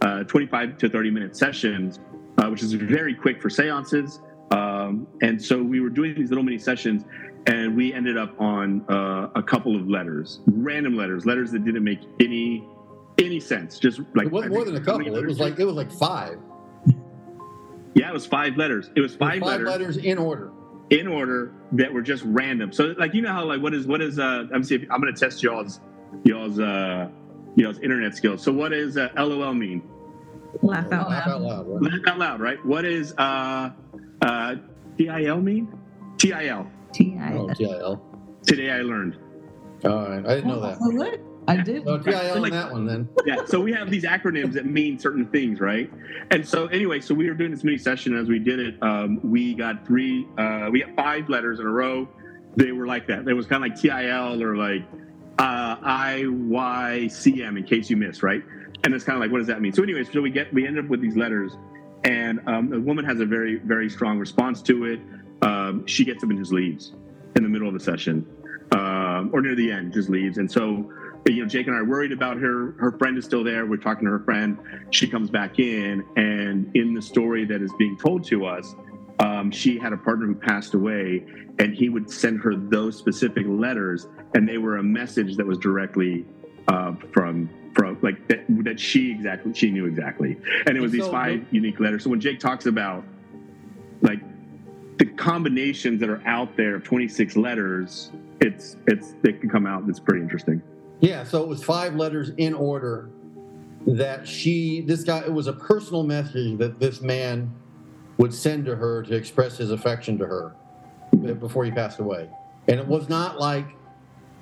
uh, 0.01 0.25
25 0.25 0.79
to 0.79 0.89
30 0.89 1.11
minute 1.11 1.37
sessions, 1.37 2.01
uh, 2.39 2.49
which 2.49 2.63
is 2.63 2.73
very 2.73 3.15
quick 3.15 3.41
for 3.41 3.51
seances. 3.51 4.21
Um, 4.53 5.07
and 5.23 5.43
so 5.43 5.63
we 5.63 5.81
were 5.81 5.89
doing 5.89 6.15
these 6.15 6.29
little 6.29 6.45
mini 6.45 6.59
sessions, 6.59 7.05
and 7.47 7.75
we 7.77 7.93
ended 7.93 8.17
up 8.19 8.39
on 8.41 8.85
uh, 8.89 9.31
a 9.35 9.43
couple 9.43 9.75
of 9.75 9.89
letters, 9.89 10.41
random 10.47 10.97
letters, 10.97 11.25
letters 11.27 11.51
that 11.53 11.65
didn't 11.65 11.83
make 11.85 12.01
any 12.21 12.69
any 13.19 13.41
sense. 13.41 13.79
Just 13.79 14.01
like 14.15 14.27
it 14.27 14.33
wasn't 14.33 14.53
more 14.53 14.65
than 14.65 14.77
a 14.77 14.81
couple. 14.81 15.17
It 15.17 15.27
was 15.27 15.41
like 15.41 15.59
it 15.59 15.65
was 15.65 15.75
like 15.75 15.91
five. 15.91 16.39
yeah, 17.95 18.09
it 18.09 18.13
was 18.13 18.27
five 18.27 18.57
letters. 18.57 18.91
It 18.95 19.01
was 19.01 19.13
It 19.15 19.21
was 19.21 19.31
five, 19.31 19.41
five 19.41 19.61
letters, 19.61 19.69
letters 19.69 19.97
in 19.99 20.19
order. 20.19 20.51
in 20.91 21.07
order 21.07 21.53
that 21.73 21.93
were 21.93 22.03
just 22.03 22.23
random. 22.27 22.73
So 22.73 22.95
like 22.99 23.15
you 23.15 23.23
know 23.23 23.33
how 23.33 23.45
like 23.45 23.63
what 23.63 23.75
is 23.75 23.87
what 23.87 24.01
is 24.03 24.19
uh 24.19 24.45
I'm 24.53 24.63
see 24.63 24.75
if, 24.77 24.83
I'm 24.91 25.01
gonna 25.01 25.13
test 25.13 25.43
y'all's 25.43 25.81
y'all's 26.25 26.59
uh 26.61 27.09
y'all's 27.57 27.79
internet 27.81 28.15
skills. 28.17 28.43
So 28.43 28.53
what 28.53 28.71
does 28.73 28.97
uh, 28.97 29.09
LOL 29.17 29.55
mean? 29.55 29.83
Laugh 30.61 30.93
out 30.93 31.09
Laugh 31.09 31.27
loud. 31.27 31.35
out 31.35 31.41
loud. 31.43 31.67
Right? 31.69 31.83
Laugh 31.93 32.01
out 32.07 32.19
loud, 32.19 32.41
right? 32.41 32.67
What 32.67 32.85
is 32.85 33.15
uh 33.19 33.71
uh 34.21 34.55
TIL 34.99 35.41
mean? 35.41 35.73
TIL. 36.19 36.67
T.I. 36.93 37.35
Oh, 37.35 37.49
TIL. 37.55 38.03
Today 38.47 38.71
I 38.71 38.83
learned. 38.83 39.17
All 39.85 40.09
right, 40.09 40.25
I 40.27 40.35
didn't 40.37 40.49
know 40.49 40.61
that. 40.61 40.79
Oh, 40.81 40.91
what? 40.91 41.19
I 41.49 41.57
did. 41.57 41.85
No, 41.87 41.99
TIL 41.99 42.15
on 42.35 42.43
Like- 42.43 42.53
that 42.53 42.71
one 42.71 42.87
then. 42.87 43.09
yeah 43.27 43.45
so 43.47 43.61
we 43.61 43.73
have 43.73 43.91
these 43.91 44.05
acronyms 44.05 44.53
that 44.53 44.67
mean 44.67 44.99
certain 44.99 45.27
things 45.27 45.59
right 45.59 45.91
and 46.31 46.47
so 46.47 46.67
anyway 46.67 47.01
so 47.01 47.15
we 47.15 47.27
were 47.29 47.35
doing 47.35 47.51
this 47.51 47.65
mini 47.65 47.79
session 47.79 48.17
as 48.17 48.29
we 48.29 48.39
did 48.39 48.61
it 48.61 48.81
um, 48.83 49.19
we 49.29 49.53
got 49.55 49.85
three 49.85 50.25
uh, 50.39 50.69
we 50.71 50.81
got 50.85 50.95
five 50.95 51.29
letters 51.29 51.59
in 51.59 51.67
a 51.67 51.71
row 51.71 52.07
they 52.55 52.71
were 52.71 52.87
like 52.87 53.09
that 53.09 53.27
it 53.27 53.33
was 53.35 53.47
kind 53.47 53.65
of 53.65 53.71
like 53.71 53.81
til 53.81 54.41
or 54.43 54.57
like 54.57 54.85
uh, 55.41 55.77
iycm 55.79 57.59
in 57.59 57.65
case 57.65 57.91
you 57.91 57.97
missed 57.97 58.23
right 58.23 58.43
and 58.85 58.95
it's 58.95 59.05
kind 59.05 59.17
of 59.17 59.21
like 59.21 59.31
what 59.31 59.39
does 59.39 59.47
that 59.47 59.61
mean 59.61 59.73
so 59.73 59.83
anyways 59.83 60.11
so 60.13 60.21
we 60.21 60.31
get 60.31 60.53
we 60.53 60.67
end 60.67 60.79
up 60.79 60.87
with 60.87 61.01
these 61.01 61.17
letters 61.17 61.57
and 62.05 62.41
um, 62.47 62.69
the 62.69 62.81
woman 62.81 63.05
has 63.05 63.21
a 63.21 63.27
very 63.27 63.57
very 63.59 63.89
strong 63.89 64.19
response 64.19 64.63
to 64.63 64.85
it 64.85 65.01
um, 65.43 65.87
she 65.87 66.05
gets 66.05 66.23
up 66.23 66.31
and 66.31 66.39
just 66.39 66.53
leaves 66.53 66.93
in 67.37 67.43
the 67.43 67.49
middle 67.49 67.69
of 67.69 67.75
the 67.75 67.81
session 67.81 68.27
um, 68.73 69.31
or 69.33 69.41
near 69.41 69.55
the 69.55 69.71
end 69.71 69.93
just 69.93 70.09
leaves 70.09 70.39
and 70.39 70.51
so 70.51 70.91
you 71.27 71.43
know, 71.43 71.49
Jake 71.49 71.67
and 71.69 71.77
I 71.77 71.81
are 71.81 71.85
worried 71.85 72.13
about 72.13 72.39
her. 72.39 72.73
Her 72.79 72.93
friend 72.99 73.17
is 73.17 73.25
still 73.25 73.45
there. 73.45 73.65
We're 73.67 73.77
talking 73.77 74.07
to 74.07 74.11
her 74.11 74.19
friend. 74.21 74.59
She 74.91 75.07
comes 75.07 75.31
back 75.31 75.59
in, 75.59 76.05
and 76.17 76.75
in 76.75 76.95
the 76.95 77.03
story 77.03 77.45
that 77.45 77.63
is 77.63 77.73
being 77.79 77.97
told 77.97 78.25
to 78.25 78.45
us, 78.45 78.75
um, 79.21 79.51
she 79.51 79.79
had 79.79 79.93
a 79.93 79.97
partner 79.97 80.27
who 80.27 80.35
passed 80.35 80.75
away, 80.75 81.25
and 81.59 81.75
he 81.75 81.89
would 81.89 82.11
send 82.11 82.41
her 82.43 82.57
those 82.57 82.97
specific 82.97 83.45
letters, 83.47 84.09
and 84.35 84.49
they 84.49 84.59
were 84.59 84.79
a 84.79 84.83
message 84.83 85.37
that 85.37 85.47
was 85.47 85.59
directly 85.59 86.27
uh, 86.69 86.95
from 87.13 87.49
from 87.75 87.99
like 88.03 88.27
that, 88.29 88.45
that 88.65 88.79
she 88.79 89.11
exactly 89.11 89.53
she 89.55 89.71
knew 89.71 89.87
exactly, 89.87 90.37
and 90.67 90.77
it 90.77 90.81
was 90.81 90.93
these 90.93 91.05
So- 91.05 91.11
five 91.11 91.45
unique 91.51 91.81
letters. 91.81 92.05
So 92.05 92.11
when 92.11 92.21
Jake 92.21 92.39
talks 92.41 92.67
about 92.67 93.05
like 94.03 94.21
the 94.99 95.07
combinations 95.07 96.01
that 96.01 96.09
are 96.09 96.23
out 96.27 96.57
there 96.57 96.75
of 96.75 96.85
26 96.85 97.37
letters, 97.37 98.11
it's 98.41 98.77
it's 98.87 99.15
they 99.23 99.33
can 99.33 99.49
come 99.49 99.67
out. 99.67 99.85
It's 99.89 100.01
pretty 100.01 100.21
interesting. 100.23 100.63
Yeah, 101.01 101.25
so 101.25 101.43
it 101.43 101.49
was 101.49 101.65
five 101.65 101.97
letters 101.97 102.31
in 102.37 102.55
order 102.55 103.11
that 103.87 104.29
she, 104.29 104.83
this 104.83 105.03
guy, 105.03 105.19
it 105.19 105.33
was 105.33 105.49
a 105.49 105.53
personal 105.53 106.05
message 106.05 106.59
that 106.59 106.79
this 106.79 107.01
man 107.01 107.53
would 108.19 108.33
send 108.33 108.65
to 108.67 108.77
her 108.77 109.03
to 109.03 109.17
express 109.17 109.59
his 109.59 109.73
affection 109.73 110.17
to 110.19 110.27
her 110.27 110.55
before 111.41 111.65
he 111.65 111.73
passed 111.73 111.99
away. 111.99 112.29
And 112.69 112.79
it 112.79 112.87
was 112.87 113.09
not 113.09 113.41
like 113.41 113.67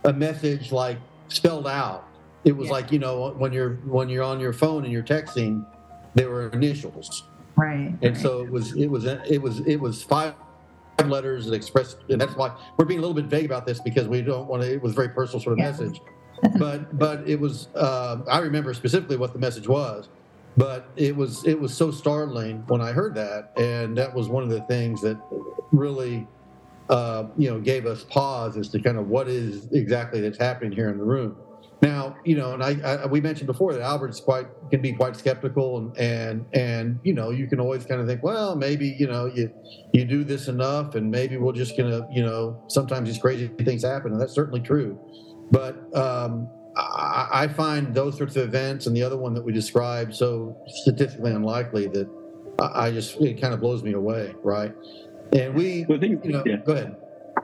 a 0.04 0.12
message 0.12 0.70
like 0.70 0.98
spelled 1.28 1.66
out. 1.66 2.06
It 2.44 2.56
was 2.56 2.66
Yeah. 2.68 2.72
like, 2.72 2.92
you 2.92 2.98
know, 2.98 3.34
when 3.36 3.52
you're 3.52 3.74
when 3.86 4.08
you're 4.08 4.24
on 4.24 4.40
your 4.40 4.52
phone 4.52 4.84
and 4.84 4.92
you're 4.92 5.02
texting, 5.02 5.64
there 6.14 6.30
were 6.30 6.48
initials. 6.48 7.24
Right. 7.56 7.94
And 8.02 8.16
so 8.16 8.40
it 8.42 8.50
was 8.50 8.74
it 8.76 8.86
was 8.88 9.04
it 9.04 9.40
was 9.42 9.60
it 9.60 9.76
was 9.76 10.02
five 10.02 10.34
letters 11.06 11.46
that 11.46 11.54
expressed 11.54 11.96
and 12.10 12.20
that's 12.20 12.36
why 12.36 12.54
we're 12.76 12.84
being 12.84 12.98
a 12.98 13.02
little 13.02 13.14
bit 13.14 13.24
vague 13.24 13.46
about 13.46 13.64
this 13.66 13.80
because 13.80 14.06
we 14.06 14.20
don't 14.20 14.46
want 14.48 14.62
to 14.62 14.70
it 14.70 14.82
was 14.82 14.92
a 14.92 14.94
very 14.94 15.08
personal 15.08 15.40
sort 15.40 15.54
of 15.54 15.58
Yeah. 15.58 15.70
message 15.70 15.98
but 16.58 16.98
but 16.98 17.26
it 17.26 17.40
was 17.40 17.68
uh, 17.74 18.18
i 18.30 18.38
remember 18.38 18.74
specifically 18.74 19.16
what 19.16 19.32
the 19.32 19.38
message 19.38 19.66
was 19.66 20.10
but 20.58 20.90
it 20.96 21.16
was 21.16 21.42
it 21.46 21.58
was 21.58 21.74
so 21.74 21.90
startling 21.90 22.62
when 22.68 22.82
i 22.82 22.92
heard 22.92 23.14
that 23.14 23.50
and 23.56 23.96
that 23.96 24.14
was 24.14 24.28
one 24.28 24.42
of 24.42 24.50
the 24.50 24.60
things 24.62 25.00
that 25.00 25.16
really 25.72 26.26
uh, 26.90 27.24
you 27.38 27.48
know 27.50 27.58
gave 27.58 27.86
us 27.86 28.04
pause 28.04 28.58
as 28.58 28.68
to 28.68 28.78
kind 28.78 28.98
of 28.98 29.08
what 29.08 29.26
is 29.26 29.68
exactly 29.72 30.20
that's 30.20 30.36
happening 30.38 30.70
here 30.70 30.90
in 30.90 30.98
the 30.98 31.04
room 31.04 31.34
now 31.82 32.16
you 32.24 32.36
know 32.36 32.52
and 32.52 32.62
I, 32.62 32.78
I 32.80 33.06
we 33.06 33.20
mentioned 33.20 33.46
before 33.46 33.72
that 33.72 33.80
albert's 33.80 34.20
quite 34.20 34.46
can 34.70 34.82
be 34.82 34.92
quite 34.92 35.16
skeptical 35.16 35.78
and 35.78 35.96
and 35.98 36.46
and 36.52 37.00
you 37.02 37.14
know 37.14 37.30
you 37.30 37.46
can 37.46 37.60
always 37.60 37.86
kind 37.86 38.00
of 38.00 38.06
think 38.06 38.22
well 38.22 38.54
maybe 38.54 38.96
you 38.98 39.06
know 39.06 39.26
you 39.26 39.50
you 39.92 40.04
do 40.04 40.24
this 40.24 40.48
enough 40.48 40.94
and 40.94 41.10
maybe 41.10 41.36
we're 41.36 41.52
just 41.52 41.76
gonna 41.76 42.06
you 42.12 42.22
know 42.22 42.62
sometimes 42.68 43.08
these 43.08 43.18
crazy 43.18 43.48
things 43.48 43.82
happen. 43.84 44.12
And 44.12 44.20
that's 44.20 44.34
certainly 44.34 44.60
true. 44.60 44.98
But 45.50 45.76
um, 45.96 46.48
I, 46.76 47.28
I 47.32 47.48
find 47.48 47.94
those 47.94 48.16
sorts 48.16 48.36
of 48.36 48.44
events 48.44 48.86
and 48.86 48.96
the 48.96 49.02
other 49.02 49.16
one 49.16 49.34
that 49.34 49.42
we 49.44 49.52
described 49.52 50.14
so 50.14 50.56
statistically 50.68 51.32
unlikely 51.32 51.88
that 51.88 52.08
I, 52.60 52.86
I 52.86 52.90
just 52.92 53.20
it 53.20 53.40
kind 53.40 53.52
of 53.52 53.60
blows 53.60 53.82
me 53.82 53.92
away 53.92 54.34
right? 54.42 54.74
And 55.32 55.54
we 55.54 55.86
Well, 55.88 56.02
you 56.02 56.18
know 56.24 56.42
yeah. 56.46 56.56
go 56.64 56.72
ahead 56.72 56.96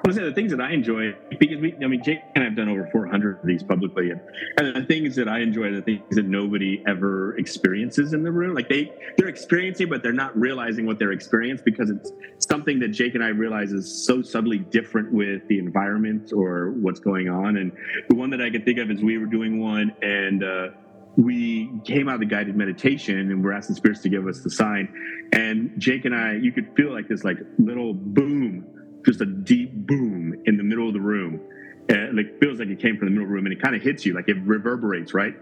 I 0.06 0.12
say 0.12 0.22
the 0.22 0.32
things 0.32 0.50
that 0.52 0.60
I 0.60 0.72
enjoy 0.72 1.14
because 1.38 1.60
we, 1.60 1.74
I 1.82 1.86
mean, 1.86 2.02
Jake 2.02 2.20
and 2.34 2.44
I 2.44 2.46
have 2.46 2.56
done 2.56 2.68
over 2.68 2.88
400 2.92 3.40
of 3.40 3.46
these 3.46 3.62
publicly, 3.62 4.10
and, 4.10 4.20
and 4.58 4.76
the 4.76 4.84
things 4.86 5.16
that 5.16 5.28
I 5.28 5.40
enjoy 5.40 5.72
the 5.72 5.82
things 5.82 6.02
that 6.10 6.26
nobody 6.26 6.82
ever 6.86 7.36
experiences 7.38 8.12
in 8.12 8.22
the 8.22 8.30
room. 8.30 8.54
Like 8.54 8.68
they, 8.68 8.92
they're 9.16 9.28
experiencing, 9.28 9.88
but 9.88 10.02
they're 10.02 10.12
not 10.12 10.36
realizing 10.38 10.86
what 10.86 10.98
they're 10.98 11.12
experiencing 11.12 11.64
because 11.64 11.90
it's 11.90 12.12
something 12.38 12.78
that 12.80 12.88
Jake 12.88 13.14
and 13.14 13.24
I 13.24 13.28
realize 13.28 13.72
is 13.72 14.06
so 14.06 14.22
subtly 14.22 14.58
different 14.58 15.12
with 15.12 15.46
the 15.48 15.58
environment 15.58 16.32
or 16.32 16.70
what's 16.72 17.00
going 17.00 17.28
on. 17.28 17.56
And 17.56 17.72
the 18.08 18.14
one 18.14 18.30
that 18.30 18.40
I 18.40 18.50
can 18.50 18.64
think 18.64 18.78
of 18.78 18.90
is 18.90 19.02
we 19.02 19.18
were 19.18 19.26
doing 19.26 19.60
one 19.60 19.94
and. 20.02 20.44
Uh, 20.44 20.68
we 21.16 21.70
came 21.84 22.08
out 22.10 22.16
of 22.16 22.20
the 22.20 22.26
guided 22.26 22.56
meditation 22.56 23.18
and 23.18 23.42
we're 23.42 23.52
asking 23.52 23.74
spirits 23.74 24.02
to 24.02 24.08
give 24.10 24.26
us 24.26 24.40
the 24.40 24.50
sign. 24.50 24.92
And 25.32 25.72
Jake 25.78 26.04
and 26.04 26.14
I, 26.14 26.34
you 26.34 26.52
could 26.52 26.76
feel 26.76 26.92
like 26.92 27.08
this 27.08 27.24
like 27.24 27.38
little 27.58 27.94
boom, 27.94 28.66
just 29.06 29.20
a 29.20 29.26
deep 29.26 29.72
boom 29.72 30.42
in 30.44 30.56
the 30.56 30.62
middle 30.62 30.88
of 30.88 30.94
the 30.94 31.00
room. 31.00 31.40
And 31.88 32.16
like 32.16 32.40
feels 32.40 32.58
like 32.58 32.68
it 32.68 32.80
came 32.80 32.98
from 32.98 33.06
the 33.06 33.12
middle 33.12 33.24
of 33.24 33.28
the 33.28 33.34
room 33.34 33.46
and 33.46 33.54
it 33.54 33.62
kind 33.62 33.76
of 33.76 33.82
hits 33.82 34.04
you, 34.04 34.12
like 34.14 34.28
it 34.28 34.36
reverberates, 34.44 35.14
right? 35.14 35.34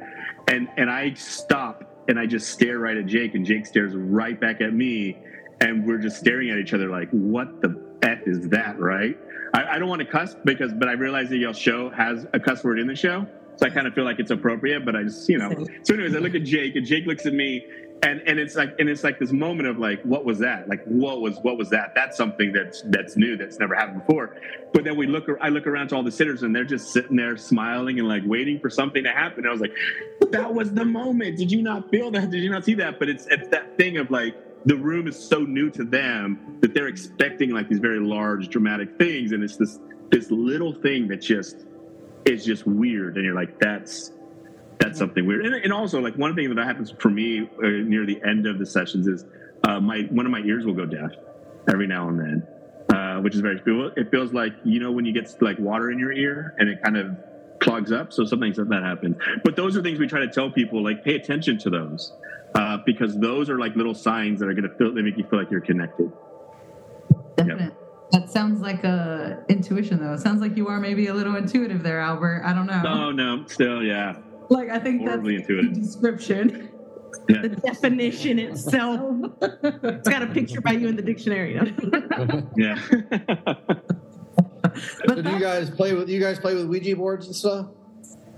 And 0.49 0.69
and 0.77 0.91
I 0.91 1.15
stop 1.15 2.05
and 2.07 2.19
I 2.19 2.27
just 2.27 2.51
stare 2.51 2.79
right 2.79 2.97
at 2.97 3.07
Jake 3.07 3.35
and 3.35 3.47
Jake 3.47 3.65
stares 3.65 3.95
right 3.95 4.39
back 4.39 4.61
at 4.61 4.75
me 4.75 5.17
and 5.61 5.87
we're 5.87 5.99
just 5.99 6.19
staring 6.19 6.51
at 6.51 6.59
each 6.59 6.75
other 6.75 6.91
like, 6.91 7.09
what 7.11 7.62
the 7.62 7.83
F 8.03 8.19
is 8.27 8.49
that, 8.51 8.79
right? 8.79 9.19
I, 9.55 9.77
I 9.77 9.79
don't 9.79 9.89
want 9.89 10.01
to 10.01 10.07
cuss 10.07 10.37
because 10.45 10.75
but 10.75 10.89
I 10.89 10.93
realize 10.93 11.31
that 11.31 11.39
your 11.39 11.55
show 11.55 11.89
has 11.91 12.27
a 12.35 12.41
cuss 12.41 12.62
word 12.62 12.79
in 12.79 12.87
the 12.87 12.97
show. 12.97 13.27
So 13.57 13.67
I 13.67 13.71
kind 13.71 13.87
of 13.87 13.95
feel 13.95 14.05
like 14.05 14.19
it's 14.19 14.31
appropriate, 14.31 14.85
but 14.85 14.97
I 14.97 15.05
just, 15.05 15.29
you 15.29 15.39
know. 15.39 15.67
So, 15.85 15.95
anyways, 15.95 16.17
I 16.17 16.19
look 16.19 16.35
at 16.35 16.43
Jake, 16.43 16.75
and 16.75 16.85
Jake 16.85 17.07
looks 17.07 17.25
at 17.25 17.33
me, 17.35 17.65
and 18.03 18.20
and 18.26 18.38
it's 18.38 18.55
like, 18.55 18.74
and 18.78 18.88
it's 18.88 19.03
like 19.03 19.18
this 19.18 19.32
moment 19.32 19.68
of 19.68 19.78
like, 19.78 20.03
what 20.03 20.24
was 20.24 20.38
that? 20.40 20.68
Like, 20.68 20.84
what 20.84 21.20
was 21.20 21.38
what 21.42 21.57
was 21.57 21.70
that? 21.70 21.92
That's 21.95 22.16
something 22.16 22.53
that's 22.53 22.82
that's 22.86 23.16
new, 23.16 23.36
that's 23.36 23.59
never 23.59 23.74
happened 23.74 24.07
before. 24.07 24.36
But 24.72 24.84
then 24.84 24.97
we 24.97 25.07
look, 25.07 25.26
I 25.40 25.49
look 25.49 25.66
around 25.66 25.88
to 25.88 25.97
all 25.97 26.03
the 26.03 26.12
sitters, 26.12 26.42
and 26.42 26.55
they're 26.55 26.64
just 26.64 26.92
sitting 26.92 27.16
there 27.16 27.36
smiling 27.36 27.99
and 27.99 28.09
like 28.09 28.22
waiting 28.26 28.59
for 28.61 28.68
something 28.68 29.03
to 29.05 29.11
happen. 29.11 29.40
And 29.40 29.49
I 29.49 29.53
was 29.53 29.61
like, 29.61 29.74
that 30.30 30.53
was 30.53 30.72
the 30.72 30.84
moment. 30.84 31.38
Did 31.38 31.51
you 31.51 31.62
not 31.62 31.90
feel 31.90 32.11
that? 32.11 32.30
Did 32.30 32.42
you 32.42 32.51
not 32.51 32.64
see 32.64 32.74
that? 32.74 32.99
But 32.99 33.09
it's 33.09 33.26
it's 33.26 33.49
that 33.49 33.76
thing 33.78 33.97
of 33.97 34.11
like 34.11 34.36
the 34.66 34.76
room 34.76 35.07
is 35.09 35.18
so 35.18 35.40
new 35.40 35.70
to 35.70 35.84
them 35.84 36.59
that 36.61 36.74
they're 36.74 36.88
expecting 36.88 37.51
like 37.51 37.68
these 37.68 37.80
very 37.80 38.01
large 38.01 38.49
dramatic 38.49 38.99
things, 38.99 39.32
and 39.32 39.42
it's 39.42 39.57
this 39.57 39.78
this 40.11 40.30
little 40.30 40.74
thing 40.74 41.09
that 41.09 41.22
just 41.22 41.64
is 42.24 42.45
just 42.45 42.66
weird 42.66 43.16
and 43.16 43.24
you're 43.24 43.34
like 43.34 43.59
that's 43.59 44.12
that's 44.79 44.99
something 44.99 45.27
weird 45.27 45.45
and, 45.47 45.55
and 45.55 45.72
also 45.72 46.01
like 46.01 46.14
one 46.16 46.35
thing 46.35 46.53
that 46.55 46.64
happens 46.64 46.93
for 46.99 47.11
me 47.11 47.49
uh, 47.62 47.66
near 47.66 48.07
the 48.07 48.20
end 48.27 48.47
of 48.47 48.59
the 48.59 48.66
sessions 48.66 49.07
is 49.07 49.25
uh, 49.64 49.81
my 49.81 50.03
one 50.11 50.27
of 50.27 50.33
my 50.33 50.41
ears 50.41 50.64
will 50.64 50.75
go 50.75 50.85
deaf 50.85 51.11
every 51.72 51.87
now 51.87 52.09
and 52.09 52.18
then 52.18 52.47
uh, 52.95 53.20
which 53.20 53.35
is 53.35 53.41
very 53.41 53.61
cool 53.61 53.91
it 53.97 54.11
feels 54.11 54.33
like 54.33 54.53
you 54.64 54.81
know 54.81 54.93
when 54.93 55.05
you 55.05 55.12
get 55.12 55.31
like 55.41 55.59
water 55.59 55.91
in 55.91 55.99
your 55.99 56.12
ear 56.12 56.55
and 56.59 56.68
it 56.68 56.83
kind 56.83 56.97
of 56.97 57.16
clogs 57.61 57.93
up 57.93 58.12
so 58.12 58.25
something 58.25 58.53
like 58.53 58.68
that 58.68 58.83
happens 58.83 59.16
but 59.45 59.57
those 59.57 59.77
are 59.77 59.83
things 59.83 59.99
we 59.99 60.07
try 60.07 60.20
to 60.20 60.29
tell 60.29 60.51
people 60.51 60.83
like 60.83 61.03
pay 61.05 61.14
attention 61.14 61.57
to 61.57 61.70
those 61.70 62.12
uh, 62.57 62.79
because 62.85 63.18
those 63.18 63.49
are 63.49 63.59
like 63.59 63.75
little 63.75 63.95
signs 63.95 64.39
that 64.39 64.49
are 64.49 64.55
going 64.55 64.68
to 64.68 64.77
feel 64.77 64.93
they 64.93 65.03
make 65.03 65.16
you 65.16 65.25
feel 65.25 65.39
like 65.39 65.51
you're 65.51 65.61
connected 65.61 66.12
Definitely. 67.37 67.70
That 68.12 68.31
sounds 68.31 68.61
like 68.61 68.85
a 68.85 69.45
intuition, 69.49 69.99
though. 69.99 70.12
It 70.12 70.20
sounds 70.20 70.41
like 70.41 70.57
you 70.57 70.68
are 70.68 70.79
maybe 70.79 71.09
a 71.09 71.14
little 71.14 71.35
intuitive 71.37 71.83
there, 71.83 72.01
Albert. 72.01 72.43
I 72.45 72.53
don't 72.53 72.66
know. 72.66 72.83
no 72.83 73.11
no 73.11 73.47
still 73.47 73.83
yeah 73.83 74.16
Like 74.51 74.68
I 74.70 74.78
think 74.78 75.01
Horribly 75.03 75.38
that's 75.38 75.49
intuitive. 75.49 75.74
the 75.74 75.80
description. 75.80 76.70
The 77.28 77.49
definition 77.49 78.38
itself. 78.38 79.01
It's 79.40 80.09
got 80.09 80.22
a 80.22 80.26
picture 80.26 80.61
by 80.61 80.72
you 80.72 80.88
in 80.88 80.97
the 80.97 81.03
dictionary. 81.03 81.55
yeah 82.57 82.74
So 85.07 85.14
do 85.22 85.30
you 85.30 85.38
guys 85.38 85.70
play 85.70 85.92
with 85.95 86.09
you 86.09 86.20
guys 86.20 86.38
play 86.38 86.55
with 86.55 86.66
Ouija 86.66 86.97
boards 86.97 87.26
and 87.26 87.34
stuff? 87.36 87.66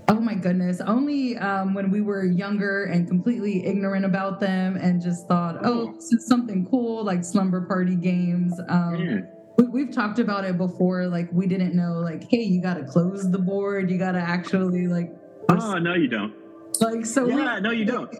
Oh 0.09 0.19
my 0.21 0.35
goodness! 0.35 0.79
Only 0.79 1.35
um, 1.37 1.73
when 1.73 1.91
we 1.91 1.99
were 2.01 2.23
younger 2.23 2.85
and 2.85 3.07
completely 3.07 3.65
ignorant 3.65 4.05
about 4.05 4.39
them, 4.39 4.77
and 4.77 5.01
just 5.01 5.27
thought, 5.27 5.57
"Oh, 5.65 5.91
this 5.93 6.13
is 6.13 6.27
something 6.27 6.65
cool," 6.69 7.03
like 7.03 7.25
slumber 7.25 7.61
party 7.65 7.95
games. 7.95 8.53
Um, 8.69 8.95
Yeah. 8.95 9.19
we, 9.57 9.65
we've 9.67 9.91
talked 9.91 10.19
about 10.19 10.45
it 10.45 10.57
before. 10.57 11.07
Like 11.07 11.29
we 11.33 11.45
didn't 11.47 11.75
know, 11.75 11.99
like, 11.99 12.23
hey, 12.29 12.43
you 12.43 12.61
got 12.61 12.75
to 12.75 12.83
close 12.85 13.29
the 13.29 13.37
board. 13.39 13.89
You 13.91 13.97
got 13.97 14.13
to 14.13 14.19
actually 14.21 14.87
like, 14.87 15.11
oh 15.49 15.77
no 15.77 15.93
you 15.93 16.07
don't 16.07 16.33
like 16.81 17.05
so. 17.05 17.25
we- 17.25 17.35
yeah 17.35 17.59
no 17.59 17.71
you 17.71 17.85
don't 17.85 18.13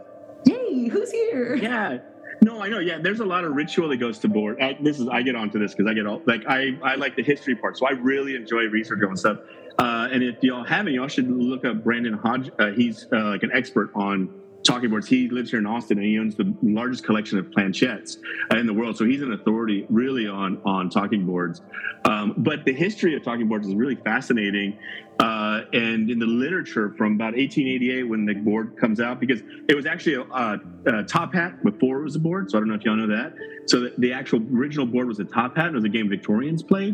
Hey, 0.45 0.87
who's 0.87 1.11
here? 1.11 1.55
Yeah. 1.55 1.97
No, 2.41 2.61
I 2.61 2.69
know. 2.69 2.79
Yeah, 2.79 2.99
there's 2.99 3.19
a 3.19 3.25
lot 3.25 3.43
of 3.43 3.53
ritual 3.53 3.89
that 3.89 3.97
goes 3.97 4.19
to 4.19 4.27
board. 4.27 4.61
I, 4.61 4.77
this 4.79 4.99
is 4.99 5.07
I 5.09 5.23
get 5.23 5.35
onto 5.35 5.59
this 5.59 5.73
because 5.73 5.89
I 5.89 5.93
get 5.93 6.05
all 6.05 6.21
like 6.25 6.43
I 6.47 6.77
I 6.83 6.95
like 6.95 7.15
the 7.15 7.23
history 7.23 7.55
part, 7.55 7.77
so 7.77 7.87
I 7.87 7.91
really 7.91 8.35
enjoy 8.35 8.63
research 8.67 9.01
on 9.03 9.17
stuff. 9.17 9.39
Uh, 9.79 10.07
and 10.11 10.23
if 10.23 10.41
y'all 10.41 10.63
haven't, 10.63 10.93
y'all 10.93 11.07
should 11.07 11.29
look 11.29 11.65
up 11.65 11.83
Brandon 11.83 12.13
Hodge. 12.13 12.49
Uh, 12.59 12.67
he's 12.71 13.07
uh, 13.11 13.23
like 13.25 13.43
an 13.43 13.51
expert 13.53 13.89
on 13.95 14.29
talking 14.67 14.89
boards. 14.89 15.07
He 15.07 15.29
lives 15.29 15.49
here 15.49 15.59
in 15.59 15.65
Austin, 15.65 15.97
and 15.97 16.05
he 16.05 16.19
owns 16.19 16.35
the 16.35 16.53
largest 16.61 17.03
collection 17.03 17.39
of 17.39 17.45
planchettes 17.47 18.17
in 18.51 18.67
the 18.67 18.73
world. 18.73 18.97
So 18.97 19.05
he's 19.05 19.21
an 19.21 19.33
authority 19.33 19.85
really 19.89 20.27
on 20.27 20.61
on 20.65 20.89
talking 20.89 21.25
boards. 21.25 21.61
Um, 22.05 22.35
but 22.37 22.65
the 22.65 22.73
history 22.73 23.15
of 23.15 23.23
talking 23.23 23.47
boards 23.47 23.67
is 23.67 23.75
really 23.75 23.95
fascinating. 23.95 24.77
Uh, 25.19 25.61
and 25.73 26.11
in 26.11 26.19
the 26.19 26.27
literature 26.27 26.93
from 26.95 27.13
about 27.13 27.33
1888 27.33 28.03
when 28.03 28.25
the 28.25 28.35
board 28.35 28.77
comes 28.77 28.99
out, 28.99 29.19
because 29.19 29.41
it 29.67 29.75
was 29.75 29.87
actually 29.87 30.13
a, 30.13 30.21
a, 30.21 30.59
a 30.99 31.03
top 31.03 31.33
hat 31.33 31.63
before 31.63 32.01
it 32.01 32.03
was 32.03 32.15
a 32.15 32.19
board. 32.19 32.51
So 32.51 32.57
I 32.57 32.61
don't 32.61 32.69
know 32.69 32.75
if 32.75 32.83
y'all 32.83 32.95
know 32.95 33.07
that. 33.07 33.33
So 33.65 33.79
the, 33.79 33.93
the 33.97 34.13
actual 34.13 34.41
original 34.53 34.85
board 34.85 35.07
was 35.07 35.19
a 35.19 35.25
top 35.25 35.55
hat. 35.55 35.67
and 35.67 35.75
It 35.75 35.79
was 35.79 35.85
a 35.85 35.89
game 35.89 36.07
Victorians 36.07 36.61
played. 36.61 36.93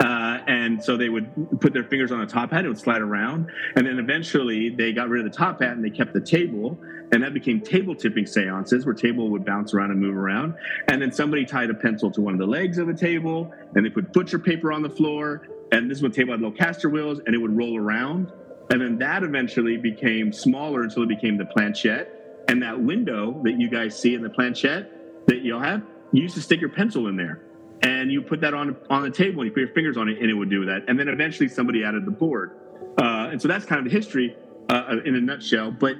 Uh, 0.00 0.38
and 0.46 0.82
so 0.82 0.96
they 0.96 1.08
would 1.08 1.60
put 1.60 1.72
their 1.72 1.84
fingers 1.84 2.10
on 2.10 2.20
the 2.20 2.26
top 2.26 2.50
hat, 2.50 2.64
it 2.64 2.68
would 2.68 2.78
slide 2.78 3.00
around. 3.00 3.50
And 3.76 3.86
then 3.86 3.98
eventually 3.98 4.70
they 4.70 4.92
got 4.92 5.08
rid 5.08 5.24
of 5.24 5.32
the 5.32 5.36
top 5.36 5.60
hat 5.60 5.72
and 5.72 5.84
they 5.84 5.90
kept 5.90 6.12
the 6.12 6.20
table. 6.20 6.78
And 7.12 7.22
that 7.22 7.32
became 7.32 7.60
table 7.60 7.94
tipping 7.94 8.26
seances 8.26 8.84
where 8.84 8.94
table 8.94 9.30
would 9.30 9.44
bounce 9.44 9.72
around 9.72 9.92
and 9.92 10.00
move 10.00 10.16
around. 10.16 10.54
And 10.88 11.00
then 11.00 11.12
somebody 11.12 11.44
tied 11.44 11.70
a 11.70 11.74
pencil 11.74 12.10
to 12.12 12.20
one 12.20 12.34
of 12.34 12.40
the 12.40 12.46
legs 12.46 12.78
of 12.78 12.86
the 12.86 12.94
table 12.94 13.52
and 13.74 13.84
they 13.84 13.90
put 13.90 14.12
butcher 14.12 14.38
paper 14.38 14.72
on 14.72 14.82
the 14.82 14.90
floor. 14.90 15.46
And 15.70 15.90
this 15.90 16.02
one 16.02 16.10
table 16.10 16.32
had 16.32 16.40
little 16.40 16.56
caster 16.56 16.88
wheels 16.88 17.20
and 17.24 17.34
it 17.34 17.38
would 17.38 17.56
roll 17.56 17.78
around. 17.78 18.32
And 18.70 18.80
then 18.80 18.98
that 18.98 19.22
eventually 19.22 19.76
became 19.76 20.32
smaller 20.32 20.82
until 20.82 21.04
it 21.04 21.08
became 21.08 21.36
the 21.36 21.46
planchette. 21.46 22.44
And 22.48 22.62
that 22.62 22.80
window 22.80 23.40
that 23.44 23.60
you 23.60 23.70
guys 23.70 23.96
see 23.98 24.14
in 24.14 24.22
the 24.22 24.30
planchette 24.30 25.26
that 25.26 25.42
you'll 25.42 25.60
have, 25.60 25.82
you 26.12 26.22
used 26.22 26.34
to 26.34 26.42
stick 26.42 26.60
your 26.60 26.70
pencil 26.70 27.06
in 27.06 27.16
there 27.16 27.43
and 27.84 28.10
you 28.10 28.22
put 28.22 28.40
that 28.40 28.54
on 28.54 28.76
on 28.90 29.02
the 29.02 29.10
table 29.10 29.42
and 29.42 29.48
you 29.48 29.52
put 29.52 29.60
your 29.60 29.74
fingers 29.74 29.96
on 29.96 30.08
it 30.08 30.18
and 30.18 30.30
it 30.30 30.34
would 30.34 30.50
do 30.50 30.64
that. 30.64 30.84
And 30.88 30.98
then 30.98 31.08
eventually 31.08 31.48
somebody 31.48 31.84
added 31.84 32.06
the 32.06 32.10
board. 32.10 32.56
Uh, 32.98 33.28
and 33.30 33.40
so 33.40 33.46
that's 33.46 33.64
kind 33.64 33.78
of 33.78 33.84
the 33.84 33.96
history 33.96 34.34
uh, 34.70 34.96
in 35.04 35.14
a 35.14 35.20
nutshell. 35.20 35.70
But 35.70 35.96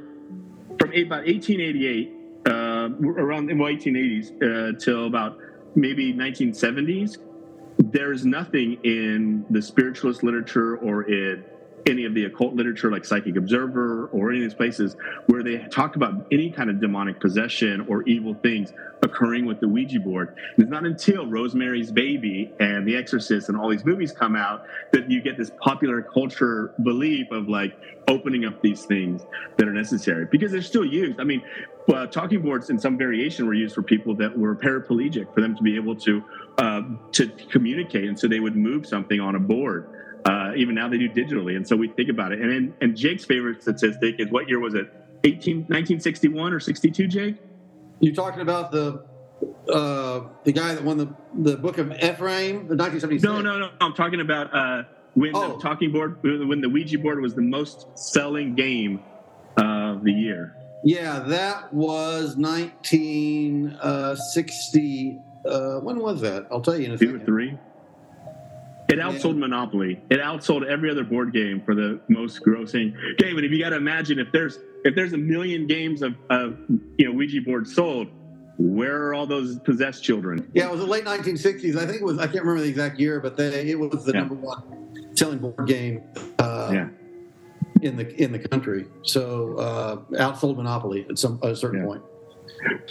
from 0.81 0.93
about 0.93 1.27
1888 1.27 2.13
uh, 2.47 2.51
around 2.51 3.47
well 3.59 3.71
1880s 3.71 4.33
uh, 4.43 4.79
till 4.79 5.07
about 5.07 5.39
maybe 5.75 6.13
1970s 6.13 7.19
there's 7.79 8.25
nothing 8.25 8.79
in 8.85 9.45
the 9.51 9.61
spiritualist 9.61 10.23
literature 10.23 10.77
or 10.79 11.03
in 11.03 11.45
any 11.87 12.05
of 12.05 12.15
the 12.15 12.25
occult 12.25 12.55
literature 12.55 12.91
like 12.91 13.05
psychic 13.05 13.37
observer 13.37 14.07
or 14.07 14.31
any 14.31 14.39
of 14.39 14.51
these 14.51 14.55
places 14.55 14.97
where 15.27 15.43
they 15.43 15.59
talk 15.71 15.97
about 15.97 16.27
any 16.33 16.51
kind 16.51 16.71
of 16.71 16.81
demonic 16.81 17.21
possession 17.21 17.85
or 17.89 18.03
evil 18.03 18.35
things 18.35 18.73
occurring 19.03 19.45
with 19.45 19.61
the 19.61 19.69
ouija 19.69 20.01
board. 20.01 20.29
And 20.29 20.65
it's 20.65 20.71
not 20.71 20.85
until 20.85 21.27
rosemary's 21.27 21.93
baby 21.93 22.53
and 22.59 22.87
the 22.87 22.97
exorcist 22.97 23.49
and 23.49 23.59
all 23.59 23.69
these 23.69 23.85
movies 23.85 24.13
come 24.13 24.35
out 24.35 24.65
that 24.93 25.11
you 25.11 25.21
get 25.21 25.37
this 25.37 25.51
popular 25.61 26.01
culture 26.03 26.73
belief 26.83 27.31
of 27.31 27.49
like 27.49 27.79
opening 28.09 28.45
up 28.45 28.61
these 28.63 28.85
things 28.85 29.23
that 29.57 29.69
are 29.69 29.73
necessary 29.73 30.27
because 30.31 30.53
they're 30.53 30.63
still 30.63 30.85
used. 30.85 31.21
I 31.21 31.25
mean 31.25 31.43
uh, 31.93 32.07
talking 32.07 32.41
boards 32.41 32.71
in 32.71 32.79
some 32.79 32.97
variation 32.97 33.47
were 33.47 33.55
used 33.55 33.75
for 33.75 33.83
people 33.83 34.15
that 34.17 34.37
were 34.37 34.57
paraplegic 34.57 35.33
for 35.35 35.43
them 35.43 35.55
to 35.55 35.63
be 35.63 35.77
able 35.77 35.95
to 35.95 36.25
uh, 36.57 36.83
to 37.13 37.29
communicate. 37.51 38.05
And 38.05 38.19
so 38.19 38.27
they 38.27 38.41
would 38.41 38.57
move 38.57 38.87
something 38.87 39.21
on 39.21 39.35
a 39.35 39.41
board 39.41 39.89
uh, 40.25 40.53
even 40.57 40.75
now 40.75 40.89
they 40.89 40.99
do 40.99 41.09
digitally. 41.09 41.57
And 41.57 41.67
so 41.67 41.77
we 41.77 41.89
think 41.89 42.09
about 42.09 42.33
it. 42.33 42.41
And 42.41 42.51
then, 42.51 42.75
and 42.81 42.97
Jake's 42.97 43.25
favorite 43.25 43.63
statistic 43.63 44.17
is 44.19 44.31
what 44.31 44.49
year 44.49 44.59
was 44.61 44.75
it? 44.75 44.93
18, 45.25 45.57
1961 45.59 46.53
or 46.53 46.61
62, 46.61 47.07
Jake? 47.09 47.37
You're 48.01 48.15
talking 48.15 48.41
about 48.41 48.71
the 48.73 49.05
uh, 49.73 50.29
the 50.45 50.53
guy 50.53 50.75
that 50.75 50.85
won 50.85 50.99
the 50.99 51.09
the 51.35 51.57
book 51.57 51.79
of 51.79 51.91
Ephraim, 51.93 52.69
the 52.69 52.77
1976. 52.77 53.23
No, 53.23 53.41
no, 53.41 53.59
no. 53.59 53.71
I'm 53.81 53.95
talking 53.95 54.21
about 54.21 54.55
uh, 54.55 54.83
when 55.15 55.35
Oh. 55.35 55.57
the 55.57 55.63
talking 55.63 55.93
board, 55.93 56.19
when 56.23 56.61
the 56.61 56.69
Ouija 56.69 56.99
board 56.99 57.21
was 57.21 57.35
the 57.35 57.41
most 57.43 57.87
selling 57.99 58.55
game 58.55 59.03
of 59.57 60.05
the 60.05 60.13
year. 60.13 60.55
Yeah, 60.85 61.21
that 61.21 61.73
was 61.73 62.37
1960. 62.37 65.19
Uh, 65.49 65.79
when 65.81 65.99
was 66.01 66.21
that? 66.23 66.47
I'll 66.51 66.61
tell 66.61 66.77
you 66.79 66.87
in 66.87 66.93
a 66.93 66.99
Two 66.99 67.17
or 67.17 67.19
three. 67.21 67.57
It 68.95 69.01
outsold 69.03 69.37
Monopoly. 69.39 70.01
It 70.11 70.21
outsold 70.21 70.65
every 70.67 70.91
other 70.91 71.03
board 71.05 71.33
game 71.33 71.61
for 71.65 71.75
the 71.75 72.01
most 72.09 72.41
grossing 72.45 72.95
game. 73.19 73.37
And 73.37 73.45
if 73.45 73.51
you 73.51 73.59
got 73.61 73.71
to 73.71 73.77
imagine, 73.77 74.19
if 74.19 74.31
there's 74.33 74.59
if 74.85 74.95
there's 74.95 75.13
a 75.13 75.19
million 75.19 75.67
games 75.67 76.03
of, 76.03 76.15
of 76.31 76.57
you 76.99 77.07
know 77.09 77.13
Ouija 77.13 77.41
boards 77.45 77.75
sold, 77.75 78.09
where 78.59 79.09
are 79.09 79.15
all 79.15 79.27
those 79.27 79.59
possessed 79.61 80.05
children? 80.05 80.51
Yeah, 80.55 80.67
it 80.67 80.71
was 80.71 80.81
the 80.81 80.87
late 80.87 81.05
1960s. 81.05 81.77
I 81.77 81.87
think 81.87 82.01
it 82.01 82.05
was. 82.05 82.19
I 82.19 82.27
can't 82.27 82.45
remember 82.45 82.63
the 82.63 82.69
exact 82.69 83.01
year, 83.01 83.19
but 83.21 83.37
they, 83.37 83.71
it 83.71 83.79
was 83.79 84.05
the 84.05 84.13
Yeah. 84.13 84.21
number 84.21 84.35
one 84.37 84.63
selling 85.17 85.39
board 85.39 85.67
game 85.67 86.03
uh, 86.39 86.71
Yeah. 86.73 86.89
in 87.83 87.97
the 87.97 88.23
in 88.23 88.31
the 88.33 88.39
country. 88.39 88.87
So 89.03 89.57
uh, 89.57 89.97
outsold 90.23 90.57
Monopoly 90.57 91.07
at 91.11 91.19
some 91.19 91.41
at 91.43 91.51
a 91.51 91.57
certain 91.57 91.81
Yeah. 91.81 91.87
point. 91.87 92.03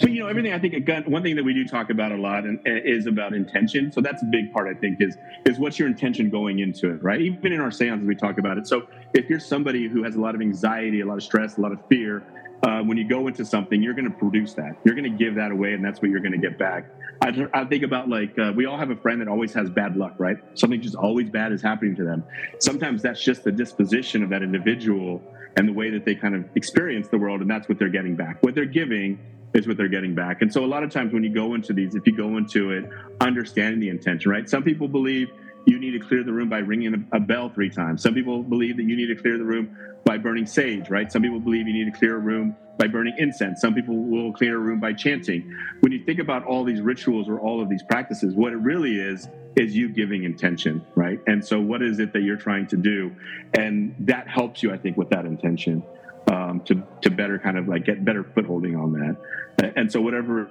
But 0.00 0.10
you 0.10 0.20
know, 0.20 0.28
everything 0.28 0.52
I 0.52 0.58
think 0.58 0.74
again, 0.74 1.04
one 1.06 1.22
thing 1.22 1.36
that 1.36 1.44
we 1.44 1.54
do 1.54 1.66
talk 1.66 1.90
about 1.90 2.12
a 2.12 2.16
lot 2.16 2.44
and, 2.44 2.60
and 2.64 2.82
is 2.84 3.06
about 3.06 3.34
intention. 3.34 3.92
So 3.92 4.00
that's 4.00 4.22
a 4.22 4.26
big 4.26 4.52
part, 4.52 4.68
I 4.68 4.78
think, 4.78 5.00
is 5.00 5.16
is 5.46 5.58
what's 5.58 5.78
your 5.78 5.88
intention 5.88 6.30
going 6.30 6.58
into 6.60 6.90
it, 6.90 7.02
right? 7.02 7.20
Even 7.20 7.52
in 7.52 7.60
our 7.60 7.70
seances, 7.70 8.06
we 8.06 8.14
talk 8.14 8.38
about 8.38 8.58
it. 8.58 8.66
So 8.66 8.86
if 9.12 9.28
you're 9.28 9.40
somebody 9.40 9.88
who 9.88 10.02
has 10.04 10.16
a 10.16 10.20
lot 10.20 10.34
of 10.34 10.40
anxiety, 10.40 11.00
a 11.00 11.06
lot 11.06 11.16
of 11.16 11.22
stress, 11.22 11.58
a 11.58 11.60
lot 11.60 11.72
of 11.72 11.78
fear, 11.88 12.24
uh, 12.64 12.82
when 12.82 12.96
you 12.96 13.06
go 13.06 13.26
into 13.26 13.44
something, 13.44 13.82
you're 13.82 13.94
going 13.94 14.10
to 14.10 14.18
produce 14.18 14.54
that. 14.54 14.76
You're 14.84 14.94
going 14.94 15.10
to 15.10 15.18
give 15.18 15.34
that 15.34 15.50
away, 15.50 15.74
and 15.74 15.84
that's 15.84 16.00
what 16.00 16.10
you're 16.10 16.20
going 16.20 16.32
to 16.32 16.38
get 16.38 16.58
back. 16.58 16.86
I, 17.20 17.46
I 17.52 17.64
think 17.64 17.82
about 17.82 18.08
like 18.08 18.38
uh, 18.38 18.52
we 18.54 18.66
all 18.66 18.78
have 18.78 18.90
a 18.90 18.96
friend 18.96 19.20
that 19.20 19.28
always 19.28 19.52
has 19.54 19.70
bad 19.70 19.96
luck, 19.96 20.14
right? 20.18 20.36
Something 20.54 20.80
just 20.80 20.94
always 20.94 21.30
bad 21.30 21.52
is 21.52 21.62
happening 21.62 21.94
to 21.96 22.04
them. 22.04 22.24
Sometimes 22.60 23.02
that's 23.02 23.22
just 23.22 23.44
the 23.44 23.52
disposition 23.52 24.22
of 24.22 24.30
that 24.30 24.42
individual 24.42 25.22
and 25.56 25.68
the 25.68 25.72
way 25.72 25.90
that 25.90 26.04
they 26.04 26.14
kind 26.14 26.34
of 26.34 26.44
experience 26.56 27.08
the 27.08 27.18
world, 27.18 27.40
and 27.40 27.50
that's 27.50 27.68
what 27.68 27.78
they're 27.78 27.88
getting 27.88 28.16
back. 28.16 28.42
What 28.42 28.54
they're 28.54 28.64
giving 28.64 29.18
is 29.54 29.68
what 29.68 29.76
they're 29.76 29.88
getting 29.88 30.14
back. 30.14 30.42
And 30.42 30.52
so 30.52 30.64
a 30.64 30.66
lot 30.66 30.82
of 30.82 30.90
times 30.90 31.12
when 31.12 31.22
you 31.22 31.32
go 31.32 31.54
into 31.54 31.72
these, 31.72 31.94
if 31.94 32.06
you 32.06 32.16
go 32.16 32.36
into 32.36 32.72
it 32.72 32.88
understanding 33.20 33.80
the 33.80 33.88
intention, 33.88 34.30
right? 34.30 34.48
Some 34.48 34.64
people 34.64 34.88
believe 34.88 35.30
you 35.66 35.78
need 35.78 35.92
to 35.92 36.00
clear 36.00 36.24
the 36.24 36.32
room 36.32 36.48
by 36.48 36.58
ringing 36.58 37.06
a, 37.12 37.20
bell 37.20 37.48
three 37.48 37.70
times. 37.70 38.02
Some 38.02 38.14
people 38.14 38.42
believe 38.42 38.76
that 38.76 38.82
you 38.82 38.96
need 38.96 39.06
to 39.06 39.14
clear 39.14 39.38
the 39.38 39.44
room 39.44 39.76
by 40.04 40.18
burning 40.18 40.46
sage, 40.46 40.90
right? 40.90 41.10
Some 41.10 41.22
people 41.22 41.40
believe 41.40 41.66
you 41.66 41.72
need 41.72 41.92
to 41.92 41.98
clear 41.98 42.16
a 42.16 42.18
room 42.18 42.56
by 42.78 42.88
burning 42.88 43.14
incense. 43.18 43.60
Some 43.60 43.74
people 43.74 43.96
will 43.96 44.32
clear 44.32 44.56
a 44.56 44.58
room 44.58 44.80
by 44.80 44.92
chanting. 44.92 45.56
When 45.80 45.92
you 45.92 46.04
think 46.04 46.18
about 46.18 46.44
all 46.44 46.64
these 46.64 46.80
rituals 46.80 47.28
or 47.28 47.38
all 47.40 47.62
of 47.62 47.68
these 47.68 47.82
practices, 47.82 48.34
what 48.34 48.52
it 48.52 48.56
really 48.56 48.98
is 48.98 49.28
is 49.56 49.76
you 49.76 49.88
giving 49.88 50.24
intention, 50.24 50.84
right? 50.96 51.20
And 51.26 51.44
so 51.44 51.60
what 51.60 51.82
is 51.82 52.00
it 52.00 52.12
that 52.12 52.22
you're 52.22 52.36
trying 52.36 52.66
to 52.68 52.76
do? 52.76 53.14
And 53.56 53.94
that 54.00 54.26
helps 54.28 54.62
you, 54.62 54.72
I 54.72 54.78
think, 54.78 54.96
with 54.96 55.10
that 55.10 55.24
intention 55.24 55.82
um, 56.30 56.60
to 56.64 56.82
to 57.02 57.10
better 57.10 57.38
kind 57.38 57.56
of 57.56 57.68
like 57.68 57.84
get 57.84 58.04
better 58.04 58.24
footholding 58.24 58.76
on 58.76 58.92
that. 58.92 59.72
And 59.76 59.90
so 59.90 60.00
whatever 60.00 60.50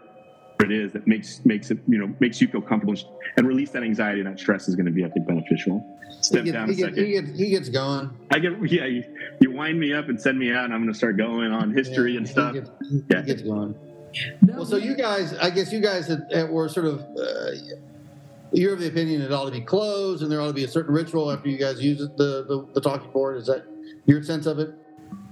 it 0.60 0.72
is 0.72 0.92
that 0.94 1.06
makes 1.08 1.44
makes 1.46 1.72
it 1.72 1.80
you 1.88 1.98
know 1.98 2.14
makes 2.20 2.40
you 2.40 2.48
feel 2.48 2.62
comfortable 2.62 2.96
and 3.38 3.48
release 3.48 3.72
that 3.72 3.84
anxiety 3.84 4.20
and 4.22 4.30
that 4.30 4.40
stress 4.40 4.68
is 4.68 4.76
going 4.76 4.86
to 4.86 4.92
be 4.92 5.04
I 5.04 5.10
think 5.10 5.28
beneficial. 5.28 5.86
Step 6.22 6.46
he, 6.46 6.52
down 6.52 6.68
gets, 6.68 6.80
a 6.82 6.86
he, 6.86 6.92
gets, 6.92 6.96
second. 6.96 7.06
he, 7.06 7.12
gets, 7.22 7.40
he 7.40 7.50
gets 7.50 7.70
going. 7.70 8.10
I 8.32 8.40
get 8.40 8.72
yeah. 8.72 8.86
You, 8.86 9.04
you 9.42 9.52
wind 9.52 9.80
me 9.80 9.94
up 9.94 10.08
and 10.10 10.20
send 10.22 10.40
me 10.40 10.54
out, 10.54 10.66
and 10.66 10.74
I'm 10.74 10.82
going 10.82 10.92
to 10.94 10.98
start 10.98 11.18
going 11.18 11.52
on 11.52 11.74
history 11.74 12.14
Yeah, 12.14 12.18
and 12.20 12.28
he 12.28 12.32
stuff. 12.32 12.54
gets- 12.54 12.70
he 12.90 13.02
Yeah. 13.12 13.22
gets 13.24 13.42
going. 13.42 13.76
No, 14.42 14.54
Well, 14.58 14.66
so 14.66 14.78
you 14.78 14.96
guys, 14.96 15.34
I 15.34 15.50
guess 15.50 15.74
you 15.74 15.80
guys 15.82 16.08
had, 16.08 16.28
had- 16.32 16.50
were 16.50 16.70
sort 16.70 16.86
of, 16.86 17.00
uh, 17.02 17.52
you're 18.54 18.74
of 18.74 18.80
the 18.80 18.88
opinion 18.88 19.22
it 19.24 19.32
ought 19.34 19.46
to 19.46 19.52
be 19.52 19.60
closed 19.62 20.22
and 20.22 20.32
there 20.32 20.40
ought 20.40 20.48
to 20.48 20.54
be 20.54 20.64
a 20.64 20.68
certain 20.68 20.94
ritual 20.94 21.32
after 21.32 21.50
you 21.50 21.58
guys 21.58 21.82
use 21.84 22.00
it, 22.00 22.16
the, 22.16 22.46
the, 22.48 22.68
the 22.76 22.80
talking 22.82 23.10
board. 23.12 23.38
Is 23.38 23.48
that 23.48 23.66
your 24.06 24.22
sense 24.24 24.46
of 24.46 24.60
it? 24.60 24.70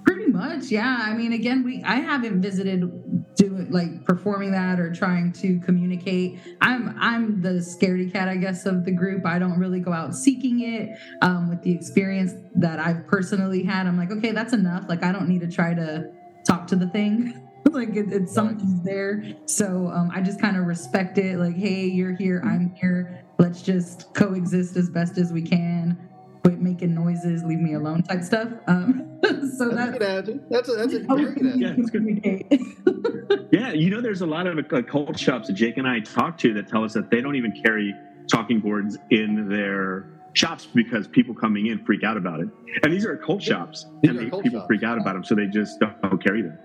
Pretty 0.03 0.25
much, 0.31 0.65
yeah. 0.71 0.97
I 1.03 1.13
mean, 1.13 1.31
again, 1.33 1.63
we 1.63 1.83
I 1.83 1.97
haven't 1.97 2.41
visited 2.41 3.20
doing 3.41 3.71
like 3.71 4.05
performing 4.05 4.51
that 4.51 4.79
or 4.79 4.93
trying 4.93 5.31
to 5.33 5.59
communicate. 5.61 6.39
I'm 6.61 6.95
I'm 6.99 7.41
the 7.41 7.53
scaredy 7.53 8.11
cat, 8.11 8.27
I 8.27 8.35
guess, 8.35 8.65
of 8.65 8.85
the 8.85 8.91
group. 8.91 9.25
I 9.25 9.39
don't 9.39 9.57
really 9.57 9.79
go 9.79 9.91
out 9.91 10.15
seeking 10.15 10.61
it. 10.61 10.97
Um, 11.21 11.49
with 11.49 11.63
the 11.63 11.71
experience 11.71 12.33
that 12.55 12.79
I've 12.79 13.07
personally 13.07 13.63
had, 13.63 13.87
I'm 13.87 13.97
like, 13.97 14.11
okay, 14.11 14.31
that's 14.31 14.53
enough. 14.53 14.85
Like, 14.87 15.03
I 15.03 15.11
don't 15.11 15.27
need 15.27 15.41
to 15.41 15.51
try 15.51 15.73
to 15.73 16.11
talk 16.47 16.67
to 16.67 16.75
the 16.75 16.87
thing. 16.89 17.47
like, 17.71 17.95
it, 17.95 18.11
it's 18.11 18.33
something's 18.33 18.83
there. 18.83 19.23
So 19.45 19.87
um, 19.87 20.11
I 20.13 20.21
just 20.21 20.39
kind 20.39 20.57
of 20.57 20.65
respect 20.65 21.17
it. 21.17 21.37
Like, 21.37 21.55
hey, 21.55 21.85
you're 21.85 22.15
here, 22.15 22.41
I'm 22.45 22.75
here. 22.75 23.23
Let's 23.39 23.63
just 23.63 24.13
coexist 24.13 24.77
as 24.77 24.89
best 24.89 25.17
as 25.17 25.33
we 25.33 25.41
can. 25.41 25.97
Quit 26.43 26.59
making 26.59 26.95
noises, 26.95 27.43
leave 27.43 27.59
me 27.59 27.73
alone, 27.73 28.01
type 28.03 28.23
stuff. 28.23 28.49
Um, 28.67 29.19
so 29.23 29.69
That's 29.69 29.95
a 29.95 29.99
that's 29.99 30.25
good. 30.27 30.45
That's 30.49 30.69
a, 30.69 30.71
that's 30.73 30.93
a 30.93 30.99
very 30.99 31.33
good 31.35 31.45
attitude. 31.45 31.61
Yeah, 31.61 31.75
it's 31.77 31.89
good. 31.89 33.47
Yeah, 33.51 33.73
you 33.73 33.89
know, 33.89 33.99
there's 34.01 34.21
a 34.21 34.25
lot 34.25 34.47
of 34.47 34.57
uh, 34.71 34.81
cult 34.81 35.19
shops 35.19 35.47
that 35.47 35.53
Jake 35.53 35.77
and 35.77 35.85
I 35.87 35.99
talk 35.99 36.37
to 36.39 36.53
that 36.53 36.69
tell 36.69 36.85
us 36.85 36.93
that 36.93 37.11
they 37.11 37.19
don't 37.21 37.35
even 37.35 37.51
carry 37.63 37.93
talking 38.31 38.59
boards 38.61 38.97
in 39.09 39.49
their 39.49 40.05
shops 40.33 40.67
because 40.73 41.05
people 41.07 41.35
coming 41.35 41.67
in 41.67 41.83
freak 41.83 42.03
out 42.03 42.15
about 42.15 42.39
it. 42.39 42.47
And 42.83 42.93
these 42.93 43.05
are 43.05 43.17
cult 43.17 43.41
shops, 43.43 43.87
These 44.01 44.11
and 44.11 44.19
they, 44.19 44.29
cult 44.29 44.43
people 44.43 44.59
shops. 44.59 44.67
freak 44.67 44.83
out 44.83 44.97
about 44.97 45.13
them, 45.15 45.23
so 45.25 45.35
they 45.35 45.47
just 45.47 45.79
don't, 45.81 46.01
don't 46.01 46.23
carry 46.23 46.41
them. 46.41 46.57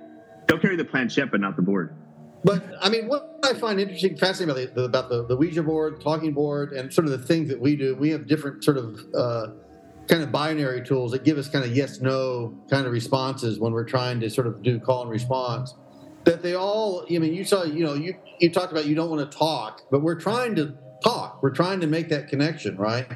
They'll 0.47 0.61
carry 0.61 0.77
the 0.77 0.85
planchette, 0.85 1.31
but 1.33 1.41
not 1.41 1.57
the 1.57 1.63
board. 1.63 1.93
But 2.45 2.65
I 2.81 2.89
mean, 2.89 3.09
what 3.09 3.41
I 3.43 3.55
find 3.55 3.81
interesting, 3.81 4.17
fascinating 4.17 4.63
about 4.67 4.75
the, 4.77 4.85
about 4.85 5.09
the, 5.09 5.27
the 5.27 5.37
Ouija 5.37 5.65
board, 5.65 6.01
talking 6.01 6.33
board, 6.33 6.73
and 6.73 6.93
sort 6.93 7.07
of 7.07 7.11
the 7.11 7.19
things 7.27 7.49
that 7.49 7.61
we 7.61 7.75
do, 7.75 7.97
we 7.97 8.11
have 8.11 8.29
different 8.29 8.63
sort 8.63 8.77
of 8.77 9.01
uh, 9.13 9.47
kind 10.09 10.23
of 10.23 10.31
binary 10.31 10.83
tools 10.83 11.13
that 11.13 11.25
give 11.25 11.39
us 11.39 11.49
kind 11.49 11.65
of 11.65 11.77
yes 11.77 12.01
no 12.01 12.55
kind 12.71 12.87
of 12.87 12.93
responses 12.93 13.59
when 13.59 13.73
we're 13.73 13.85
trying 13.85 14.21
to 14.21 14.31
sort 14.31 14.47
of 14.47 14.63
do 14.63 14.79
call 14.79 15.03
and 15.03 15.11
response. 15.11 15.75
That 16.25 16.43
they 16.43 16.55
all, 16.55 17.07
I 17.09 17.19
mean, 17.19 17.35
you 17.35 17.45
saw, 17.45 17.63
you 17.63 17.85
know, 17.85 17.95
you 17.95 18.17
you 18.41 18.51
talked 18.51 18.73
about 18.73 18.87
you 18.87 18.95
don't 18.95 19.11
want 19.11 19.31
to 19.31 19.39
talk, 19.39 19.83
but 19.91 20.03
we're 20.03 20.21
trying 20.21 20.57
to 20.57 20.75
talk. 21.03 21.43
We're 21.43 21.51
trying 21.51 21.81
to 21.81 21.87
make 21.87 22.09
that 22.09 22.29
connection, 22.29 22.77
right? 22.77 23.07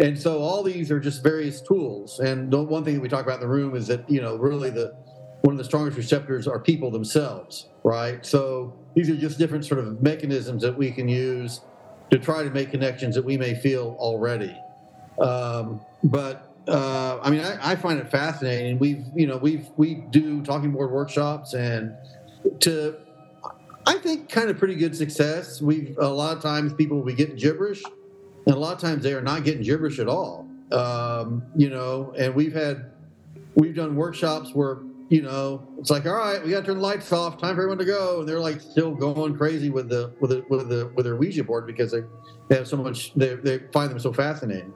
And 0.00 0.16
so 0.16 0.40
all 0.40 0.62
these 0.62 0.92
are 0.92 1.00
just 1.00 1.22
various 1.22 1.60
tools. 1.60 2.20
And 2.20 2.52
the 2.52 2.62
one 2.62 2.84
thing 2.84 2.94
that 2.94 3.00
we 3.00 3.08
talk 3.08 3.24
about 3.24 3.36
in 3.36 3.40
the 3.40 3.48
room 3.48 3.74
is 3.74 3.88
that 3.88 4.08
you 4.08 4.20
know 4.20 4.36
really 4.36 4.70
the 4.70 4.94
one 5.42 5.54
of 5.54 5.58
the 5.58 5.64
strongest 5.64 5.96
receptors 5.96 6.46
are 6.48 6.58
people 6.58 6.90
themselves, 6.90 7.68
right? 7.84 8.24
So 8.24 8.74
these 8.94 9.08
are 9.08 9.16
just 9.16 9.38
different 9.38 9.64
sort 9.64 9.80
of 9.80 10.02
mechanisms 10.02 10.62
that 10.62 10.76
we 10.76 10.90
can 10.90 11.08
use 11.08 11.60
to 12.10 12.18
try 12.18 12.42
to 12.42 12.50
make 12.50 12.70
connections 12.70 13.14
that 13.14 13.24
we 13.24 13.36
may 13.36 13.54
feel 13.54 13.96
already. 13.98 14.56
Um, 15.20 15.80
but 16.04 16.54
uh, 16.68 17.18
I 17.22 17.30
mean, 17.30 17.40
I, 17.40 17.72
I 17.72 17.76
find 17.76 17.98
it 17.98 18.10
fascinating. 18.10 18.78
We've, 18.78 19.04
you 19.14 19.26
know, 19.26 19.36
we've 19.36 19.66
we 19.76 19.96
do 20.10 20.42
talking 20.42 20.70
board 20.70 20.90
workshops, 20.90 21.54
and 21.54 21.94
to 22.60 22.96
I 23.86 23.94
think 23.94 24.28
kind 24.28 24.50
of 24.50 24.58
pretty 24.58 24.74
good 24.74 24.94
success. 24.94 25.62
We've 25.62 25.96
a 25.98 26.08
lot 26.08 26.36
of 26.36 26.42
times 26.42 26.74
people 26.74 26.98
will 26.98 27.06
be 27.06 27.14
getting 27.14 27.36
gibberish, 27.36 27.82
and 28.46 28.54
a 28.54 28.58
lot 28.58 28.74
of 28.74 28.80
times 28.80 29.02
they 29.02 29.14
are 29.14 29.22
not 29.22 29.44
getting 29.44 29.62
gibberish 29.62 29.98
at 29.98 30.08
all. 30.08 30.46
Um, 30.70 31.42
you 31.56 31.70
know, 31.70 32.12
and 32.18 32.34
we've 32.34 32.52
had 32.52 32.90
we've 33.54 33.74
done 33.74 33.96
workshops 33.96 34.54
where 34.54 34.78
you 35.08 35.22
know 35.22 35.66
it's 35.78 35.90
like 35.90 36.04
all 36.04 36.12
right 36.12 36.44
we 36.44 36.50
got 36.50 36.60
to 36.60 36.66
turn 36.66 36.76
the 36.76 36.82
lights 36.82 37.10
off 37.12 37.40
time 37.40 37.54
for 37.54 37.62
everyone 37.62 37.78
to 37.78 37.84
go 37.84 38.20
and 38.20 38.28
they're 38.28 38.38
like 38.38 38.60
still 38.60 38.94
going 38.94 39.34
crazy 39.34 39.70
with 39.70 39.88
the 39.88 40.12
with 40.20 40.30
the 40.30 40.44
with 40.50 40.68
the 40.68 40.92
with 40.94 41.06
their 41.06 41.16
ouija 41.16 41.42
board 41.42 41.66
because 41.66 41.90
they, 41.90 42.02
they 42.48 42.56
have 42.56 42.68
so 42.68 42.76
much 42.76 43.14
they, 43.14 43.34
they 43.36 43.58
find 43.72 43.90
them 43.90 43.98
so 43.98 44.12
fascinating 44.12 44.72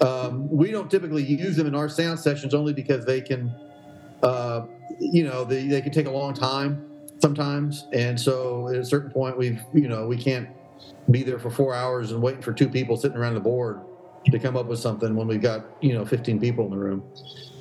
um, 0.00 0.48
we 0.50 0.70
don't 0.70 0.90
typically 0.90 1.22
use 1.24 1.56
them 1.56 1.66
in 1.66 1.74
our 1.74 1.88
seance 1.88 2.22
sessions 2.22 2.54
only 2.54 2.72
because 2.72 3.04
they 3.04 3.20
can 3.20 3.54
uh, 4.22 4.66
you 4.98 5.24
know 5.24 5.44
they, 5.44 5.66
they 5.66 5.80
can 5.80 5.92
take 5.92 6.06
a 6.06 6.10
long 6.10 6.34
time 6.34 6.90
sometimes 7.20 7.86
and 7.92 8.20
so 8.20 8.68
at 8.68 8.76
a 8.76 8.84
certain 8.84 9.10
point 9.10 9.36
we've 9.38 9.62
you 9.72 9.88
know 9.88 10.06
we 10.06 10.16
can't 10.16 10.48
be 11.10 11.22
there 11.22 11.38
for 11.38 11.50
four 11.50 11.74
hours 11.74 12.12
and 12.12 12.20
waiting 12.22 12.42
for 12.42 12.52
two 12.52 12.68
people 12.68 12.96
sitting 12.96 13.16
around 13.16 13.34
the 13.34 13.40
board 13.40 13.80
to 14.26 14.38
come 14.38 14.56
up 14.56 14.66
with 14.66 14.78
something 14.78 15.14
when 15.14 15.26
we've 15.26 15.40
got 15.40 15.64
you 15.80 15.94
know 15.94 16.04
15 16.04 16.40
people 16.40 16.64
in 16.64 16.70
the 16.70 16.76
room 16.76 17.02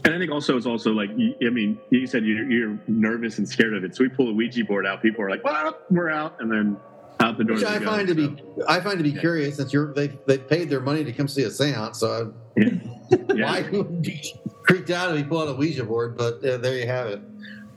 And 0.03 0.13
I 0.13 0.19
think 0.19 0.31
also 0.31 0.55
it's 0.57 0.65
also 0.67 0.91
like 0.91 1.09
I 1.09 1.49
mean, 1.49 1.79
you 1.89 2.05
said 2.05 2.25
you're, 2.25 2.49
you're 2.51 2.79
nervous 2.87 3.39
and 3.39 3.47
scared 3.49 3.73
of 3.73 3.83
it. 3.83 3.95
So 3.95 4.03
we 4.03 4.09
pull 4.09 4.29
a 4.29 4.33
Ouija 4.33 4.63
board 4.63 4.85
out. 4.85 5.01
People 5.01 5.23
are 5.25 5.29
like, 5.31 5.43
"Well, 5.43 5.75
we're 5.89 6.11
out," 6.11 6.35
and 6.39 6.51
then 6.51 6.77
out 7.19 7.37
the 7.37 7.43
door. 7.43 7.55
Which 7.55 7.65
I 7.65 7.79
go. 7.79 7.85
find 7.85 8.07
to 8.07 8.15
be, 8.15 8.35
I 8.67 8.79
find 8.79 8.97
to 8.97 9.03
be 9.03 9.11
Yeah. 9.11 9.21
curious 9.21 9.55
since 9.57 9.71
you're 9.73 9.93
they 9.93 10.07
they 10.27 10.37
paid 10.37 10.69
their 10.69 10.81
money 10.81 11.03
to 11.03 11.11
come 11.11 11.27
see 11.27 11.43
a 11.43 11.49
séance, 11.49 11.97
so 11.97 12.33
yeah. 12.57 12.65
I, 13.11 13.15
Yeah. 13.35 13.45
why 13.45 13.61
would 13.61 13.73
you 13.73 13.83
be 13.83 14.33
creeped 14.63 14.89
out 14.89 15.11
if 15.13 15.19
you 15.19 15.25
pull 15.25 15.41
out 15.41 15.47
a 15.49 15.53
Ouija 15.53 15.83
board? 15.83 16.17
But 16.17 16.43
uh, 16.45 16.57
there 16.57 16.77
you 16.77 16.87
have 16.87 17.07
it. 17.07 17.21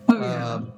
Oh, 0.08 0.18
yeah. 0.20 0.48
Um, 0.54 0.72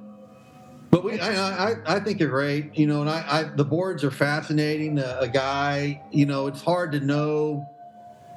but 0.89 1.05
we, 1.05 1.17
I, 1.21 1.69
I, 1.71 1.75
I 1.85 1.99
think 2.01 2.19
you're 2.19 2.29
great. 2.29 2.77
You 2.77 2.85
know, 2.85 2.99
and 3.01 3.09
I, 3.09 3.23
I 3.29 3.43
the 3.55 3.63
boards 3.63 4.03
are 4.03 4.11
fascinating. 4.11 4.99
A, 4.99 5.19
a 5.21 5.27
guy, 5.29 6.01
you 6.11 6.25
know, 6.25 6.47
it's 6.47 6.61
hard 6.61 6.91
to 6.91 6.99
know. 6.99 7.65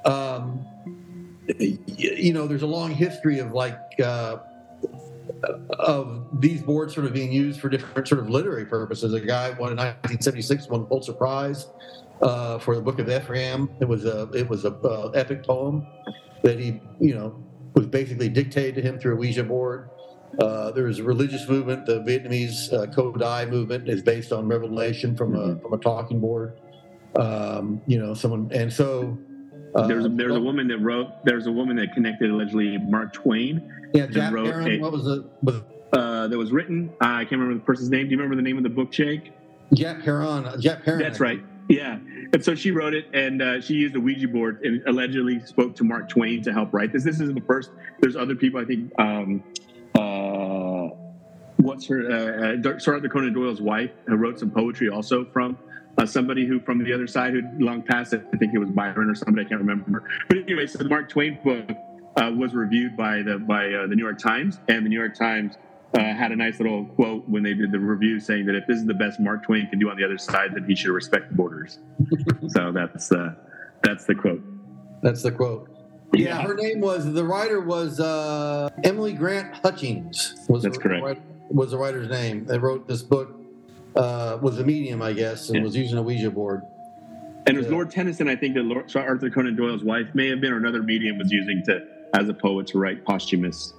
Um, 0.05 0.65
you 1.59 2.33
know, 2.33 2.47
there's 2.47 2.63
a 2.63 2.67
long 2.67 2.91
history 2.93 3.39
of 3.41 3.53
like 3.53 3.79
uh, 4.03 4.39
of 5.79 6.27
these 6.41 6.63
boards 6.63 6.95
sort 6.95 7.07
of 7.07 7.13
being 7.13 7.33
used 7.33 7.61
for 7.61 7.69
different 7.69 8.09
sort 8.09 8.21
of 8.21 8.31
literary 8.31 8.67
purposes. 8.67 9.13
A 9.13 9.21
guy 9.21 9.51
won 9.51 9.73
in 9.73 9.77
1976 9.77 10.69
won 10.69 10.81
the 10.81 10.87
Pulitzer 10.87 11.13
Prize 11.13 11.69
uh, 12.23 12.59
for 12.59 12.75
the 12.75 12.83
Book 12.83 12.99
of 12.99 13.09
Ephraim. 13.11 13.71
It 13.81 13.89
was 13.89 14.05
a 14.05 14.31
it 14.33 14.49
was 14.49 14.65
a 14.65 14.73
uh, 14.73 15.11
epic 15.11 15.45
poem 15.45 15.87
that 16.43 16.59
he 16.59 16.81
you 17.01 17.15
know 17.15 17.43
was 17.75 17.87
basically 17.87 18.29
dictated 18.29 18.77
to 18.77 18.83
him 18.83 18.99
through 18.99 19.15
a 19.15 19.17
Ouija 19.17 19.45
board. 19.45 19.91
Uh, 20.39 20.71
there's 20.73 20.99
a 20.99 21.05
religious 21.05 21.49
movement. 21.49 21.87
The 21.87 22.01
Vietnamese 22.01 22.73
uh, 22.73 22.87
Cao 22.87 23.19
Dai 23.19 23.47
movement 23.47 23.89
is 23.89 24.03
based 24.03 24.33
on 24.33 24.49
revelation 24.49 25.17
from 25.17 25.35
a 25.35 25.59
from 25.61 25.73
a 25.73 25.79
talking 25.79 26.21
board. 26.21 26.59
Um, 27.17 27.81
you 27.87 27.99
know, 27.99 28.15
someone 28.15 28.51
and 28.53 28.73
so. 28.73 29.19
Uh, 29.77 29.89
There's 29.89 30.05
a, 30.05 30.09
there's 30.09 30.37
a 30.37 30.41
woman 30.41 30.69
that 30.69 30.79
wrote. 30.79 31.09
There's 31.25 31.49
a 31.49 31.51
woman 31.51 31.75
that 31.79 31.93
connected 31.93 32.31
allegedly 32.31 32.79
Mark 32.79 33.13
Twain. 33.13 33.84
Yeah, 33.95 34.07
Jack 34.07 34.33
wrote 34.33 34.49
Aaron, 34.49 34.69
a- 34.73 34.79
what 34.81 34.93
was 34.93 35.07
it? 35.07 35.25
Was, 35.43 35.63
Uh, 35.93 35.97
uh, 35.97 36.27
that 36.29 36.37
was 36.37 36.51
written. 36.53 36.91
Uh, 37.01 37.05
I 37.07 37.25
can't 37.25 37.41
remember 37.41 37.55
the 37.55 37.61
person's 37.61 37.89
name. 37.91 38.07
Do 38.07 38.11
you 38.11 38.17
remember 38.17 38.35
the 38.37 38.43
name 38.43 38.57
of 38.57 38.65
the 38.65 38.69
book, 38.69 38.91
Jake? 38.91 39.33
Jap 39.75 40.03
Herron. 40.03 40.45
Jap 40.61 40.83
Herron. 40.83 41.01
That's 41.01 41.21
right. 41.21 41.41
Yeah. 41.69 41.99
And 42.33 42.45
so 42.45 42.55
she 42.57 42.73
wrote 42.73 42.93
it, 42.95 43.07
and 43.15 43.41
uh, 43.41 43.61
she 43.61 43.75
used 43.75 43.95
a 43.95 44.01
Ouija 44.01 44.27
board 44.29 44.63
and 44.65 44.83
allegedly 44.87 45.39
spoke 45.41 45.77
to 45.77 45.85
Mark 45.85 46.09
Twain 46.09 46.43
to 46.43 46.53
help 46.53 46.75
write 46.75 46.93
this. 46.93 47.05
This 47.05 47.21
isn't 47.21 47.35
the 47.37 47.41
first. 47.47 47.71
There's 48.01 48.17
other 48.17 48.35
people. 48.35 48.61
I 48.61 48.65
think. 48.65 48.91
Um, 48.99 49.43
uh, 49.95 50.89
what's 51.59 51.87
her? 51.87 52.11
Uh, 52.11 52.69
uh, 52.69 52.79
Sir 52.79 52.95
Arthur 52.95 53.09
Conan 53.09 53.33
Doyle's 53.33 53.61
wife 53.63 53.91
who 54.07 54.17
wrote 54.17 54.39
some 54.41 54.51
poetry 54.51 54.89
also 54.89 55.25
from. 55.33 55.57
Uh, 55.97 56.05
somebody 56.05 56.45
who 56.45 56.59
from 56.61 56.83
the 56.83 56.93
other 56.93 57.07
side 57.07 57.33
who 57.33 57.43
long 57.65 57.81
passed 57.81 58.13
it. 58.13 58.27
I 58.35 58.37
think 58.37 58.53
it 58.53 58.59
was 58.59 58.69
Byron 58.71 59.09
or 59.09 59.15
somebody. 59.15 59.47
I 59.47 59.49
can't 59.49 59.61
remember. 59.61 60.03
But 60.29 60.39
anyway, 60.39 60.67
so 60.67 60.79
the 60.79 60.89
Mark 60.89 61.09
Twain 61.09 61.39
book 61.45 61.71
uh, 62.17 62.31
was 62.37 62.55
reviewed 62.55 62.97
by 62.97 63.23
the 63.23 63.39
by 63.39 63.73
uh, 63.73 63.87
the 63.87 63.95
New 63.97 64.05
York 64.05 64.19
Times, 64.19 64.59
and 64.69 64.85
the 64.85 64.89
New 64.89 64.99
York 64.99 65.15
Times 65.15 65.57
uh, 65.95 66.01
had 66.01 66.33
a 66.33 66.37
nice 66.37 66.59
little 66.61 66.85
quote 66.85 67.29
when 67.29 67.43
they 67.43 67.55
did 67.55 67.73
the 67.73 67.79
review 67.79 68.19
saying 68.21 68.47
that 68.47 68.55
if 68.55 68.67
this 68.67 68.79
is 68.79 68.87
the 68.87 68.95
best 68.95 69.21
Mark 69.21 69.45
Twain 69.45 69.69
can 69.69 69.79
do 69.79 69.91
on 69.91 69.97
the 69.97 70.05
other 70.05 70.19
side, 70.19 70.51
then 70.55 70.65
he 70.65 70.75
should 70.75 70.91
respect 70.93 71.29
the 71.31 71.35
borders. 71.37 71.79
so 72.49 72.73
that's 72.73 73.11
uh, 73.13 73.35
that's 73.83 74.05
the 74.05 74.15
quote. 74.15 74.43
That's 75.03 75.23
the 75.23 75.33
quote. 75.33 75.69
Yeah, 76.13 76.41
her 76.43 76.55
name 76.55 76.81
was 76.81 77.13
the 77.13 77.25
writer 77.25 77.61
was 77.61 77.99
uh, 77.99 78.69
Emily 78.85 79.13
Grant 79.13 79.55
Hutchings. 79.57 80.35
Was 80.49 80.63
That's 80.63 80.77
the, 80.77 80.83
correct. 80.83 81.05
writer- 81.05 81.23
Was 81.51 81.73
the 81.73 81.79
writer's 81.79 82.09
name? 82.09 82.45
They 82.45 82.59
wrote 82.59 82.87
this 82.87 83.03
book. 83.03 83.41
Uh, 83.97 84.39
was 84.43 84.59
a 84.61 84.65
medium, 84.65 85.03
I 85.03 85.13
guess, 85.13 85.49
and 85.49 85.57
Yeah. 85.59 85.63
was 85.65 85.77
using 85.77 85.99
a 85.99 86.03
Ouija 86.03 86.31
board. 86.31 86.63
And 87.47 87.57
it 87.57 87.59
was 87.59 87.67
Yeah. 87.67 87.73
Lord 87.73 87.91
Tennyson, 87.91 88.29
I 88.29 88.35
think 88.37 88.55
that 88.55 88.63
Lord, 88.65 88.95
Arthur 88.97 89.29
Conan 89.31 89.55
Doyle's 89.57 89.85
wife 89.85 90.07
may 90.15 90.29
have 90.31 90.41
been, 90.41 90.53
or 90.53 90.57
another 90.57 90.83
medium 90.83 91.19
was 91.19 91.31
using 91.33 91.63
to 91.67 91.81
as 92.15 92.29
a 92.29 92.35
poet 92.35 92.67
to 92.69 92.79
write 92.79 93.05
posthumous 93.05 93.75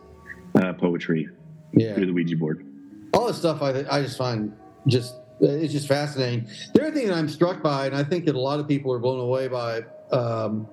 uh, 0.55 0.73
poetry 0.73 1.27
Yeah, 1.73 1.95
through 1.95 2.05
the 2.07 2.13
Ouija 2.13 2.35
board. 2.37 2.65
all 3.13 3.27
this 3.27 3.37
stuff 3.37 3.61
I, 3.61 3.85
I 3.89 4.01
just 4.01 4.17
find 4.17 4.53
just 4.87 5.15
it's 5.41 5.73
just 5.73 5.87
fascinating. 5.87 6.47
The 6.73 6.81
other 6.83 6.91
thing 6.95 7.07
that 7.07 7.17
I'm 7.17 7.27
struck 7.27 7.61
by, 7.61 7.87
and 7.87 7.95
I 7.95 8.03
think 8.05 8.23
that 8.25 8.35
a 8.35 8.39
lot 8.39 8.61
of 8.61 8.69
people 8.69 8.93
are 8.93 8.99
blown 8.99 9.19
away 9.19 9.49
by, 9.49 9.81
um, 10.11 10.65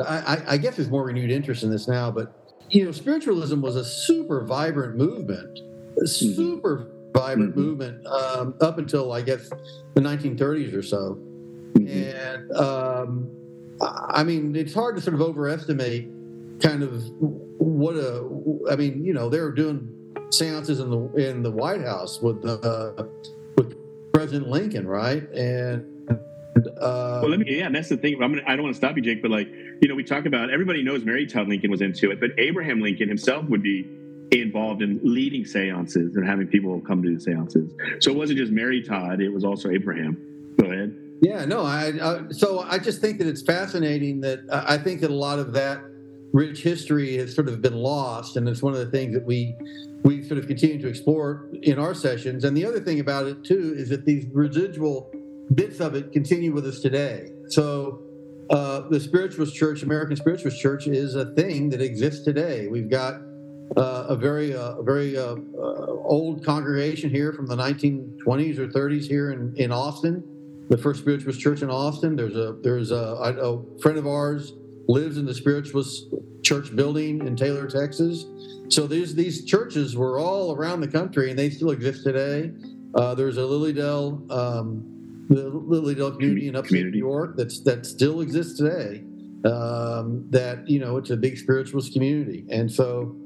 I, 0.00 0.42
I, 0.46 0.56
guess 0.58 0.76
there's 0.76 0.88
more 0.90 1.04
renewed 1.06 1.32
interest 1.32 1.64
in 1.64 1.70
this 1.70 1.88
now, 1.88 2.12
but 2.12 2.32
you 2.70 2.84
know, 2.84 2.92
spiritualism 2.92 3.60
was 3.60 3.74
a 3.74 3.84
super 3.84 4.44
vibrant 4.44 4.96
movement, 4.96 5.58
a 6.00 6.06
super 6.06 6.86
vibrant 7.12 7.54
Mhm. 7.54 7.56
movement 7.56 8.06
um, 8.06 8.54
up 8.60 8.78
until 8.78 9.12
I 9.12 9.22
guess 9.22 9.48
the 9.94 10.00
1930s 10.00 10.72
or 10.72 10.82
so. 10.82 11.18
And 11.74 12.52
um, 12.52 13.28
I 13.80 14.22
mean, 14.22 14.54
it's 14.54 14.72
hard 14.74 14.94
to 14.96 15.02
sort 15.02 15.14
of 15.14 15.20
overestimate 15.20 16.08
kind 16.60 16.82
of 16.82 17.04
what 17.18 17.96
a. 17.96 18.66
I 18.70 18.76
mean, 18.76 19.04
you 19.04 19.12
know, 19.12 19.28
they 19.28 19.40
were 19.40 19.52
doing 19.52 19.92
seances 20.30 20.80
in 20.80 20.90
the 20.90 21.00
in 21.14 21.42
the 21.42 21.50
White 21.50 21.82
House 21.82 22.20
with 22.20 22.44
uh, 22.44 22.92
with 23.56 23.76
President 24.12 24.48
Lincoln, 24.48 24.86
right? 24.86 25.28
And 25.32 26.08
uh, 26.80 27.20
Well, 27.22 27.28
let 27.28 27.40
me. 27.40 27.58
Yeah, 27.58 27.68
that's 27.70 27.88
the 27.88 27.96
thing. 27.96 28.22
I'm 28.22 28.32
gonna, 28.32 28.42
I 28.46 28.56
don't 28.56 28.64
want 28.64 28.74
to 28.74 28.78
stop 28.78 28.96
you, 28.96 29.02
Jake, 29.02 29.22
but 29.22 29.30
like 29.30 29.48
you 29.80 29.88
know, 29.88 29.94
we 29.94 30.04
talk 30.04 30.26
about 30.26 30.50
everybody 30.50 30.82
knows 30.82 31.04
Mary 31.04 31.26
Todd 31.26 31.48
Lincoln 31.48 31.70
was 31.70 31.80
into 31.80 32.10
it, 32.10 32.20
but 32.20 32.30
Abraham 32.38 32.80
Lincoln 32.80 33.08
himself 33.08 33.44
would 33.46 33.62
be 33.62 33.86
involved 34.32 34.82
in 34.82 35.00
leading 35.04 35.44
seances 35.44 36.16
and 36.16 36.26
having 36.26 36.48
people 36.48 36.80
come 36.80 37.02
to 37.02 37.14
the 37.14 37.20
seances. 37.20 37.72
So 38.00 38.10
it 38.10 38.16
wasn't 38.16 38.38
just 38.38 38.52
Mary 38.52 38.82
Todd; 38.82 39.20
it 39.20 39.28
was 39.28 39.44
also 39.44 39.70
Abraham. 39.70 40.54
Go 40.60 40.66
ahead. 40.70 40.96
Yeah, 41.22 41.44
no, 41.44 41.62
I, 41.62 41.92
I 42.02 42.22
so 42.30 42.60
I 42.60 42.78
just 42.78 43.00
think 43.00 43.18
that 43.18 43.26
it's 43.26 43.42
fascinating 43.42 44.20
that 44.22 44.40
I 44.50 44.74
I 44.74 44.78
think 44.78 45.00
that 45.02 45.10
a 45.10 45.14
lot 45.14 45.38
of 45.38 45.52
that 45.52 45.80
rich 46.36 46.62
history 46.62 47.16
has 47.16 47.34
sort 47.34 47.48
of 47.48 47.62
been 47.62 47.74
lost, 47.74 48.36
and 48.36 48.46
it's 48.46 48.62
one 48.62 48.74
of 48.74 48.78
the 48.78 48.90
things 48.90 49.14
that 49.14 49.24
we 49.24 49.56
we 50.02 50.22
sort 50.22 50.38
of 50.38 50.46
continue 50.46 50.78
to 50.80 50.86
explore 50.86 51.48
in 51.62 51.78
our 51.78 51.94
sessions. 51.94 52.44
And 52.44 52.54
the 52.54 52.64
other 52.64 52.78
thing 52.78 53.00
about 53.00 53.26
it 53.26 53.42
too 53.42 53.74
is 53.76 53.88
that 53.88 54.04
these 54.04 54.26
residual 54.32 55.10
bits 55.54 55.80
of 55.80 55.94
it 55.94 56.12
continue 56.12 56.52
with 56.52 56.66
us 56.66 56.80
today. 56.80 57.32
So 57.48 58.02
uh, 58.50 58.82
the 58.88 59.00
Spiritualist 59.00 59.56
Church, 59.56 59.82
American 59.82 60.14
Spiritualist 60.14 60.60
Church, 60.60 60.86
is 60.86 61.14
a 61.14 61.34
thing 61.34 61.70
that 61.70 61.80
exists 61.80 62.22
today. 62.24 62.68
We've 62.68 62.90
got 62.90 63.14
uh, 63.76 64.14
a 64.14 64.16
very 64.16 64.54
uh, 64.54 64.74
a 64.76 64.82
very 64.82 65.16
uh, 65.16 65.36
uh, 65.58 66.14
old 66.16 66.44
congregation 66.44 67.08
here 67.08 67.32
from 67.32 67.46
the 67.46 67.56
1920s 67.56 68.58
or 68.58 68.68
30s 68.68 69.04
here 69.08 69.32
in, 69.32 69.54
in 69.56 69.72
Austin 69.72 70.22
the 70.68 70.76
First 70.76 71.00
Spiritualist 71.00 71.40
Church 71.40 71.62
in 71.62 71.70
Austin. 71.70 72.14
There's 72.14 72.36
a 72.36 72.56
there's 72.62 72.90
a, 72.90 73.04
a, 73.26 73.52
a 73.52 73.80
friend 73.80 73.96
of 73.96 74.06
ours 74.06 74.52
lives 74.88 75.18
in 75.18 75.26
the 75.26 75.34
Spiritualist 75.34 76.06
Church 76.42 76.74
building 76.74 77.26
in 77.26 77.36
Taylor, 77.36 77.68
Texas. 77.68 78.24
So 78.68 78.86
these 78.86 79.14
these 79.14 79.44
churches 79.44 79.96
were 79.96 80.18
all 80.18 80.54
around 80.54 80.80
the 80.80 80.88
country, 80.88 81.30
and 81.30 81.38
they 81.38 81.50
still 81.50 81.70
exist 81.70 82.04
today. 82.04 82.52
Uh, 82.94 83.14
there's 83.14 83.36
a 83.36 83.44
Lily 83.44 83.72
Dale 83.72 84.22
um, 84.30 85.26
the 85.28 85.48
Lily 85.48 85.94
Dale 85.94 86.12
community 86.12 86.48
in 86.48 86.56
upstate 86.56 86.68
Community. 86.68 87.00
New 87.00 87.06
York 87.06 87.36
that's 87.36 87.60
that 87.60 87.86
still 87.86 88.20
exists 88.20 88.58
today. 88.58 89.02
Um, 89.44 90.26
that 90.30 90.68
you 90.68 90.80
know 90.80 90.96
it's 90.96 91.10
a 91.10 91.16
big 91.16 91.38
spiritualist 91.38 91.92
community, 91.92 92.44
and 92.50 92.70
so 92.70 93.16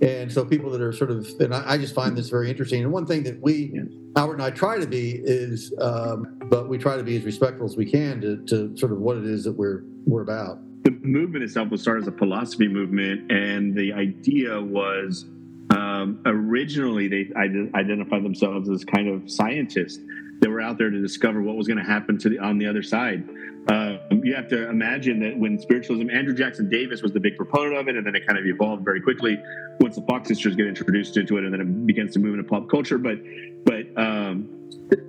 and 0.00 0.30
so 0.32 0.44
people 0.44 0.70
that 0.70 0.80
are 0.80 0.92
sort 0.92 1.10
of 1.10 1.28
and 1.40 1.54
I, 1.54 1.72
I 1.72 1.78
just 1.78 1.94
find 1.94 2.16
this 2.16 2.28
very 2.28 2.48
interesting. 2.48 2.82
And 2.82 2.92
one 2.92 3.06
thing 3.06 3.22
that 3.24 3.40
we 3.40 3.72
Yeah. 3.74 3.82
Howard 4.16 4.38
and 4.38 4.42
I 4.42 4.50
try 4.50 4.78
to 4.78 4.86
be 4.86 5.20
is, 5.22 5.72
um, 5.80 6.36
but 6.46 6.68
we 6.68 6.78
try 6.78 6.96
to 6.96 7.02
be 7.04 7.16
as 7.16 7.24
respectful 7.24 7.64
as 7.64 7.76
we 7.76 7.88
can 7.88 8.20
to, 8.20 8.44
to 8.46 8.76
sort 8.76 8.90
of 8.90 8.98
what 8.98 9.16
it 9.16 9.24
is 9.24 9.44
that 9.44 9.52
we're 9.52 9.84
we're 10.04 10.22
about. 10.22 10.58
The 10.82 10.90
movement 11.02 11.44
itself 11.44 11.70
was 11.70 11.82
started 11.82 12.02
as 12.02 12.08
a 12.08 12.16
philosophy 12.16 12.68
movement, 12.68 13.30
and 13.30 13.74
the 13.74 13.92
idea 13.92 14.60
was 14.60 15.26
um, 15.70 16.20
originally 16.24 17.08
they 17.08 17.28
ide- 17.36 17.74
identified 17.74 18.24
themselves 18.24 18.68
as 18.68 18.84
kind 18.84 19.08
of 19.08 19.30
scientists 19.30 20.00
that 20.40 20.48
were 20.48 20.60
out 20.60 20.78
there 20.78 20.90
to 20.90 21.00
discover 21.00 21.42
what 21.42 21.54
was 21.54 21.66
going 21.66 21.78
to 21.78 21.84
happen 21.84 22.18
to 22.18 22.28
the 22.28 22.38
on 22.38 22.58
the 22.58 22.66
other 22.66 22.82
side. 22.82 23.28
Uh, 23.68 23.98
you 24.22 24.34
have 24.34 24.48
to 24.48 24.68
imagine 24.70 25.20
that 25.20 25.38
when 25.38 25.58
spiritualism, 25.58 26.08
Andrew 26.10 26.34
Jackson 26.34 26.70
Davis 26.70 27.02
was 27.02 27.12
the 27.12 27.20
big 27.20 27.36
proponent 27.36 27.76
of 27.76 27.88
it, 27.88 27.96
and 27.96 28.06
then 28.06 28.14
it 28.14 28.26
kind 28.26 28.38
of 28.38 28.46
evolved 28.46 28.84
very 28.84 29.02
quickly 29.02 29.40
once 29.80 29.96
the 29.96 30.02
Fox 30.02 30.28
sisters 30.28 30.56
get 30.56 30.66
introduced 30.66 31.16
into 31.18 31.36
it, 31.36 31.44
and 31.44 31.52
then 31.52 31.60
it 31.60 31.86
begins 31.86 32.14
to 32.14 32.18
move 32.18 32.34
into 32.34 32.48
pop 32.48 32.68
culture. 32.70 32.96
But 32.96 33.18
but 33.64 33.86
um, 34.02 34.48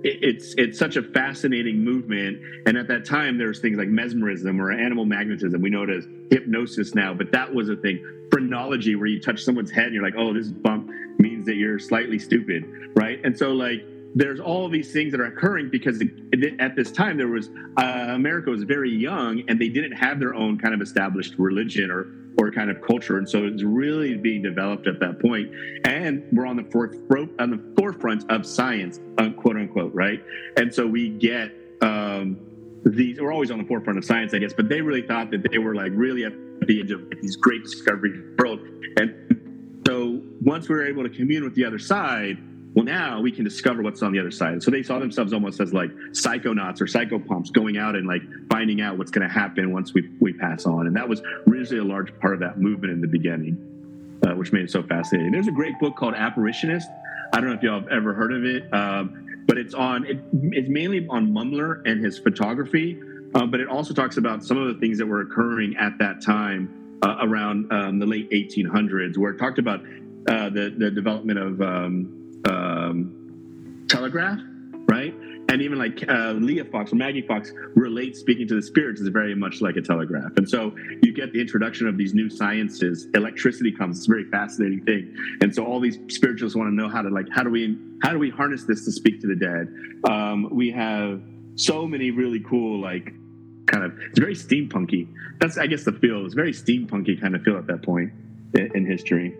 it's 0.04 0.54
it's 0.58 0.78
such 0.78 0.96
a 0.96 1.02
fascinating 1.02 1.82
movement, 1.82 2.40
and 2.66 2.76
at 2.76 2.88
that 2.88 3.04
time 3.04 3.38
there 3.38 3.48
was 3.48 3.58
things 3.58 3.78
like 3.78 3.88
mesmerism 3.88 4.60
or 4.60 4.72
animal 4.72 5.04
magnetism. 5.04 5.60
We 5.60 5.70
know 5.70 5.82
it 5.84 5.90
as 5.90 6.06
hypnosis 6.30 6.94
now, 6.94 7.14
but 7.14 7.32
that 7.32 7.52
was 7.52 7.68
a 7.68 7.76
thing. 7.76 8.04
Phrenology, 8.30 8.96
where 8.96 9.06
you 9.06 9.20
touch 9.20 9.42
someone's 9.42 9.70
head 9.70 9.86
and 9.86 9.94
you're 9.94 10.02
like, 10.02 10.14
oh, 10.16 10.32
this 10.32 10.48
bump 10.48 10.90
means 11.18 11.44
that 11.46 11.56
you're 11.56 11.78
slightly 11.78 12.18
stupid, 12.18 12.64
right? 12.94 13.20
And 13.24 13.36
so 13.36 13.52
like 13.52 13.84
there's 14.14 14.40
all 14.40 14.68
these 14.68 14.92
things 14.92 15.12
that 15.12 15.20
are 15.20 15.26
occurring 15.26 15.70
because 15.70 16.02
at 16.58 16.76
this 16.76 16.92
time 16.92 17.16
there 17.16 17.28
was 17.28 17.48
uh, 17.78 18.08
America 18.10 18.50
was 18.50 18.64
very 18.64 18.90
young 18.90 19.42
and 19.48 19.60
they 19.60 19.68
didn't 19.68 19.92
have 19.92 20.18
their 20.20 20.34
own 20.34 20.58
kind 20.58 20.74
of 20.74 20.80
established 20.80 21.34
religion 21.38 21.90
or 21.90 22.06
or 22.38 22.50
kind 22.50 22.70
of 22.70 22.80
culture, 22.80 23.18
and 23.18 23.28
so 23.28 23.44
it's 23.44 23.62
really 23.62 24.16
being 24.16 24.42
developed 24.42 24.86
at 24.86 24.98
that 25.00 25.20
point. 25.20 25.50
And 25.84 26.24
we're 26.32 26.46
on 26.46 26.56
the 26.56 26.64
fourth 26.64 26.96
on 27.38 27.50
the 27.50 27.71
forefront 27.82 28.30
of 28.30 28.46
science, 28.46 29.00
quote 29.36 29.56
unquote, 29.56 29.92
right? 29.92 30.22
And 30.56 30.72
so 30.72 30.86
we 30.86 31.08
get 31.08 31.50
um, 31.80 32.38
these. 32.84 33.20
We're 33.20 33.32
always 33.32 33.50
on 33.50 33.58
the 33.58 33.64
forefront 33.64 33.98
of 33.98 34.04
science, 34.04 34.32
I 34.34 34.38
guess, 34.38 34.52
but 34.52 34.68
they 34.68 34.80
really 34.80 35.02
thought 35.02 35.32
that 35.32 35.50
they 35.50 35.58
were 35.58 35.74
like 35.74 35.90
really 35.92 36.24
at 36.24 36.32
the 36.60 36.80
edge 36.80 36.92
of 36.92 37.02
these 37.20 37.34
great 37.34 37.64
discoveries 37.64 38.14
in 38.14 38.36
the 38.36 38.42
world. 38.42 38.60
And 38.98 39.82
so 39.84 40.22
once 40.42 40.68
we 40.68 40.76
were 40.76 40.86
able 40.86 41.02
to 41.02 41.08
commune 41.08 41.42
with 41.42 41.56
the 41.56 41.64
other 41.64 41.80
side, 41.80 42.38
well, 42.74 42.84
now 42.84 43.20
we 43.20 43.32
can 43.32 43.42
discover 43.42 43.82
what's 43.82 44.00
on 44.00 44.12
the 44.12 44.20
other 44.20 44.30
side. 44.30 44.62
So 44.62 44.70
they 44.70 44.84
saw 44.84 45.00
themselves 45.00 45.32
almost 45.32 45.58
as 45.58 45.74
like 45.74 45.90
psychonauts 46.12 46.80
or 46.80 46.86
psychopomps 46.86 47.52
going 47.52 47.78
out 47.78 47.96
and 47.96 48.06
like 48.06 48.22
finding 48.48 48.80
out 48.80 48.96
what's 48.96 49.10
going 49.10 49.26
to 49.26 49.34
happen 49.34 49.72
once 49.72 49.92
we, 49.92 50.08
we 50.20 50.32
pass 50.34 50.66
on. 50.66 50.86
And 50.86 50.94
that 50.94 51.08
was 51.08 51.20
really 51.46 51.78
a 51.78 51.84
large 51.84 52.16
part 52.20 52.34
of 52.34 52.40
that 52.40 52.60
movement 52.60 52.92
in 52.92 53.00
the 53.00 53.08
beginning, 53.08 54.20
uh, 54.24 54.34
which 54.36 54.52
made 54.52 54.66
it 54.66 54.70
so 54.70 54.84
fascinating. 54.84 55.32
There's 55.32 55.48
a 55.48 55.52
great 55.52 55.78
book 55.80 55.96
called 55.96 56.14
Apparitionist. 56.14 56.86
I 57.32 57.40
don't 57.40 57.48
know 57.48 57.56
if 57.56 57.62
y'all 57.62 57.80
have 57.80 57.88
ever 57.88 58.12
heard 58.12 58.32
of 58.32 58.44
it, 58.44 58.72
um, 58.74 59.44
but 59.46 59.56
it's 59.56 59.72
on, 59.72 60.04
it, 60.04 60.18
it's 60.52 60.68
mainly 60.68 61.06
on 61.08 61.32
Mumler 61.32 61.82
and 61.86 62.04
his 62.04 62.18
photography, 62.18 63.00
uh, 63.34 63.46
but 63.46 63.58
it 63.58 63.68
also 63.68 63.94
talks 63.94 64.18
about 64.18 64.44
some 64.44 64.58
of 64.58 64.68
the 64.68 64.78
things 64.80 64.98
that 64.98 65.06
were 65.06 65.22
occurring 65.22 65.74
at 65.76 65.96
that 65.98 66.20
time 66.20 66.98
uh, 67.02 67.16
around 67.22 67.72
um, 67.72 67.98
the 67.98 68.06
late 68.06 68.30
1800s, 68.30 69.16
where 69.16 69.32
it 69.32 69.38
talked 69.38 69.58
about 69.58 69.80
uh, 70.28 70.50
the, 70.50 70.74
the 70.76 70.90
development 70.90 71.38
of 71.38 71.60
um, 71.62 72.42
um, 72.48 73.86
telegraph, 73.88 74.38
right? 74.88 75.14
And 75.52 75.60
even 75.60 75.78
like 75.78 76.02
uh, 76.08 76.32
Leah 76.32 76.64
Fox 76.64 76.94
or 76.94 76.96
Maggie 76.96 77.20
Fox 77.20 77.52
relates 77.74 78.18
speaking 78.18 78.48
to 78.48 78.54
the 78.54 78.62
spirits 78.62 79.02
is 79.02 79.08
very 79.08 79.34
much 79.34 79.60
like 79.60 79.76
a 79.76 79.82
telegraph. 79.82 80.32
And 80.38 80.48
so 80.48 80.74
you 81.02 81.12
get 81.12 81.34
the 81.34 81.42
introduction 81.42 81.86
of 81.86 81.98
these 81.98 82.14
new 82.14 82.30
sciences. 82.30 83.06
Electricity 83.12 83.70
comes. 83.70 83.98
It's 83.98 84.08
a 84.08 84.10
very 84.10 84.24
fascinating 84.30 84.82
thing. 84.86 85.14
And 85.42 85.54
so 85.54 85.66
all 85.66 85.78
these 85.78 85.98
spiritualists 86.08 86.56
want 86.56 86.70
to 86.70 86.74
know 86.74 86.88
how 86.88 87.02
to 87.02 87.10
like 87.10 87.26
how 87.30 87.42
do 87.42 87.50
we 87.50 87.76
how 88.02 88.12
do 88.12 88.18
we 88.18 88.30
harness 88.30 88.64
this 88.64 88.86
to 88.86 88.92
speak 88.92 89.20
to 89.20 89.26
the 89.26 89.36
dead? 89.36 89.68
Um, 90.10 90.48
we 90.50 90.70
have 90.70 91.20
so 91.56 91.86
many 91.86 92.10
really 92.12 92.40
cool 92.40 92.80
like 92.80 93.12
kind 93.66 93.84
of 93.84 93.92
it's 94.08 94.18
very 94.18 94.34
steampunky. 94.34 95.06
That's 95.38 95.58
I 95.58 95.66
guess 95.66 95.84
the 95.84 95.92
feel. 95.92 96.24
It's 96.24 96.32
very 96.32 96.52
steampunky 96.54 97.20
kind 97.20 97.36
of 97.36 97.42
feel 97.42 97.58
at 97.58 97.66
that 97.66 97.82
point 97.82 98.10
in, 98.54 98.74
in 98.74 98.86
history. 98.86 99.36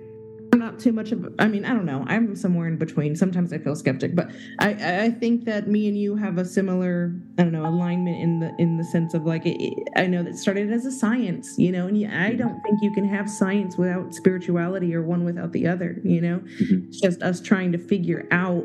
Not 0.55 0.79
too 0.79 0.93
much 0.93 1.13
of. 1.13 1.35
I 1.39 1.49
mean, 1.49 1.65
I 1.65 1.71
don't 1.71 1.87
know. 1.87 2.05
I'm 2.07 2.37
somewhere 2.37 2.69
in 2.69 2.77
between. 2.77 3.17
Sometimes 3.17 3.55
I 3.55 3.59
feel 3.59 3.75
skeptic, 3.75 4.15
but 4.15 4.31
I 4.59 5.05
I 5.05 5.11
think 5.11 5.45
that 5.47 5.67
me 5.67 5.89
and 5.89 5.97
you 5.97 6.15
have 6.17 6.37
a 6.37 6.45
similar 6.45 7.15
I 7.39 7.45
don't 7.45 7.53
know 7.53 7.65
alignment 7.67 8.19
in 8.21 8.41
the 8.41 8.55
in 8.59 8.77
the 8.77 8.85
sense 8.85 9.15
of 9.15 9.25
like 9.25 9.43
it, 9.47 9.89
I 9.97 10.07
know 10.07 10.23
that 10.23 10.37
started 10.37 10.71
as 10.71 10.85
a 10.85 10.93
science, 10.93 11.55
you 11.59 11.73
know, 11.73 11.87
and 11.87 11.99
you, 11.99 12.07
I 12.13 12.35
don't 12.35 12.61
think 12.63 12.83
you 12.83 12.93
can 12.93 13.09
have 13.09 13.31
science 13.31 13.79
without 13.79 14.15
spirituality 14.15 14.95
or 14.95 15.03
one 15.03 15.25
without 15.25 15.53
the 15.53 15.67
other. 15.67 15.99
You 16.05 16.21
know, 16.21 16.39
Mhm. 16.61 16.87
it's 16.89 17.01
just 17.01 17.23
us 17.23 17.41
trying 17.41 17.73
to 17.73 17.79
figure 17.79 18.29
out 18.31 18.65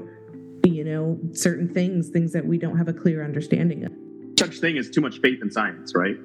you 0.66 0.84
know 0.84 1.18
certain 1.32 1.70
things, 1.70 2.10
things 2.10 2.34
that 2.34 2.46
we 2.46 2.58
don't 2.58 2.78
have 2.78 2.90
a 2.90 2.94
clear 2.94 3.24
understanding 3.24 3.86
of. 3.86 3.92
such 4.38 4.60
thing 4.60 4.78
as 4.78 4.90
too 4.90 5.02
much 5.02 5.20
faith 5.22 5.40
in 5.42 5.50
science, 5.50 5.94
right? 5.96 6.16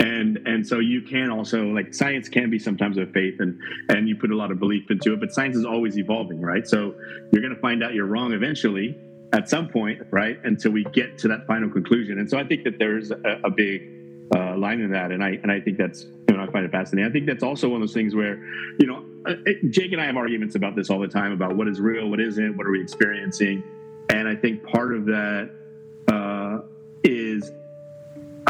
And 0.00 0.38
and 0.46 0.66
so 0.66 0.78
you 0.78 1.02
can 1.02 1.30
also 1.30 1.64
like 1.64 1.92
science 1.92 2.28
can 2.28 2.48
be 2.48 2.58
sometimes 2.58 2.96
a 2.96 3.06
faith 3.06 3.38
and 3.38 3.60
and 3.90 4.08
you 4.08 4.16
put 4.16 4.30
a 4.30 4.36
lot 4.36 4.50
of 4.50 4.58
belief 4.58 4.90
into 4.90 5.12
it, 5.12 5.20
but 5.20 5.32
science 5.32 5.56
is 5.56 5.64
always 5.64 5.98
evolving, 5.98 6.40
right? 6.40 6.66
So 6.66 6.94
you're 7.32 7.42
going 7.42 7.54
to 7.54 7.60
find 7.60 7.82
out 7.82 7.92
you're 7.94 8.06
wrong 8.06 8.32
eventually 8.32 8.96
at 9.32 9.48
some 9.48 9.68
point, 9.68 10.02
right? 10.10 10.38
Until 10.44 10.72
we 10.72 10.84
get 10.84 11.18
to 11.18 11.28
that 11.28 11.46
final 11.46 11.70
conclusion. 11.70 12.18
And 12.18 12.28
so 12.28 12.38
I 12.38 12.44
think 12.44 12.64
that 12.64 12.78
there's 12.78 13.10
a, 13.10 13.40
a 13.44 13.50
big 13.50 14.00
uh, 14.34 14.56
line 14.56 14.80
in 14.80 14.90
that, 14.92 15.10
and 15.10 15.22
I 15.22 15.30
and 15.42 15.50
I 15.50 15.60
think 15.60 15.76
that's 15.76 16.06
you 16.28 16.36
know 16.36 16.42
I 16.42 16.50
find 16.50 16.64
it 16.64 16.70
fascinating. 16.70 17.08
I 17.08 17.12
think 17.12 17.26
that's 17.26 17.42
also 17.42 17.68
one 17.68 17.82
of 17.82 17.88
those 17.88 17.94
things 17.94 18.14
where 18.14 18.36
you 18.78 18.86
know 18.86 19.04
uh, 19.26 19.34
Jake 19.70 19.92
and 19.92 20.00
I 20.00 20.06
have 20.06 20.16
arguments 20.16 20.54
about 20.54 20.76
this 20.76 20.88
all 20.88 21.00
the 21.00 21.08
time 21.08 21.32
about 21.32 21.56
what 21.56 21.68
is 21.68 21.80
real, 21.80 22.08
what 22.08 22.20
isn't, 22.20 22.56
what 22.56 22.66
are 22.66 22.70
we 22.70 22.80
experiencing, 22.80 23.62
and 24.08 24.28
I 24.28 24.36
think 24.36 24.62
part 24.62 24.94
of 24.94 25.04
that 25.06 25.50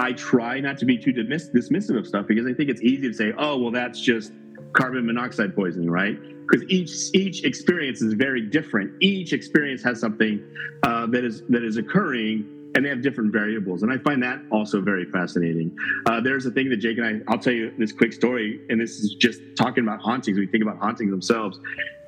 I 0.00 0.14
try 0.14 0.60
not 0.60 0.78
to 0.78 0.86
be 0.86 0.96
too 0.96 1.12
dismiss- 1.12 1.50
dismissive 1.54 1.98
of 1.98 2.06
stuff 2.06 2.26
because 2.26 2.46
I 2.46 2.54
think 2.54 2.70
it's 2.70 2.80
easy 2.80 3.08
to 3.08 3.12
say, 3.12 3.34
oh, 3.36 3.58
well, 3.58 3.70
that's 3.70 4.00
just 4.00 4.32
carbon 4.72 5.04
monoxide 5.04 5.54
poisoning, 5.54 5.90
right? 5.90 6.18
Because 6.48 6.66
each 6.70 6.90
each 7.14 7.44
experience 7.44 8.00
is 8.00 8.14
very 8.14 8.40
different. 8.40 8.94
Each 9.00 9.34
experience 9.34 9.82
has 9.82 10.00
something 10.00 10.42
uh, 10.84 11.06
that 11.08 11.22
is 11.22 11.42
that 11.50 11.62
is 11.62 11.76
occurring, 11.76 12.72
and 12.74 12.84
they 12.84 12.88
have 12.88 13.02
different 13.02 13.30
variables. 13.30 13.82
And 13.82 13.92
I 13.92 13.98
find 13.98 14.22
that 14.22 14.40
also 14.50 14.80
very 14.80 15.04
fascinating. 15.04 15.76
Uh, 16.06 16.18
there's 16.20 16.46
a 16.46 16.50
thing 16.50 16.70
that 16.70 16.78
Jake 16.78 16.96
and 16.96 17.06
I, 17.06 17.30
I'll 17.30 17.38
tell 17.38 17.52
you 17.52 17.70
this 17.76 17.92
quick 17.92 18.14
story, 18.14 18.58
and 18.70 18.80
this 18.80 19.00
is 19.00 19.14
just 19.16 19.42
talking 19.54 19.84
about 19.84 20.00
hauntings. 20.00 20.38
We 20.38 20.46
think 20.46 20.62
about 20.62 20.78
hauntings 20.78 21.10
themselves. 21.10 21.60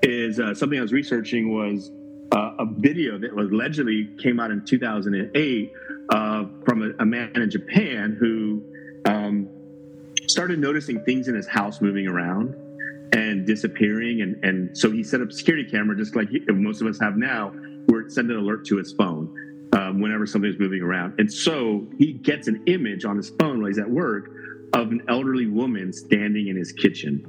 Is 0.02 0.40
uh, 0.40 0.54
something 0.54 0.78
I 0.78 0.82
was 0.82 0.94
researching 0.94 1.52
was 1.54 1.90
uh, 2.32 2.54
a 2.58 2.66
video 2.66 3.18
that 3.18 3.34
was 3.34 3.50
allegedly 3.50 4.08
came 4.18 4.40
out 4.40 4.50
in 4.50 4.64
2008 4.64 5.72
uh, 6.12 6.44
from 6.64 6.82
a, 6.82 7.02
a 7.02 7.06
man 7.06 7.32
in 7.34 7.50
Japan 7.50 8.16
who 8.20 8.62
um, 9.06 9.48
started 10.26 10.58
noticing 10.58 11.02
things 11.04 11.26
in 11.26 11.34
his 11.34 11.48
house 11.48 11.80
moving 11.80 12.06
around 12.06 12.54
and 13.12 13.46
disappearing. 13.46 14.20
And, 14.20 14.44
and 14.44 14.76
so 14.76 14.90
he 14.90 15.02
set 15.02 15.20
up 15.20 15.28
a 15.28 15.32
security 15.32 15.68
camera, 15.68 15.96
just 15.96 16.14
like 16.14 16.28
most 16.48 16.80
of 16.80 16.86
us 16.86 16.98
have 17.00 17.16
now, 17.16 17.52
where 17.86 18.02
it 18.02 18.12
sent 18.12 18.30
an 18.30 18.36
alert 18.36 18.66
to 18.66 18.76
his 18.76 18.92
phone 18.92 19.68
um, 19.72 20.00
whenever 20.00 20.26
somebody's 20.26 20.58
moving 20.58 20.82
around. 20.82 21.14
And 21.18 21.32
so 21.32 21.86
he 21.98 22.12
gets 22.12 22.46
an 22.46 22.62
image 22.66 23.04
on 23.04 23.16
his 23.16 23.30
phone 23.30 23.58
while 23.58 23.68
he's 23.68 23.78
at 23.78 23.90
work 23.90 24.30
of 24.74 24.90
an 24.90 25.02
elderly 25.08 25.46
woman 25.46 25.92
standing 25.92 26.48
in 26.48 26.56
his 26.56 26.72
kitchen. 26.72 27.26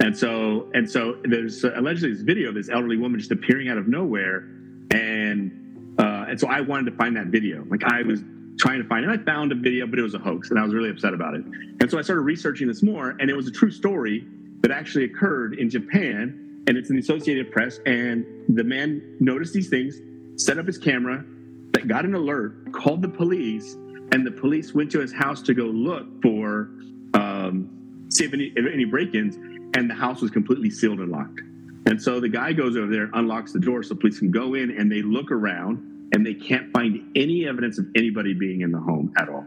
And 0.00 0.16
so, 0.16 0.70
and 0.72 0.90
so, 0.90 1.18
there's 1.24 1.64
uh, 1.64 1.72
allegedly 1.76 2.14
this 2.14 2.22
video 2.22 2.48
of 2.48 2.54
this 2.54 2.70
elderly 2.70 2.96
woman 2.96 3.20
just 3.20 3.30
appearing 3.30 3.68
out 3.68 3.76
of 3.76 3.88
nowhere, 3.88 4.48
and 4.90 5.61
uh, 5.98 6.26
and 6.28 6.40
so 6.40 6.48
I 6.48 6.60
wanted 6.60 6.90
to 6.90 6.96
find 6.96 7.16
that 7.16 7.26
video. 7.26 7.64
Like 7.68 7.84
I 7.84 8.02
was 8.02 8.22
trying 8.58 8.82
to 8.82 8.88
find 8.88 9.04
it. 9.04 9.10
I 9.10 9.22
found 9.24 9.52
a 9.52 9.54
video, 9.54 9.86
but 9.86 9.98
it 9.98 10.02
was 10.02 10.14
a 10.14 10.18
hoax, 10.18 10.50
and 10.50 10.58
I 10.58 10.64
was 10.64 10.74
really 10.74 10.90
upset 10.90 11.14
about 11.14 11.34
it. 11.34 11.44
And 11.80 11.90
so 11.90 11.98
I 11.98 12.02
started 12.02 12.22
researching 12.22 12.68
this 12.68 12.82
more, 12.82 13.10
and 13.18 13.30
it 13.30 13.34
was 13.34 13.46
a 13.48 13.50
true 13.50 13.70
story 13.70 14.26
that 14.60 14.70
actually 14.70 15.04
occurred 15.04 15.58
in 15.58 15.68
Japan, 15.68 16.64
and 16.66 16.76
it's 16.76 16.88
in 16.90 16.96
the 16.96 17.02
Associated 17.02 17.50
Press. 17.50 17.78
And 17.86 18.24
the 18.48 18.64
man 18.64 19.16
noticed 19.20 19.52
these 19.52 19.68
things, 19.68 20.00
set 20.36 20.58
up 20.58 20.66
his 20.66 20.78
camera, 20.78 21.24
that 21.72 21.88
got 21.88 22.04
an 22.04 22.14
alert, 22.14 22.72
called 22.72 23.02
the 23.02 23.08
police, 23.08 23.74
and 24.12 24.26
the 24.26 24.30
police 24.30 24.74
went 24.74 24.90
to 24.92 25.00
his 25.00 25.12
house 25.12 25.42
to 25.42 25.54
go 25.54 25.64
look 25.64 26.06
for 26.22 26.70
um, 27.14 28.06
see 28.10 28.24
if 28.24 28.32
any 28.32 28.52
if 28.56 28.64
any 28.72 28.84
break-ins, 28.84 29.36
and 29.74 29.88
the 29.88 29.94
house 29.94 30.20
was 30.20 30.30
completely 30.30 30.70
sealed 30.70 31.00
and 31.00 31.10
locked. 31.10 31.40
And 31.86 32.00
so 32.00 32.20
the 32.20 32.28
guy 32.28 32.52
goes 32.52 32.76
over 32.76 32.90
there, 32.90 33.10
unlocks 33.12 33.52
the 33.52 33.60
door 33.60 33.82
so 33.82 33.94
police 33.94 34.18
can 34.18 34.30
go 34.30 34.54
in, 34.54 34.70
and 34.70 34.90
they 34.90 35.02
look 35.02 35.30
around 35.30 36.10
and 36.12 36.24
they 36.24 36.34
can't 36.34 36.72
find 36.72 37.10
any 37.16 37.48
evidence 37.48 37.78
of 37.78 37.86
anybody 37.96 38.34
being 38.34 38.60
in 38.60 38.70
the 38.70 38.78
home 38.78 39.12
at 39.16 39.28
all 39.28 39.44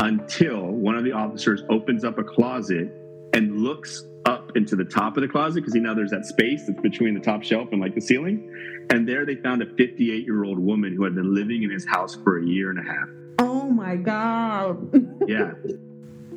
until 0.00 0.62
one 0.62 0.96
of 0.96 1.04
the 1.04 1.12
officers 1.12 1.62
opens 1.70 2.04
up 2.04 2.18
a 2.18 2.24
closet 2.24 2.92
and 3.34 3.58
looks 3.58 4.04
up 4.26 4.56
into 4.56 4.76
the 4.76 4.84
top 4.84 5.16
of 5.16 5.22
the 5.22 5.28
closet 5.28 5.60
because 5.60 5.74
you 5.74 5.80
know 5.80 5.94
there's 5.94 6.10
that 6.10 6.24
space 6.24 6.66
that's 6.66 6.80
between 6.80 7.14
the 7.14 7.20
top 7.20 7.42
shelf 7.42 7.68
and 7.72 7.80
like 7.80 7.94
the 7.94 8.00
ceiling. 8.00 8.86
And 8.90 9.08
there 9.08 9.24
they 9.24 9.36
found 9.36 9.62
a 9.62 9.66
58 9.66 10.24
year 10.24 10.44
old 10.44 10.58
woman 10.58 10.94
who 10.94 11.04
had 11.04 11.14
been 11.14 11.34
living 11.34 11.62
in 11.62 11.70
his 11.70 11.86
house 11.86 12.16
for 12.16 12.38
a 12.38 12.44
year 12.44 12.70
and 12.70 12.78
a 12.78 12.82
half. 12.82 13.08
Oh 13.38 13.70
my 13.70 13.96
god! 13.96 14.92
Yeah. 15.26 15.52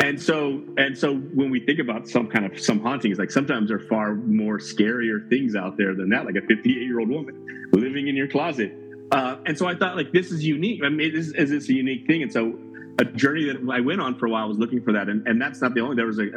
And 0.06 0.22
so 0.22 0.62
and 0.78 0.96
so 0.96 1.16
when 1.16 1.50
we 1.50 1.60
think 1.60 1.80
about 1.80 2.08
some 2.08 2.28
kind 2.28 2.46
of 2.46 2.60
some 2.60 2.80
hauntings, 2.80 3.18
like 3.18 3.32
sometimes 3.32 3.70
there 3.70 3.78
are 3.78 3.88
far 3.88 4.14
more 4.14 4.60
scarier 4.60 5.28
things 5.30 5.56
out 5.56 5.78
there 5.78 5.96
than 5.96 6.10
that, 6.10 6.26
like 6.26 6.36
a 6.36 6.42
58 6.42 6.76
year 6.80 7.00
old 7.00 7.10
woman 7.10 7.70
living 7.74 8.08
in 8.08 8.16
your 8.16 8.28
closet. 8.28 8.72
Uh, 9.12 9.38
and 9.48 9.58
so 9.58 9.66
I 9.66 9.74
thought 9.74 9.96
like 9.96 10.12
this 10.12 10.32
is 10.32 10.44
unique. 10.44 10.82
I 10.84 10.90
mean, 10.90 11.12
this 11.12 11.30
is 11.30 11.50
this 11.50 11.70
a 11.70 11.74
unique 11.74 12.06
thing? 12.06 12.22
And 12.22 12.32
so 12.32 12.56
a 13.00 13.06
journey 13.06 13.46
that 13.46 13.58
I 13.72 13.80
went 13.80 14.00
on 14.00 14.20
for 14.20 14.28
a 14.28 14.30
while 14.30 14.48
was 14.48 14.60
looking 14.60 14.84
for 14.84 14.94
that. 14.94 15.10
And, 15.10 15.28
and 15.28 15.42
that's 15.42 15.60
not 15.60 15.74
the 15.74 15.82
only. 15.82 15.96
There 15.96 16.06
was 16.06 16.20
a 16.20 16.30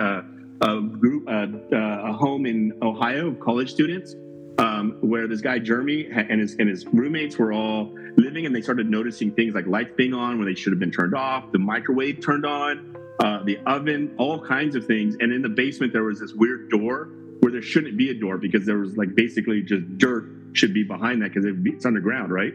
a, 0.62 0.66
a 0.66 0.80
group 0.80 1.28
uh, 1.28 1.46
a 1.76 2.12
home 2.14 2.46
in 2.46 2.72
Ohio 2.80 3.28
of 3.28 3.40
college 3.40 3.70
students 3.70 4.14
um, 4.56 4.96
where 5.02 5.28
this 5.28 5.42
guy 5.42 5.58
Jeremy 5.58 6.08
and 6.10 6.40
his 6.40 6.54
and 6.54 6.70
his 6.70 6.86
roommates 6.86 7.36
were 7.36 7.52
all 7.52 7.94
living, 8.16 8.46
and 8.46 8.56
they 8.56 8.62
started 8.62 8.88
noticing 8.88 9.30
things 9.32 9.54
like 9.54 9.66
lights 9.66 9.92
being 9.94 10.14
on 10.14 10.38
when 10.38 10.46
they 10.48 10.54
should 10.54 10.72
have 10.72 10.80
been 10.80 10.90
turned 10.90 11.14
off, 11.14 11.52
the 11.52 11.58
microwave 11.58 12.24
turned 12.24 12.46
on, 12.46 12.96
uh, 13.20 13.42
the 13.44 13.58
oven, 13.66 14.14
all 14.18 14.40
kinds 14.40 14.74
of 14.74 14.86
things. 14.86 15.16
And 15.20 15.32
in 15.32 15.42
the 15.42 15.48
basement 15.48 15.92
there 15.92 16.04
was 16.04 16.20
this 16.20 16.32
weird 16.32 16.70
door 16.70 17.10
where 17.40 17.52
there 17.52 17.62
shouldn't 17.62 17.96
be 17.96 18.10
a 18.10 18.14
door 18.14 18.38
because 18.38 18.66
there 18.66 18.78
was 18.78 18.96
like 18.96 19.14
basically 19.14 19.62
just 19.62 19.98
dirt 19.98 20.24
should 20.52 20.74
be 20.74 20.82
behind 20.82 21.22
that 21.22 21.32
because 21.32 21.44
it's 21.64 21.86
underground, 21.86 22.32
right? 22.32 22.54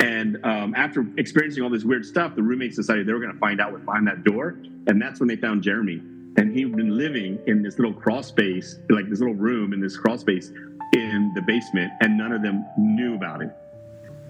And 0.00 0.38
um, 0.44 0.74
after 0.76 1.04
experiencing 1.18 1.62
all 1.62 1.70
this 1.70 1.84
weird 1.84 2.06
stuff, 2.06 2.34
the 2.34 2.42
roommates 2.42 2.76
decided 2.76 3.06
they 3.06 3.12
were 3.12 3.20
going 3.20 3.32
to 3.32 3.38
find 3.38 3.60
out 3.60 3.72
what's 3.72 3.84
behind 3.84 4.06
that 4.06 4.24
door, 4.24 4.56
and 4.86 5.00
that's 5.00 5.20
when 5.20 5.28
they 5.28 5.36
found 5.36 5.62
Jeremy. 5.62 6.00
And 6.36 6.56
he'd 6.56 6.74
been 6.74 6.96
living 6.96 7.38
in 7.46 7.62
this 7.62 7.78
little 7.78 7.92
crawl 7.92 8.22
space, 8.22 8.78
like 8.88 9.10
this 9.10 9.18
little 9.18 9.34
room 9.34 9.72
in 9.72 9.80
this 9.80 9.96
crawl 9.96 10.16
space 10.16 10.52
in 10.94 11.32
the 11.34 11.42
basement, 11.42 11.92
and 12.00 12.16
none 12.16 12.32
of 12.32 12.40
them 12.40 12.64
knew 12.78 13.14
about 13.14 13.42
it. 13.42 13.50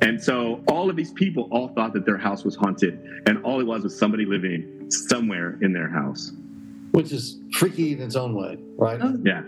And 0.02 0.20
so 0.20 0.62
all 0.66 0.90
of 0.90 0.96
these 0.96 1.12
people 1.12 1.46
all 1.52 1.68
thought 1.68 1.92
that 1.92 2.04
their 2.06 2.16
house 2.16 2.42
was 2.42 2.56
haunted, 2.56 3.22
and 3.26 3.44
all 3.44 3.60
it 3.60 3.64
was 3.64 3.84
was 3.84 3.96
somebody 3.96 4.24
living 4.24 4.79
somewhere 4.92 5.56
in 5.62 5.72
their 5.72 5.88
house. 5.88 6.32
which 6.92 7.12
is 7.12 7.38
freaky 7.52 7.92
in 7.92 8.00
its 8.02 8.16
own 8.16 8.34
way, 8.34 8.58
right? 8.76 8.98
Oh, 9.00 9.16
Yeah. 9.24 9.42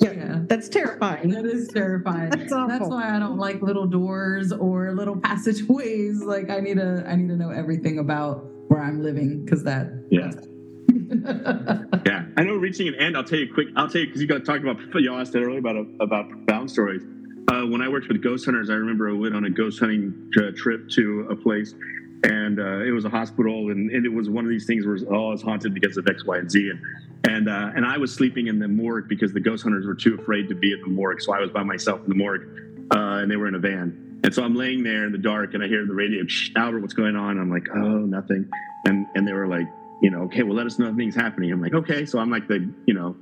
Yeah. 0.00 0.40
That's 0.46 0.68
terrifying. 0.68 1.28
That 1.30 1.44
is 1.44 1.68
terrifying. 1.68 2.30
That's 2.30 2.52
awful. 2.52 2.68
That's 2.68 2.88
why 2.88 3.14
I 3.14 3.18
don't 3.18 3.36
like 3.38 3.60
little 3.62 3.86
doors 3.86 4.50
or 4.50 4.92
little 4.92 5.16
passageways. 5.28 6.22
Like 6.22 6.50
I 6.50 6.58
need 6.60 6.78
to, 6.78 7.04
I 7.06 7.14
need 7.16 7.28
to 7.28 7.36
know 7.36 7.50
everything 7.50 7.98
about 7.98 8.44
where 8.68 8.80
I'm 8.82 9.02
living 9.02 9.44
because 9.44 9.62
that. 9.64 9.92
Yeah. 10.10 10.30
Yeah, 12.06 12.24
I 12.36 12.42
know. 12.44 12.54
Reaching 12.54 12.88
an 12.88 12.94
end, 12.94 13.16
I'll 13.16 13.24
tell 13.24 13.38
you 13.38 13.52
quick. 13.52 13.68
I'll 13.76 13.88
tell 13.88 14.00
you 14.00 14.06
because 14.06 14.22
you 14.22 14.26
got 14.28 14.38
to 14.38 14.44
talk 14.44 14.60
about. 14.60 14.78
Y'all 14.94 15.20
asked 15.20 15.34
earlier 15.36 15.58
about 15.58 15.76
about 16.00 16.26
bound 16.46 16.70
stories. 16.70 17.02
Uh, 17.48 17.66
when 17.66 17.82
I 17.82 17.88
worked 17.88 18.08
with 18.08 18.22
ghost 18.22 18.44
hunters, 18.44 18.70
I 18.70 18.74
remember 18.74 19.08
I 19.10 19.12
went 19.12 19.34
on 19.34 19.44
a 19.44 19.50
ghost 19.50 19.78
hunting 19.80 20.30
uh, 20.38 20.50
trip 20.56 20.88
to 20.90 21.26
a 21.30 21.36
place, 21.36 21.74
and 22.24 22.60
uh, 22.60 22.84
it 22.84 22.90
was 22.90 23.04
a 23.04 23.08
hospital, 23.08 23.70
and, 23.70 23.90
and 23.90 24.04
it 24.04 24.12
was 24.12 24.28
one 24.28 24.44
of 24.44 24.50
these 24.50 24.66
things 24.66 24.86
where 24.86 24.98
oh, 25.14 25.32
it's 25.32 25.42
haunted 25.42 25.72
because 25.74 25.96
of 25.96 26.06
X, 26.06 26.24
Y, 26.24 26.38
and 26.38 26.50
Z, 26.50 26.70
and 26.70 26.80
and 27.28 27.48
uh, 27.48 27.72
and 27.74 27.86
I 27.86 27.98
was 27.98 28.12
sleeping 28.12 28.46
in 28.46 28.58
the 28.58 28.68
morgue 28.68 29.08
because 29.08 29.32
the 29.32 29.40
ghost 29.40 29.62
hunters 29.62 29.86
were 29.86 29.94
too 29.94 30.18
afraid 30.20 30.48
to 30.48 30.54
be 30.54 30.72
at 30.72 30.80
the 30.80 30.90
morgue, 30.90 31.22
so 31.22 31.32
I 31.32 31.40
was 31.40 31.50
by 31.50 31.62
myself 31.62 32.00
in 32.02 32.08
the 32.08 32.14
morgue, 32.14 32.42
uh, 32.92 33.20
and 33.22 33.30
they 33.30 33.36
were 33.36 33.48
in 33.48 33.54
a 33.54 33.58
van, 33.58 34.20
and 34.22 34.34
so 34.34 34.42
I'm 34.42 34.54
laying 34.54 34.82
there 34.82 35.06
in 35.06 35.12
the 35.12 35.18
dark, 35.18 35.54
and 35.54 35.62
I 35.62 35.68
hear 35.68 35.86
the 35.86 35.94
radio, 35.94 36.24
Albert, 36.56 36.80
what's 36.80 36.94
going 36.94 37.16
on? 37.16 37.38
I'm 37.38 37.50
like, 37.50 37.66
oh, 37.74 37.78
nothing, 37.78 38.48
and 38.86 39.06
and 39.14 39.26
they 39.26 39.32
were 39.32 39.48
like, 39.48 39.68
you 40.02 40.10
know, 40.10 40.22
okay, 40.22 40.42
well, 40.42 40.56
let 40.56 40.66
us 40.66 40.78
know 40.78 40.86
if 40.86 40.94
anything's 40.94 41.14
happening. 41.14 41.52
I'm 41.52 41.62
like, 41.62 41.74
okay, 41.74 42.04
so 42.04 42.18
I'm 42.18 42.30
like 42.30 42.48
the, 42.48 42.70
you 42.86 42.94
know, 42.94 43.16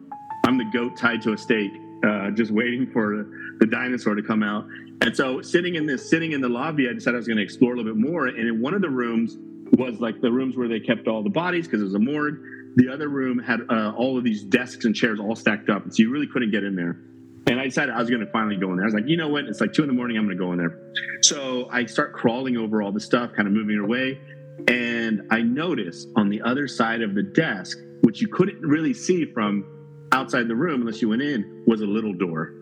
I'm 0.46 0.58
the 0.58 0.64
goat 0.72 0.96
tied 0.96 1.22
to 1.22 1.32
a 1.32 1.38
stake, 1.38 1.72
uh, 2.04 2.30
just 2.30 2.50
waiting 2.50 2.90
for 2.92 3.26
the 3.60 3.66
dinosaur 3.66 4.14
to 4.14 4.22
come 4.22 4.42
out. 4.42 4.66
And 5.02 5.16
so 5.16 5.42
sitting 5.42 5.76
in 5.76 5.86
this, 5.86 6.08
sitting 6.08 6.32
in 6.32 6.40
the 6.40 6.48
lobby, 6.48 6.88
I 6.88 6.92
decided 6.92 7.16
I 7.16 7.18
was 7.18 7.26
going 7.26 7.36
to 7.36 7.42
explore 7.42 7.74
a 7.74 7.76
little 7.76 7.94
bit 7.94 8.00
more. 8.00 8.26
And 8.26 8.38
in 8.38 8.60
one 8.60 8.74
of 8.74 8.82
the 8.82 8.90
rooms 8.90 9.36
was 9.76 10.00
like 10.00 10.20
the 10.20 10.30
rooms 10.30 10.56
where 10.56 10.68
they 10.68 10.80
kept 10.80 11.06
all 11.08 11.22
the 11.22 11.30
bodies 11.30 11.66
because 11.66 11.80
it 11.80 11.84
was 11.84 11.94
a 11.94 11.98
morgue. 11.98 12.40
The 12.76 12.88
other 12.88 13.08
room 13.08 13.38
had 13.38 13.60
uh, 13.68 13.92
all 13.96 14.18
of 14.18 14.24
these 14.24 14.42
desks 14.42 14.84
and 14.84 14.94
chairs 14.94 15.20
all 15.20 15.34
stacked 15.34 15.68
up, 15.68 15.84
and 15.84 15.94
so 15.94 16.02
you 16.02 16.10
really 16.10 16.26
couldn't 16.26 16.50
get 16.50 16.64
in 16.64 16.76
there. 16.76 17.00
And 17.46 17.58
I 17.58 17.64
decided 17.64 17.94
I 17.94 17.98
was 17.98 18.10
going 18.10 18.24
to 18.24 18.30
finally 18.30 18.56
go 18.56 18.70
in 18.70 18.76
there. 18.76 18.84
I 18.84 18.88
was 18.88 18.94
like, 18.94 19.08
you 19.08 19.16
know 19.16 19.28
what? 19.28 19.44
It's 19.44 19.60
like 19.60 19.72
two 19.72 19.82
in 19.82 19.88
the 19.88 19.94
morning. 19.94 20.18
I'm 20.18 20.26
going 20.26 20.36
to 20.36 20.44
go 20.44 20.52
in 20.52 20.58
there. 20.58 20.92
So 21.22 21.68
I 21.70 21.86
start 21.86 22.12
crawling 22.12 22.56
over 22.56 22.82
all 22.82 22.92
the 22.92 23.00
stuff, 23.00 23.32
kind 23.32 23.48
of 23.48 23.54
moving 23.54 23.76
it 23.76 23.82
away. 23.82 24.20
And 24.68 25.22
I 25.30 25.40
notice 25.40 26.06
on 26.14 26.28
the 26.28 26.42
other 26.42 26.68
side 26.68 27.00
of 27.00 27.14
the 27.14 27.22
desk, 27.22 27.78
which 28.02 28.20
you 28.20 28.28
couldn't 28.28 28.60
really 28.60 28.92
see 28.92 29.24
from 29.32 29.64
outside 30.12 30.48
the 30.48 30.56
room 30.56 30.82
unless 30.82 31.00
you 31.00 31.08
went 31.08 31.22
in, 31.22 31.64
was 31.66 31.80
a 31.80 31.86
little 31.86 32.12
door. 32.12 32.52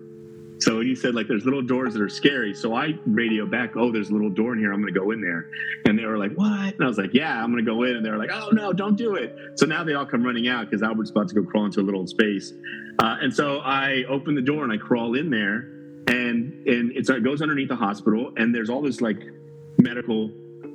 So 0.59 0.81
you 0.81 0.97
said 0.97 1.15
like 1.15 1.29
there's 1.29 1.45
little 1.45 1.63
doors 1.63 1.93
that 1.95 2.03
are 2.03 2.09
scary, 2.09 2.55
so 2.55 2.75
I 2.75 2.99
radio 3.05 3.47
back, 3.47 3.77
oh, 3.77 3.93
there's 3.93 4.09
a 4.09 4.13
little 4.13 4.31
door 4.31 4.55
in 4.55 4.59
here. 4.59 4.73
I'm 4.73 4.81
gonna 4.81 4.93
go 4.93 5.11
in 5.11 5.21
there, 5.21 5.51
and 5.85 5.99
they 5.99 6.05
were 6.07 6.17
like, 6.19 6.33
what? 6.33 6.75
And 6.75 6.83
I 6.83 6.87
was 6.87 6.97
like, 6.99 7.13
yeah, 7.13 7.43
I'm 7.43 7.51
gonna 7.51 7.63
go 7.63 7.83
in, 7.83 7.97
and 7.97 8.05
they 8.05 8.11
were 8.11 8.17
like, 8.17 8.31
oh 8.33 8.49
no, 8.51 8.73
don't 8.73 8.97
do 8.97 9.17
it. 9.17 9.37
So 9.57 9.67
now 9.67 9.85
they 9.85 9.95
all 9.95 10.07
come 10.07 10.25
running 10.25 10.49
out 10.49 10.71
because 10.71 10.83
Albert's 10.83 11.11
about 11.11 11.29
to 11.29 11.35
go 11.35 11.43
crawl 11.43 11.67
into 11.67 11.81
a 11.81 11.83
little 11.83 12.07
space, 12.07 12.53
uh, 12.99 13.17
and 13.21 13.35
so 13.35 13.59
I 13.59 14.05
open 14.09 14.35
the 14.35 14.43
door 14.43 14.65
and 14.65 14.73
I 14.73 14.79
crawl 14.79 15.15
in 15.15 15.31
there, 15.31 15.69
and 16.09 16.67
and 16.67 16.93
it 16.93 17.23
goes 17.23 17.43
underneath 17.43 17.69
the 17.69 17.77
hospital, 17.77 18.33
and 18.37 18.55
there's 18.55 18.71
all 18.71 18.81
this 18.81 19.01
like 19.01 19.21
medical 19.79 20.31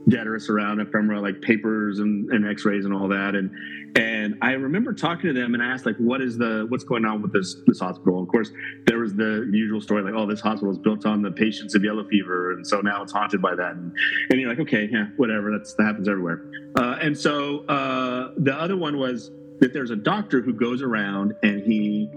detritus 0.07 0.49
around 0.49 0.79
ephemera, 0.79 1.21
like 1.21 1.41
papers 1.41 1.99
and, 1.99 2.29
and 2.31 2.47
x-rays 2.47 2.85
and 2.85 2.93
all 2.93 3.07
that. 3.07 3.35
And 3.35 3.51
and 3.95 4.37
I 4.41 4.53
remember 4.53 4.93
talking 4.93 5.33
to 5.33 5.39
them 5.39 5.53
and 5.53 5.61
I 5.61 5.67
asked 5.67 5.85
like, 5.85 5.97
what 5.97 6.21
is 6.21 6.37
the 6.37 6.65
what's 6.69 6.83
going 6.83 7.05
on 7.05 7.21
with 7.21 7.33
this 7.33 7.57
this 7.67 7.79
hospital? 7.79 8.21
Of 8.21 8.29
course, 8.29 8.51
there 8.85 8.99
was 8.99 9.13
the 9.13 9.49
usual 9.51 9.81
story 9.81 10.01
like, 10.01 10.13
oh, 10.13 10.25
this 10.25 10.41
hospital 10.41 10.71
is 10.71 10.77
built 10.77 11.05
on 11.05 11.21
the 11.21 11.31
patients 11.31 11.75
of 11.75 11.83
yellow 11.83 12.07
fever, 12.07 12.53
and 12.53 12.65
so 12.65 12.81
now 12.81 13.03
it's 13.03 13.11
haunted 13.11 13.41
by 13.41 13.55
that. 13.55 13.71
And, 13.71 13.91
and 14.29 14.39
you're 14.39 14.49
like, 14.49 14.59
okay, 14.59 14.87
yeah, 14.91 15.07
whatever. 15.17 15.51
That's 15.51 15.73
that 15.75 15.83
happens 15.83 16.07
everywhere. 16.07 16.49
Uh, 16.77 16.97
and 17.01 17.17
so 17.17 17.65
uh, 17.65 18.33
the 18.37 18.53
other 18.53 18.77
one 18.77 18.97
was 18.97 19.31
that 19.59 19.73
there's 19.73 19.91
a 19.91 19.95
doctor 19.95 20.41
who 20.41 20.53
goes 20.53 20.81
around 20.81 21.33
and 21.43 21.61
he 21.61 22.09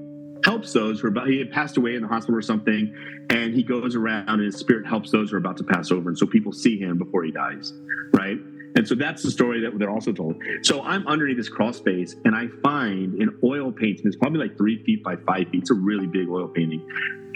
helps 0.44 0.72
those 0.72 1.00
who 1.00 1.06
are 1.06 1.10
about 1.10 1.28
he 1.28 1.38
had 1.38 1.50
passed 1.50 1.76
away 1.76 1.94
in 1.94 2.02
the 2.02 2.08
hospital 2.08 2.36
or 2.36 2.42
something 2.42 2.94
and 3.30 3.54
he 3.54 3.62
goes 3.62 3.96
around 3.96 4.28
and 4.28 4.42
his 4.42 4.56
spirit 4.56 4.86
helps 4.86 5.10
those 5.10 5.30
who 5.30 5.36
are 5.36 5.38
about 5.38 5.56
to 5.56 5.64
pass 5.64 5.90
over. 5.90 6.08
And 6.08 6.18
so 6.18 6.26
people 6.26 6.52
see 6.52 6.78
him 6.78 6.98
before 6.98 7.24
he 7.24 7.30
dies 7.30 7.72
right? 8.14 8.38
And 8.76 8.88
so 8.88 8.94
that's 8.96 9.22
the 9.22 9.30
story 9.30 9.60
that 9.60 9.78
they're 9.78 9.90
also 9.90 10.12
told. 10.12 10.42
So 10.62 10.82
i'm 10.82 11.06
underneath 11.06 11.36
this 11.36 11.48
crawl 11.48 11.72
space 11.72 12.16
and 12.24 12.34
i 12.34 12.48
find 12.62 13.14
an 13.20 13.38
oil 13.44 13.70
painting. 13.70 14.06
It's 14.06 14.16
probably 14.16 14.40
like 14.40 14.56
three 14.56 14.82
feet 14.84 15.02
by 15.02 15.16
five 15.16 15.48
feet. 15.48 15.62
It's 15.62 15.70
a 15.70 15.74
really 15.74 16.06
big 16.06 16.28
oil 16.28 16.48
painting. 16.48 16.86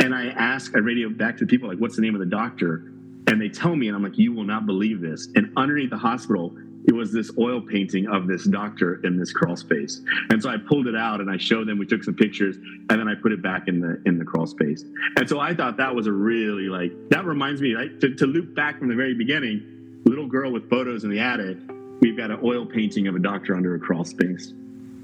And 0.01 0.15
i 0.15 0.29
ask 0.29 0.75
i 0.75 0.79
radio 0.79 1.09
back 1.09 1.37
to 1.39 1.47
people 1.47 1.69
like 1.69 1.79
what's 1.79 1.97
the 1.97 2.03
name 2.03 2.15
of 2.15 2.21
the 2.21 2.27
doctor? 2.27 2.93
And 3.27 3.41
they 3.41 3.49
tell 3.49 3.77
me 3.77 3.89
and 3.89 3.97
i'm 3.97 4.03
like 4.03 4.19
you 4.19 4.33
will 4.33 4.45
not 4.45 4.67
believe 4.67 5.01
this. 5.01 5.29
And 5.35 5.53
underneath 5.57 5.91
the 5.91 5.99
hospital 5.99 6.57
it 6.89 6.95
was 6.95 7.13
this 7.13 7.31
oil 7.39 7.61
painting 7.61 8.09
of 8.09 8.27
this 8.27 8.45
doctor 8.45 9.01
in 9.05 9.19
this 9.19 9.31
crawl 9.31 9.57
space. 9.57 10.01
And 10.31 10.43
so 10.43 10.49
I 10.49 10.57
pulled 10.57 10.87
it 10.87 10.97
out 10.97 11.21
and 11.21 11.31
I 11.31 11.37
showed 11.37 11.69
them. 11.69 11.79
We 11.79 11.85
took 11.85 12.03
some 12.03 12.15
pictures, 12.15 12.57
and 12.57 12.99
then 12.99 13.07
I 13.07 13.15
put 13.15 13.31
it 13.31 13.43
back 13.43 13.69
in 13.69 13.79
the 13.79 14.01
in 14.07 14.19
the 14.19 14.25
crawl 14.25 14.47
space. 14.47 14.85
And 15.17 15.29
so 15.29 15.39
I 15.39 15.55
thought 15.55 15.77
that 15.77 15.95
was 15.95 16.07
a 16.07 16.13
really 16.13 16.69
like 16.69 16.93
that 17.11 17.27
reminds 17.27 17.61
me 17.61 17.75
right 17.75 18.01
to, 18.01 18.15
to 18.15 18.27
loop 18.27 18.55
back 18.55 18.79
from 18.79 18.89
the 18.89 18.95
very 18.95 19.15
beginning. 19.15 20.01
Little 20.07 20.27
girl 20.27 20.51
with 20.51 20.71
photos 20.71 21.05
in 21.05 21.11
the 21.11 21.21
attic. 21.21 21.59
We've 22.01 22.17
got 22.17 22.31
an 22.31 22.41
oil 22.43 22.65
painting 22.65 23.07
of 23.07 23.15
a 23.15 23.19
doctor 23.19 23.55
under 23.55 23.75
a 23.75 23.79
crawl 23.79 24.05
space. 24.05 24.55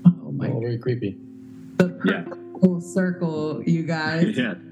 Oh 0.06 0.32
my 0.32 0.48
Oh, 0.48 0.60
very 0.60 0.78
creepy. 0.78 1.18
The 1.76 2.00
Yeah. 2.06 2.43
Perfect 2.54 2.64
full 2.64 2.80
circle, 2.80 3.62
you 3.64 3.82
guys. 3.84 4.34
Yeah. 4.44 4.54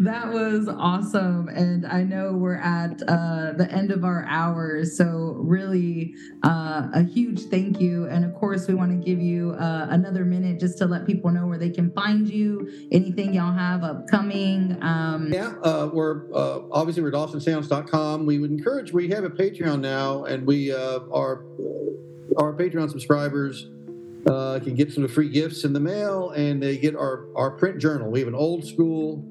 that 0.00 0.30
was 0.32 0.68
awesome. 0.68 1.48
And 1.48 1.86
I 1.86 2.02
know 2.02 2.32
we're 2.32 2.56
at 2.56 3.00
uh, 3.06 3.52
the 3.52 3.68
end 3.70 3.90
of 3.90 4.04
our 4.04 4.24
hours. 4.28 4.96
So, 4.96 5.36
really, 5.38 6.14
uh, 6.44 6.88
a 6.92 7.02
huge 7.02 7.44
thank 7.44 7.80
you. 7.80 8.06
And 8.06 8.24
of 8.24 8.34
course, 8.34 8.66
we 8.66 8.74
want 8.74 8.90
to 8.90 9.04
give 9.04 9.20
you 9.20 9.52
uh, 9.52 9.86
another 9.90 10.24
minute 10.24 10.60
just 10.60 10.78
to 10.78 10.86
let 10.86 11.06
people 11.06 11.30
know 11.30 11.46
where 11.46 11.58
they 11.58 11.70
can 11.70 11.90
find 11.92 12.28
you, 12.28 12.88
anything 12.92 13.34
y'all 13.34 13.52
have 13.52 13.84
upcoming. 13.84 14.76
Um, 14.82 15.32
Yeah, 15.32 15.54
uh, 15.62 15.90
we're 15.92 16.32
uh, 16.34 16.60
obviously 16.70 17.02
we're 17.02 17.08
at 17.08 17.14
austinseance.com. 17.14 18.26
We 18.26 18.38
would 18.38 18.50
encourage. 18.50 18.92
We 18.92 19.08
have 19.08 19.24
a 19.24 19.30
Patreon 19.30 19.80
now, 19.80 20.24
and 20.24 20.46
we 20.46 20.72
uh, 20.72 21.00
our 21.12 21.44
our 22.36 22.54
Patreon 22.54 22.90
subscribers 22.90 23.68
uh, 24.28 24.60
can 24.60 24.74
get 24.74 24.92
some 24.92 25.08
free 25.08 25.28
gifts 25.28 25.64
in 25.64 25.72
the 25.72 25.80
mail, 25.80 26.30
and 26.30 26.62
they 26.62 26.76
get 26.76 26.94
our 26.94 27.28
our 27.34 27.50
print 27.50 27.78
journal. 27.78 28.10
We 28.10 28.20
have 28.20 28.28
an 28.28 28.34
old 28.34 28.64
school 28.66 29.24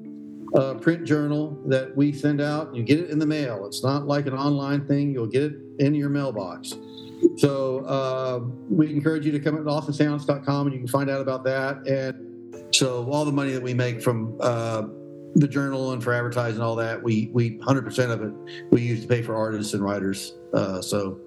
uh, 0.54 0.74
print 0.74 1.04
journal 1.04 1.60
that 1.66 1.96
we 1.96 2.12
send 2.12 2.40
out. 2.40 2.74
You 2.74 2.82
get 2.82 2.98
it 2.98 3.10
in 3.10 3.18
the 3.18 3.26
mail. 3.26 3.66
It's 3.66 3.84
not 3.84 4.06
like 4.06 4.26
an 4.26 4.34
online 4.34 4.86
thing. 4.86 5.12
You'll 5.12 5.26
get 5.26 5.44
it 5.44 5.56
in 5.78 5.94
your 5.94 6.08
mailbox. 6.08 6.74
So 7.36 7.84
uh, 7.84 8.40
we 8.68 8.90
encourage 8.90 9.26
you 9.26 9.32
to 9.32 9.40
come 9.40 9.56
to 9.56 9.62
austinseance.com, 9.62 10.66
and 10.66 10.74
you 10.74 10.80
can 10.80 10.88
find 10.88 11.10
out 11.10 11.20
about 11.20 11.44
that. 11.44 11.86
And 11.86 12.74
so 12.74 13.08
all 13.10 13.24
the 13.24 13.32
money 13.32 13.52
that 13.52 13.62
we 13.62 13.74
make 13.74 14.02
from 14.02 14.36
uh, 14.40 14.82
the 15.34 15.48
journal 15.48 15.92
and 15.92 16.02
for 16.02 16.12
advertising 16.12 16.60
all 16.60 16.76
that, 16.76 17.02
we 17.02 17.30
we 17.32 17.58
100% 17.58 18.10
of 18.10 18.22
it 18.22 18.68
we 18.70 18.82
use 18.82 19.02
to 19.02 19.08
pay 19.08 19.22
for 19.22 19.36
artists 19.36 19.74
and 19.74 19.82
writers. 19.82 20.34
Uh, 20.54 20.80
so 20.80 21.20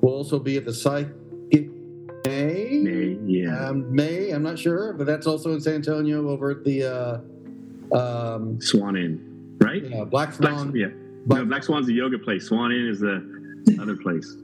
we'll 0.00 0.14
also 0.14 0.38
be 0.38 0.56
at 0.56 0.64
the 0.64 0.72
Psychic 0.72 1.12
May. 2.24 2.80
May, 2.82 3.18
yeah. 3.24 3.68
Um, 3.68 3.94
May, 3.94 4.30
I'm 4.30 4.42
not 4.42 4.58
sure, 4.58 4.92
but 4.92 5.06
that's 5.06 5.26
also 5.26 5.52
in 5.52 5.60
San 5.60 5.74
Antonio 5.74 6.28
over 6.28 6.50
at 6.50 6.64
the 6.64 6.84
uh, 6.84 7.96
um, 7.96 8.60
Swan 8.60 8.96
Inn, 8.96 9.56
right? 9.60 9.82
yeah, 9.82 10.04
Black 10.04 10.36
Black, 10.38 10.52
Swan. 10.54 10.74
yeah. 10.74 10.88
Black- 11.26 11.42
no, 11.42 11.46
Black 11.46 11.64
Swan's 11.64 11.86
the 11.86 11.94
yoga 11.94 12.18
place. 12.18 12.46
Swan 12.48 12.72
Inn 12.72 12.86
is 12.88 13.00
the 13.00 13.78
other 13.80 13.96
place. 13.96 14.36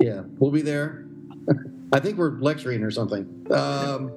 Yeah, 0.00 0.22
we'll 0.38 0.50
be 0.50 0.62
there. 0.62 1.06
I 1.92 2.00
think 2.00 2.18
we're 2.18 2.38
lecturing 2.38 2.82
or 2.82 2.90
something. 2.90 3.46
Um, 3.50 4.12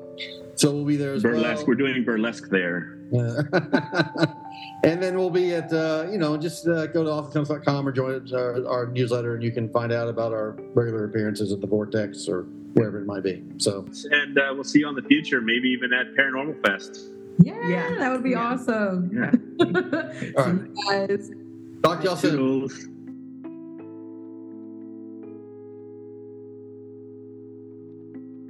so 0.56 0.72
we'll 0.72 0.86
be 0.86 0.96
there 0.96 1.14
as 1.14 1.24
well. 1.24 1.34
Burlesque. 1.34 1.58
well. 1.60 1.68
We're 1.68 1.76
doing 1.76 2.04
burlesque 2.04 2.50
there. 2.50 3.00
And 4.84 5.02
then 5.02 5.18
we'll 5.18 5.30
be 5.30 5.54
at, 5.54 5.72
uh, 5.72 6.08
you 6.12 6.18
know, 6.18 6.36
just 6.36 6.68
uh, 6.68 6.88
go 6.88 7.04
to 7.06 7.10
austinseance.com 7.10 7.88
or 7.88 7.92
join 7.94 8.28
our, 8.34 8.68
our 8.68 8.88
newsletter 8.88 9.34
and 9.34 9.42
you 9.42 9.52
can 9.52 9.70
find 9.70 9.94
out 9.94 10.10
about 10.10 10.34
our 10.34 10.58
regular 10.74 11.06
appearances 11.06 11.54
at 11.54 11.62
the 11.62 11.68
Vortex 11.68 12.28
or 12.28 12.46
wherever 12.74 13.00
it 13.00 13.06
might 13.06 13.24
be. 13.24 13.44
So, 13.58 13.86
And 14.12 14.38
uh, 14.38 14.52
we'll 14.54 14.64
see 14.64 14.80
you 14.80 14.88
on 14.88 14.96
the 14.96 15.02
future, 15.04 15.42
maybe 15.42 15.70
even 15.70 15.94
at 15.94 16.14
Paranormal 16.16 16.66
Fest. 16.66 17.10
yeah, 17.40 17.68
Yeah. 17.68 17.96
that 18.00 18.12
would 18.12 18.24
be 18.24 18.32
Yeah. 18.32 18.40
awesome. 18.54 19.12
Yeah. 19.14 19.32
all 20.38 20.46
right. 20.46 20.60
See 20.64 20.74
you 20.76 21.08
guys. 21.08 21.32
Talk 21.84 22.00
to 22.02 22.06
y'all 22.06 22.16
soon. 22.16 22.32
Toodles. 22.32 22.88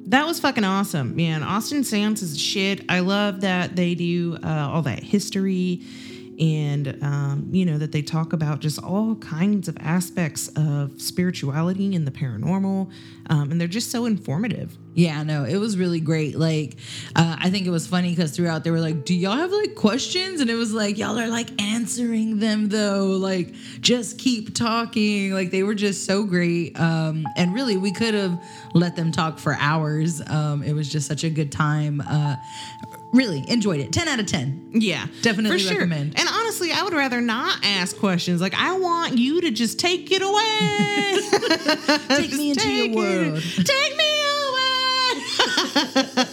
That 0.08 0.26
was 0.28 0.40
fucking 0.40 0.64
awesome, 0.66 1.16
man. 1.16 1.44
Austin 1.44 1.84
Seance 1.84 2.22
is 2.22 2.40
shit. 2.40 2.82
I 2.90 3.00
love 3.00 3.42
that 3.42 3.76
they 3.76 3.96
do 3.96 4.38
uh, 4.44 4.70
all 4.72 4.82
that 4.84 5.02
history 5.02 5.82
and, 6.40 6.98
um, 7.02 7.48
you 7.52 7.66
know, 7.66 7.78
that 7.78 7.92
they 7.92 8.02
talk 8.02 8.34
about 8.34 8.60
just 8.60 8.82
all 8.82 9.16
kinds 9.16 9.68
of 9.68 9.78
aspects 9.80 10.50
of 10.56 11.02
spirituality 11.02 11.96
and 11.96 12.08
the 12.08 12.12
paranormal. 12.12 12.92
Um, 13.30 13.52
and 13.52 13.60
they're 13.62 13.68
just 13.68 13.92
so 13.92 14.06
informative. 14.06 14.78
Yeah, 14.96 15.24
no, 15.24 15.44
it 15.44 15.58
was 15.58 15.78
really 15.78 16.00
great. 16.00 16.38
Like, 16.38 16.76
uh, 17.16 17.38
I 17.40 17.50
think 17.50 17.66
it 17.66 17.72
was 17.72 17.88
funny 17.88 18.10
because 18.10 18.36
throughout 18.36 18.64
they 18.64 18.70
were 18.70 18.80
like, 18.80 19.06
"Do 19.06 19.16
y'all 19.16 19.38
have 19.38 19.52
like 19.52 19.76
questions?" 19.76 20.40
And 20.40 20.50
it 20.50 20.56
was 20.56 20.72
like, 20.74 20.98
"Y'all 20.98 21.18
are 21.18 21.28
like 21.28 21.60
answering 21.60 22.40
them 22.40 22.70
though. 22.70 23.08
Like, 23.08 23.54
just 23.80 24.20
keep 24.20 24.54
talking." 24.54 25.34
Like, 25.34 25.52
they 25.52 25.64
were 25.64 25.74
just 25.74 26.06
so 26.06 26.24
great. 26.26 26.80
Um, 26.80 27.26
and 27.38 27.54
really, 27.54 27.78
we 27.78 27.92
could 27.92 28.14
have 28.14 28.40
let 28.74 28.96
them 28.96 29.12
talk 29.12 29.40
for 29.40 29.56
hours. 29.60 30.22
Um, 30.28 30.62
it 30.62 30.74
was 30.74 30.90
just 30.90 31.08
such 31.08 31.24
a 31.24 31.30
good 31.30 31.52
time. 31.52 32.02
Uh, 32.02 32.36
really 33.14 33.44
enjoyed 33.48 33.80
it. 33.80 33.94
Ten 33.94 34.08
out 34.08 34.20
of 34.20 34.26
ten. 34.26 34.70
Yeah, 34.74 35.06
Definitely 35.22 35.58
for 35.60 35.60
sure. 35.60 35.74
recommend. 35.74 36.20
And 36.20 36.28
honestly, 36.28 36.72
I 36.72 36.84
would 36.84 36.94
rather 36.94 37.22
not 37.22 37.60
ask 37.64 37.96
questions. 37.98 38.42
Like, 38.42 38.56
I 38.56 38.78
want 38.78 39.18
you 39.18 39.42
to 39.42 39.52
just 39.52 39.80
take 39.80 40.12
it 40.12 40.22
away. 40.22 41.20
Take 42.18 42.34
me 42.34 42.50
into 42.52 42.70
your 42.72 42.88
take 42.88 42.92
it- 42.92 42.96
world. 42.96 43.42
Take 43.44 43.98
me 43.98 44.04
away. 44.04 44.34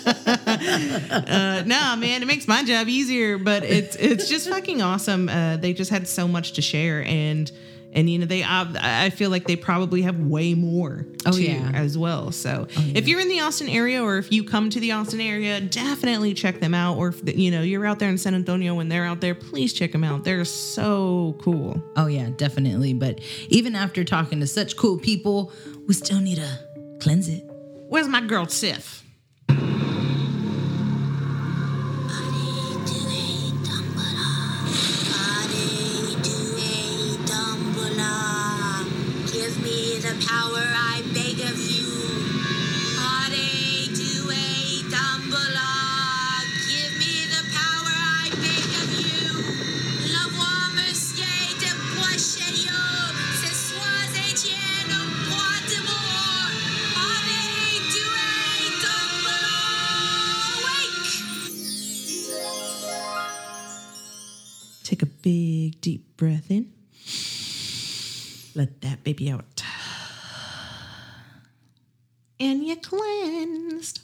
uh, 1.10 1.62
nah, 1.66 1.96
man, 1.96 2.22
it 2.22 2.26
makes 2.26 2.46
my 2.48 2.62
job 2.64 2.88
easier, 2.88 3.38
but 3.38 3.62
it's 3.64 3.96
it's 3.96 4.28
just 4.28 4.48
fucking 4.48 4.82
awesome. 4.82 5.28
Uh, 5.28 5.56
they 5.56 5.72
just 5.72 5.90
had 5.90 6.06
so 6.08 6.26
much 6.28 6.52
to 6.52 6.62
share, 6.62 7.02
and 7.04 7.50
and 7.92 8.08
you 8.08 8.18
know 8.18 8.26
they 8.26 8.42
uh, 8.42 8.66
I 8.80 9.10
feel 9.10 9.30
like 9.30 9.46
they 9.46 9.56
probably 9.56 10.02
have 10.02 10.18
way 10.20 10.54
more 10.54 11.06
Oh, 11.26 11.32
too, 11.32 11.42
yeah. 11.42 11.70
as 11.74 11.98
well. 11.98 12.30
So 12.32 12.66
if 12.70 13.06
you're 13.06 13.20
in 13.20 13.28
the 13.28 13.40
Austin 13.40 13.68
area, 13.68 14.02
or 14.02 14.16
if 14.18 14.32
you 14.32 14.42
come 14.44 14.70
to 14.70 14.80
the 14.80 14.92
Austin 14.92 15.20
area, 15.20 15.60
definitely 15.60 16.32
check 16.34 16.60
them 16.60 16.72
out. 16.72 16.96
Or 16.96 17.08
if 17.08 17.20
you 17.38 17.50
know 17.50 17.60
you're 17.62 17.84
out 17.84 17.98
there 17.98 18.08
in 18.08 18.16
San 18.18 18.34
Antonio 18.34 18.74
when 18.74 18.88
they're 18.88 19.04
out 19.04 19.20
there, 19.20 19.34
please 19.34 19.72
check 19.72 19.92
them 19.92 20.02
out. 20.04 20.24
They're 20.24 20.44
so 20.46 21.36
cool. 21.42 21.82
Oh 21.96 22.06
yeah, 22.06 22.30
definitely. 22.36 22.94
But 22.94 23.20
even 23.48 23.74
after 23.74 24.02
talking 24.04 24.40
to 24.40 24.46
such 24.46 24.76
cool 24.76 24.98
people, 24.98 25.52
we 25.86 25.94
still 25.94 26.20
need 26.20 26.36
to 26.36 26.58
cleanse 27.00 27.28
it. 27.28 27.42
Where's 27.88 28.08
my 28.08 28.20
girl 28.22 28.46
Sif? 28.46 28.99
The 40.10 40.26
power 40.26 40.64
I 40.66 41.02
beg 41.14 41.38
of 41.38 41.58
you. 41.70 41.86
Hare 42.98 43.86
Due. 43.94 44.26
Give 46.66 46.92
me 46.98 47.14
the 47.30 47.42
power 47.54 47.94
I 47.94 48.30
beg 48.42 48.70
of 48.82 48.90
you. 49.06 49.30
Mercier 50.74 51.50
de. 51.62 51.70
Ce 53.40 53.50
soir 53.54 54.10
Etienne 54.26 54.94
au 54.98 55.06
bois 55.28 55.60
de 55.70 55.78
mort. 55.86 56.52
Hare 56.96 57.42
Due 57.94 58.26
Dumbledore. 58.82 59.86
Wake! 60.66 61.14
big 65.22 65.80
deep 65.80 66.02
breath 66.16 66.50
in. 66.50 66.64
Let 68.56 68.80
that 68.80 69.04
baby 69.04 69.30
out. 69.30 69.59
And 72.40 72.64
you 72.66 72.76
cleansed. 72.76 74.00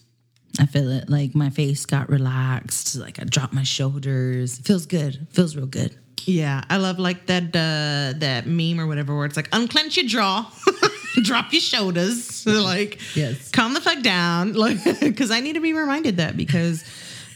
I 0.61 0.67
feel 0.67 0.91
it. 0.91 1.09
Like 1.09 1.35
my 1.35 1.51
face 1.51 1.85
got 1.87 2.09
relaxed. 2.11 2.97
Like 2.97 3.19
I 3.21 3.25
dropped 3.25 3.53
my 3.53 3.63
shoulders. 3.63 4.59
feels 4.59 4.87
good. 4.87 5.27
feels 5.33 5.57
real 5.57 5.67
good. 5.67 5.97
Yeah, 6.25 6.63
I 6.69 6.79
love 6.79 6.99
like 6.99 7.27
that 7.27 7.55
uh, 7.55 8.19
that 8.19 8.47
meme 8.47 8.81
or 8.81 8.87
whatever 8.87 9.17
where 9.17 9.27
it's 9.27 9.37
like 9.37 9.49
unclench 9.53 9.97
your 9.97 10.07
jaw, 10.07 10.51
drop 11.23 11.53
your 11.53 11.61
shoulders, 11.61 12.45
like 12.49 12.99
Yes. 13.15 13.51
calm 13.53 13.75
the 13.75 13.81
fuck 13.81 14.03
down, 14.03 14.53
like 14.55 14.83
because 15.01 15.31
I 15.31 15.39
need 15.41 15.53
to 15.53 15.61
be 15.61 15.73
reminded 15.73 16.17
that 16.17 16.37
because 16.37 16.85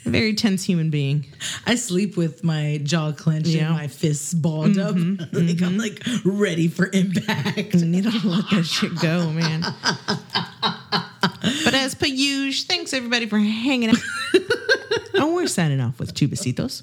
very 0.05 0.35
tense 0.35 0.65
human 0.65 0.91
being. 0.91 1.27
I 1.67 1.75
sleep 1.75 2.17
with 2.17 2.43
my 2.45 2.81
jaw 2.83 3.13
clenched 3.13 3.49
Yeah. 3.49 3.67
and 3.69 3.75
my 3.75 3.87
fists 3.89 4.35
balled 4.35 4.79
up. 4.79 4.95
Mm-hmm, 4.95 5.37
like 5.37 5.63
I'm 5.63 5.79
mm-hmm. 5.79 5.79
like 5.79 6.03
ready 6.25 6.69
for 6.69 6.91
impact. 6.93 7.75
You 7.75 7.85
need 7.87 8.05
to 8.05 8.11
let 8.27 8.49
that 8.51 8.65
shit 8.65 8.99
go, 9.01 9.31
man. 9.31 9.63
but 11.65 11.75
as 11.75 11.95
per 11.95 12.07
usual, 12.07 12.67
thanks 12.69 12.93
everybody 12.93 13.27
for 13.27 13.39
hanging 13.39 13.91
out. 13.91 13.97
and 15.15 15.35
we're 15.35 15.47
signing 15.47 15.81
off 15.81 15.99
with 15.99 16.15
two 16.15 16.29
besitos. 16.29 16.83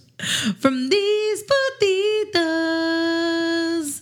From 0.59 0.89
these 0.89 1.43
putitas. 2.33 4.01